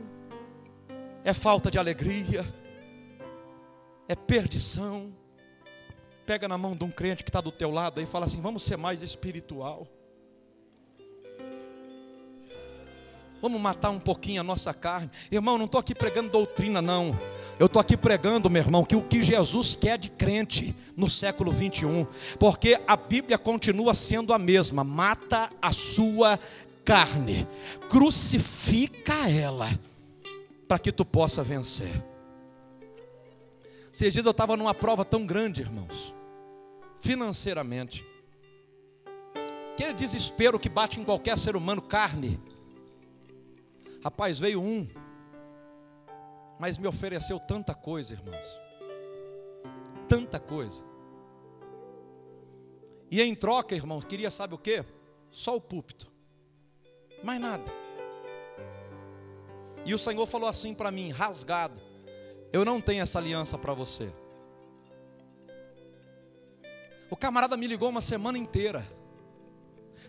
é 1.23 1.33
falta 1.33 1.69
de 1.71 1.77
alegria, 1.77 2.45
é 4.07 4.15
perdição. 4.15 5.15
Pega 6.25 6.47
na 6.47 6.57
mão 6.57 6.75
de 6.75 6.83
um 6.83 6.91
crente 6.91 7.23
que 7.23 7.29
está 7.29 7.41
do 7.41 7.51
teu 7.51 7.71
lado 7.71 8.01
e 8.01 8.05
fala 8.05 8.25
assim: 8.25 8.41
vamos 8.41 8.63
ser 8.63 8.77
mais 8.77 9.01
espiritual. 9.01 9.87
Vamos 13.41 13.61
matar 13.61 13.89
um 13.89 13.99
pouquinho 13.99 14.41
a 14.41 14.43
nossa 14.43 14.73
carne. 14.73 15.09
Irmão, 15.31 15.57
não 15.57 15.65
estou 15.65 15.79
aqui 15.79 15.95
pregando 15.95 16.29
doutrina, 16.29 16.81
não. 16.81 17.17
Eu 17.57 17.67
estou 17.67 17.79
aqui 17.79 17.95
pregando, 17.95 18.49
meu 18.49 18.61
irmão, 18.61 18.83
que 18.83 18.95
o 18.95 19.01
que 19.01 19.23
Jesus 19.23 19.75
quer 19.75 19.97
de 19.97 20.09
crente 20.09 20.75
no 20.95 21.09
século 21.09 21.51
21, 21.51 22.05
porque 22.37 22.79
a 22.85 22.97
Bíblia 22.97 23.37
continua 23.37 23.93
sendo 23.93 24.33
a 24.33 24.39
mesma: 24.39 24.83
mata 24.83 25.49
a 25.61 25.71
sua 25.71 26.37
carne, 26.89 27.47
crucifica 27.87 29.29
ela, 29.29 29.67
para 30.67 30.79
que 30.79 30.91
tu 30.91 31.05
possa 31.05 31.43
vencer. 31.43 31.91
Esses 33.93 34.11
dias 34.11 34.25
eu 34.25 34.31
estava 34.31 34.57
numa 34.57 34.73
prova 34.73 35.05
tão 35.05 35.23
grande, 35.23 35.61
irmãos, 35.61 36.15
financeiramente, 36.97 38.03
aquele 39.73 39.93
desespero 39.93 40.59
que 40.59 40.67
bate 40.67 40.99
em 40.99 41.03
qualquer 41.03 41.37
ser 41.37 41.55
humano, 41.55 41.79
carne. 41.79 42.39
Rapaz, 44.03 44.39
veio 44.39 44.59
um, 44.59 44.89
mas 46.59 46.79
me 46.79 46.87
ofereceu 46.87 47.39
tanta 47.39 47.75
coisa, 47.75 48.13
irmãos, 48.13 48.59
tanta 50.07 50.39
coisa. 50.39 50.83
E 53.11 53.21
em 53.21 53.35
troca, 53.35 53.75
irmãos, 53.75 54.05
queria 54.05 54.31
sabe 54.31 54.55
o 54.55 54.57
que? 54.57 54.83
Só 55.29 55.55
o 55.55 55.61
púlpito. 55.61 56.17
Mais 57.23 57.39
nada. 57.39 57.63
E 59.85 59.93
o 59.93 59.97
Senhor 59.97 60.25
falou 60.27 60.47
assim 60.47 60.73
para 60.73 60.91
mim, 60.91 61.11
rasgado: 61.11 61.81
Eu 62.51 62.63
não 62.63 62.79
tenho 62.79 63.01
essa 63.01 63.19
aliança 63.19 63.57
para 63.57 63.73
você. 63.73 64.11
O 67.09 67.15
camarada 67.15 67.57
me 67.57 67.67
ligou 67.67 67.89
uma 67.89 68.01
semana 68.01 68.37
inteira. 68.37 68.85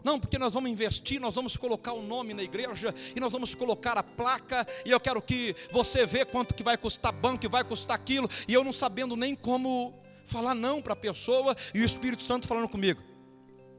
Não, 0.03 0.19
porque 0.19 0.39
nós 0.39 0.55
vamos 0.55 0.71
investir, 0.71 1.21
nós 1.21 1.35
vamos 1.35 1.57
colocar 1.57 1.93
o 1.93 2.03
nome 2.03 2.33
na 2.33 2.43
igreja 2.43 2.95
e 3.15 3.21
nós 3.21 3.33
vamos 3.33 3.55
colocar 3.55 3.99
a 3.99 4.03
placa 4.03 4.67
e 4.85 4.91
eu 4.91 5.01
quero 5.01 5.21
que 5.21 5.55
você 5.71 6.07
vê 6.07 6.25
quanto 6.25 6.55
que 6.55 6.63
vai 6.63 6.79
custar 6.79 7.13
banco, 7.13 7.41
que 7.41 7.49
vai 7.49 7.63
custar 7.63 7.97
aquilo, 7.97 8.27
e 8.49 8.55
eu 8.55 8.65
não 8.65 8.73
sabendo 8.73 9.15
nem 9.15 9.35
como 9.35 9.95
falar 10.25 10.55
não 10.55 10.81
para 10.81 10.95
a 10.95 10.97
pessoa 10.97 11.55
e 11.75 11.83
o 11.83 11.85
Espírito 11.85 12.23
Santo 12.23 12.49
falando 12.49 12.69
comigo. 12.69 13.03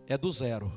É 0.07 0.15
do 0.15 0.31
zero 0.31 0.71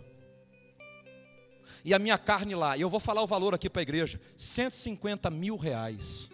e 1.85 1.93
a 1.93 1.99
minha 1.99 2.17
carne 2.17 2.55
lá. 2.55 2.77
E 2.77 2.81
eu 2.81 2.89
vou 2.89 3.01
falar 3.01 3.23
o 3.23 3.27
valor 3.27 3.55
aqui 3.55 3.69
para 3.69 3.81
a 3.81 3.83
igreja: 3.83 4.21
150 4.37 5.31
mil 5.31 5.57
reais 5.57 6.31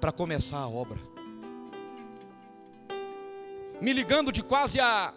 para 0.00 0.12
começar 0.12 0.58
a 0.58 0.68
obra. 0.68 0.98
Me 3.80 3.92
ligando 3.92 4.32
de 4.32 4.42
quase 4.42 4.80
a 4.80 5.12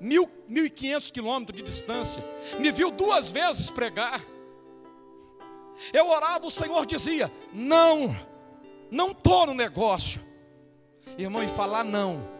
mil, 0.00 0.28
mil 0.48 0.66
e 0.66 0.70
quinhentos 0.70 1.10
quilômetros 1.10 1.56
de 1.56 1.62
distância, 1.62 2.22
me 2.60 2.70
viu 2.70 2.90
duas 2.90 3.30
vezes 3.30 3.70
pregar. 3.70 4.20
Eu 5.92 6.08
orava, 6.08 6.46
o 6.46 6.50
Senhor 6.50 6.84
dizia: 6.86 7.32
Não, 7.52 8.14
não 8.90 9.10
estou 9.10 9.46
no 9.46 9.54
negócio. 9.54 10.22
Irmão, 11.18 11.42
e 11.42 11.48
falar 11.48 11.84
não 11.84 12.34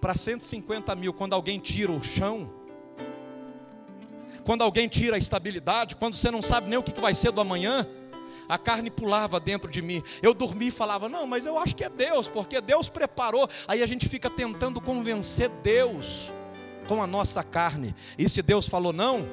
para 0.00 0.14
150 0.14 0.94
mil, 0.94 1.12
quando 1.12 1.32
alguém 1.32 1.58
tira 1.58 1.90
o 1.90 2.00
chão, 2.00 2.52
quando 4.46 4.62
alguém 4.62 4.86
tira 4.86 5.16
a 5.16 5.18
estabilidade, 5.18 5.96
quando 5.96 6.14
você 6.14 6.30
não 6.30 6.40
sabe 6.40 6.68
nem 6.68 6.78
o 6.78 6.82
que 6.82 6.98
vai 7.00 7.12
ser 7.16 7.32
do 7.32 7.40
amanhã, 7.40 7.84
a 8.48 8.56
carne 8.56 8.92
pulava 8.92 9.40
dentro 9.40 9.68
de 9.68 9.82
mim. 9.82 10.00
Eu 10.22 10.32
dormia 10.32 10.68
e 10.68 10.70
falava: 10.70 11.08
Não, 11.08 11.26
mas 11.26 11.46
eu 11.46 11.58
acho 11.58 11.74
que 11.74 11.82
é 11.82 11.90
Deus, 11.90 12.28
porque 12.28 12.60
Deus 12.60 12.88
preparou. 12.88 13.48
Aí 13.66 13.82
a 13.82 13.86
gente 13.86 14.08
fica 14.08 14.30
tentando 14.30 14.80
convencer 14.80 15.48
Deus 15.64 16.32
com 16.86 17.02
a 17.02 17.08
nossa 17.08 17.42
carne. 17.42 17.92
E 18.16 18.28
se 18.28 18.40
Deus 18.40 18.68
falou 18.68 18.92
não, 18.92 19.28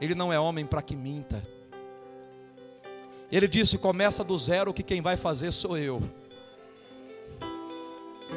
Ele 0.00 0.14
não 0.14 0.32
é 0.32 0.40
homem 0.40 0.64
para 0.64 0.80
que 0.80 0.96
minta. 0.96 1.46
Ele 3.30 3.46
disse: 3.46 3.76
Começa 3.76 4.24
do 4.24 4.38
zero, 4.38 4.72
que 4.72 4.82
quem 4.82 5.02
vai 5.02 5.18
fazer 5.18 5.52
sou 5.52 5.76
eu. 5.76 6.02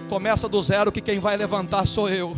Começa 0.09 0.49
do 0.49 0.61
zero, 0.61 0.91
que 0.91 0.99
quem 0.99 1.17
vai 1.17 1.37
levantar 1.37 1.87
sou 1.87 2.09
eu. 2.09 2.35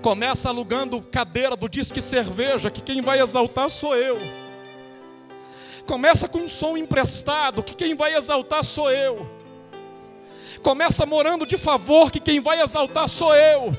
Começa 0.00 0.48
alugando 0.48 1.00
cadeira 1.00 1.56
do 1.56 1.68
disque 1.68 2.02
cerveja, 2.02 2.70
que 2.70 2.80
quem 2.80 3.00
vai 3.00 3.20
exaltar 3.20 3.70
sou 3.70 3.94
eu. 3.94 4.18
Começa 5.86 6.28
com 6.28 6.38
um 6.38 6.48
som 6.48 6.76
emprestado, 6.76 7.62
que 7.62 7.74
quem 7.74 7.94
vai 7.94 8.14
exaltar 8.14 8.64
sou 8.64 8.90
eu. 8.90 9.30
Começa 10.62 11.04
morando 11.04 11.44
de 11.44 11.58
favor, 11.58 12.10
que 12.10 12.20
quem 12.20 12.40
vai 12.40 12.60
exaltar 12.60 13.08
sou 13.08 13.34
eu. 13.34 13.76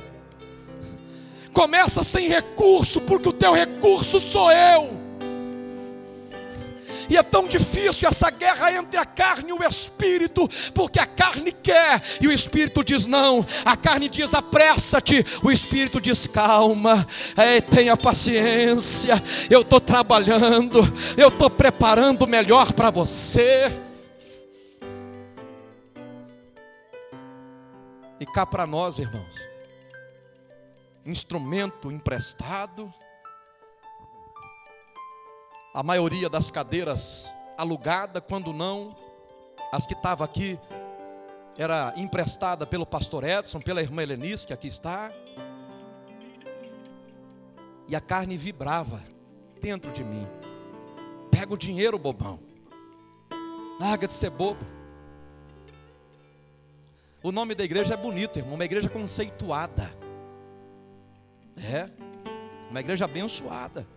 Começa 1.54 2.04
sem 2.04 2.28
recurso, 2.28 3.02
porque 3.02 3.30
o 3.30 3.34
teu 3.34 3.54
recurso 3.54 4.20
sou 4.20 4.52
eu. 4.52 5.03
E 7.14 7.18
é 7.18 7.22
tão 7.22 7.48
difícil 7.48 8.10
essa 8.10 8.32
guerra 8.32 8.72
entre 8.72 8.98
a 8.98 9.06
carne 9.06 9.52
e 9.52 9.54
o 9.54 9.64
espírito, 9.64 10.50
porque 10.74 10.98
a 10.98 11.06
carne 11.06 11.52
quer 11.52 12.02
e 12.20 12.28
o 12.28 12.32
espírito 12.32 12.84
diz 12.84 13.06
não. 13.06 13.46
A 13.64 13.78
carne 13.78 14.10
diz 14.10 14.34
apressa-te, 14.34 15.24
o 15.44 15.52
espírito 15.52 16.02
diz 16.02 16.26
calma, 16.26 17.06
é, 17.38 17.62
tenha 17.62 17.96
paciência. 17.96 19.14
Eu 19.48 19.62
estou 19.62 19.80
trabalhando, 19.80 20.80
eu 21.16 21.28
estou 21.28 21.52
preparando 21.52 22.26
melhor 22.26 22.74
para 22.74 22.90
você. 22.90 23.72
E 28.20 28.26
cá 28.26 28.44
para 28.44 28.66
nós, 28.66 28.98
irmãos, 28.98 29.36
instrumento 31.06 31.92
emprestado, 31.92 32.92
a 35.74 35.82
maioria 35.82 36.30
das 36.30 36.52
cadeiras 36.52 37.34
alugada, 37.58 38.22
quando 38.22 38.54
não, 38.54 38.96
as 39.72 39.88
que 39.88 39.94
estavam 39.94 40.24
aqui 40.24 40.60
era 41.58 41.92
emprestada 41.98 42.68
pelo 42.68 42.86
pastor 42.86 43.24
Edson, 43.24 43.60
pela 43.60 43.82
irmã 43.82 44.04
Helenice, 44.04 44.46
que 44.46 44.54
aqui 44.54 44.68
está. 44.68 45.12
E 47.88 47.96
a 47.96 48.02
carne 48.02 48.38
vibrava 48.38 49.04
dentro 49.60 49.92
de 49.92 50.04
mim. 50.04 50.28
Pega 51.32 51.54
o 51.54 51.58
dinheiro, 51.58 51.98
bobão. 51.98 52.40
Larga 53.80 54.06
de 54.06 54.14
ser 54.14 54.30
bobo. 54.30 54.64
O 57.24 57.32
nome 57.32 57.56
da 57.56 57.64
igreja 57.64 57.96
é 57.96 57.98
bonito, 57.98 58.38
irmão. 58.38 58.56
Uma 58.56 58.66
igreja 58.66 58.90
conceituada. 58.90 59.92
É. 61.58 61.90
Uma 62.70 62.80
igreja 62.80 63.06
abençoada. 63.06 63.88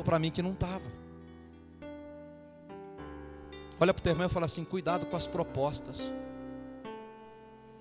Falou 0.00 0.04
para 0.04 0.18
mim 0.18 0.30
que 0.30 0.40
não 0.40 0.52
estava. 0.52 0.90
Olha 3.78 3.92
para 3.92 4.00
o 4.00 4.02
teu 4.02 4.12
irmão 4.12 4.26
e 4.26 4.30
fala 4.30 4.46
assim: 4.46 4.64
cuidado 4.64 5.04
com 5.04 5.14
as 5.14 5.26
propostas. 5.26 6.10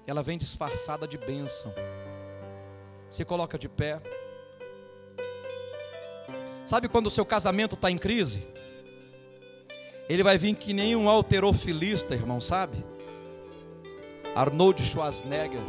Ela 0.06 0.22
vem 0.22 0.38
disfarçada 0.38 1.08
de 1.08 1.18
bênção. 1.18 1.74
Se 3.10 3.24
coloca 3.24 3.58
de 3.58 3.70
pé. 3.70 4.02
Sabe 6.66 6.90
quando 6.90 7.08
o 7.08 7.10
seu 7.10 7.26
casamento 7.26 7.76
está 7.76 7.90
em 7.90 7.98
crise? 7.98 8.46
Ele 10.10 10.22
vai 10.22 10.38
vir 10.38 10.54
que 10.58 10.74
nem 10.74 10.98
um 10.98 11.08
alterofilista, 11.08 12.16
irmão, 12.16 12.42
sabe? 12.42 12.84
Arnold 14.36 14.84
Schwarzenegger. 14.84 15.64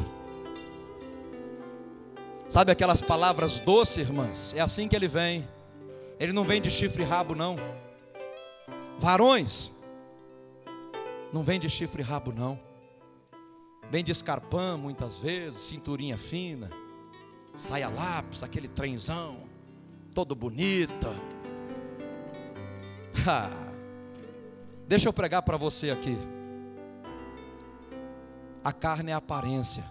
Sabe 2.48 2.72
aquelas 2.72 3.00
palavras 3.00 3.60
doces, 3.60 3.98
irmãs? 3.98 4.52
É 4.56 4.60
assim 4.60 4.88
que 4.88 4.96
ele 4.96 5.06
vem. 5.06 5.46
Ele 6.20 6.34
não 6.34 6.44
vem 6.44 6.60
de 6.60 6.70
chifre 6.70 7.02
e 7.02 7.06
rabo, 7.06 7.34
não. 7.34 7.56
Varões, 8.98 9.72
não 11.32 11.42
vem 11.42 11.58
de 11.58 11.70
chifre 11.70 12.02
e 12.02 12.04
rabo, 12.04 12.30
não. 12.30 12.60
Vem 13.90 14.04
de 14.04 14.12
escarpão, 14.12 14.76
muitas 14.76 15.18
vezes, 15.18 15.62
cinturinha 15.62 16.18
fina, 16.18 16.68
saia 17.56 17.88
lápis, 17.88 18.42
aquele 18.42 18.68
trenzão, 18.68 19.48
todo 20.14 20.36
bonito. 20.36 21.08
Deixa 24.86 25.08
eu 25.08 25.14
pregar 25.14 25.40
para 25.40 25.56
você 25.56 25.90
aqui. 25.90 26.18
A 28.62 28.72
carne 28.72 29.10
é 29.10 29.14
a 29.14 29.16
aparência, 29.16 29.88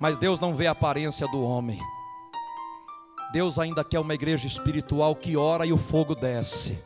mas 0.00 0.16
Deus 0.16 0.40
não 0.40 0.54
vê 0.54 0.66
a 0.66 0.70
aparência 0.70 1.28
do 1.28 1.42
homem. 1.42 1.78
Deus 3.34 3.58
ainda 3.58 3.82
quer 3.82 3.98
uma 3.98 4.14
igreja 4.14 4.46
espiritual 4.46 5.16
que 5.16 5.36
ora 5.36 5.66
e 5.66 5.72
o 5.72 5.76
fogo 5.76 6.14
desce. 6.14 6.78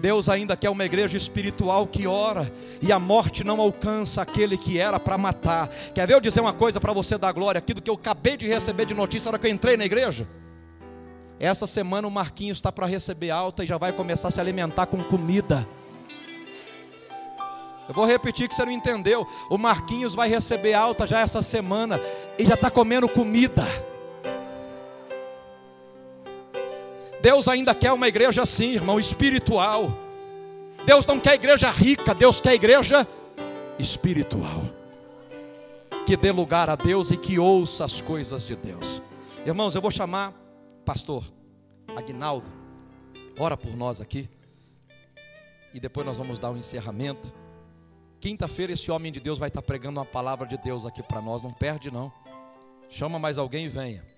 Deus 0.00 0.28
ainda 0.28 0.56
quer 0.56 0.68
uma 0.68 0.84
igreja 0.84 1.16
espiritual 1.16 1.86
que 1.86 2.08
ora 2.08 2.52
e 2.82 2.90
a 2.90 2.98
morte 2.98 3.44
não 3.44 3.60
alcança 3.60 4.20
aquele 4.20 4.58
que 4.58 4.80
era 4.80 4.98
para 4.98 5.16
matar. 5.16 5.68
Quer 5.94 6.08
ver 6.08 6.14
eu 6.14 6.20
dizer 6.20 6.40
uma 6.40 6.52
coisa 6.52 6.80
para 6.80 6.92
você 6.92 7.16
dar 7.16 7.30
glória 7.30 7.60
aqui 7.60 7.72
do 7.72 7.80
que 7.80 7.88
eu 7.88 7.94
acabei 7.94 8.36
de 8.36 8.48
receber 8.48 8.84
de 8.84 8.94
notícia 8.94 9.28
na 9.28 9.34
hora 9.34 9.38
que 9.38 9.46
eu 9.46 9.52
entrei 9.52 9.76
na 9.76 9.84
igreja? 9.84 10.26
Essa 11.38 11.68
semana 11.68 12.08
o 12.08 12.10
Marquinhos 12.10 12.58
está 12.58 12.72
para 12.72 12.88
receber 12.88 13.30
alta 13.30 13.62
e 13.62 13.66
já 13.66 13.78
vai 13.78 13.92
começar 13.92 14.26
a 14.26 14.30
se 14.32 14.40
alimentar 14.40 14.86
com 14.86 15.04
comida. 15.04 15.64
Eu 17.88 17.94
vou 17.94 18.06
repetir 18.06 18.48
que 18.48 18.56
você 18.56 18.64
não 18.64 18.72
entendeu. 18.72 19.24
O 19.48 19.56
Marquinhos 19.56 20.16
vai 20.16 20.28
receber 20.28 20.74
alta 20.74 21.06
já 21.06 21.20
essa 21.20 21.42
semana 21.42 22.00
e 22.36 22.44
já 22.44 22.54
está 22.54 22.68
comendo 22.68 23.08
comida. 23.08 23.91
Deus 27.22 27.46
ainda 27.46 27.72
quer 27.72 27.92
uma 27.92 28.08
igreja 28.08 28.42
assim, 28.42 28.70
irmão, 28.70 28.98
espiritual. 28.98 29.96
Deus 30.84 31.06
não 31.06 31.20
quer 31.20 31.34
igreja 31.34 31.70
rica, 31.70 32.12
Deus 32.12 32.40
quer 32.40 32.54
igreja 32.54 33.06
espiritual. 33.78 34.64
Que 36.04 36.16
dê 36.16 36.32
lugar 36.32 36.68
a 36.68 36.74
Deus 36.74 37.12
e 37.12 37.16
que 37.16 37.38
ouça 37.38 37.84
as 37.84 38.00
coisas 38.00 38.44
de 38.44 38.56
Deus. 38.56 39.00
Irmãos, 39.46 39.76
eu 39.76 39.80
vou 39.80 39.92
chamar 39.92 40.34
pastor 40.84 41.22
Agnaldo. 41.94 42.50
Ora 43.38 43.56
por 43.56 43.76
nós 43.76 44.00
aqui. 44.00 44.28
E 45.72 45.78
depois 45.78 46.04
nós 46.04 46.18
vamos 46.18 46.40
dar 46.40 46.50
um 46.50 46.56
encerramento. 46.56 47.32
Quinta-feira 48.18 48.72
esse 48.72 48.90
homem 48.90 49.12
de 49.12 49.20
Deus 49.20 49.38
vai 49.38 49.46
estar 49.46 49.62
pregando 49.62 50.00
uma 50.00 50.04
palavra 50.04 50.46
de 50.46 50.58
Deus 50.58 50.84
aqui 50.84 51.04
para 51.04 51.22
nós. 51.22 51.40
Não 51.40 51.52
perde 51.52 51.88
não. 51.88 52.12
Chama 52.90 53.20
mais 53.20 53.38
alguém 53.38 53.66
e 53.66 53.68
venha. 53.68 54.11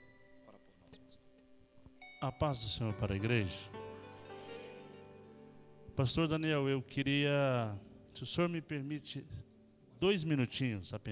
A 2.25 2.33
paz 2.33 2.59
do 2.61 2.69
Senhor 2.71 2.95
para 2.95 3.13
a 3.13 3.17
igreja. 3.17 3.71
Pastor 5.95 6.27
Daniel, 6.27 6.67
eu 6.67 6.81
queria, 6.81 7.79
se 8.15 8.23
o 8.23 8.27
senhor 8.27 8.49
me 8.49 8.63
permite, 8.63 9.27
dois 10.01 10.25
minutinhos 10.25 10.95
apenas. 10.95 10.95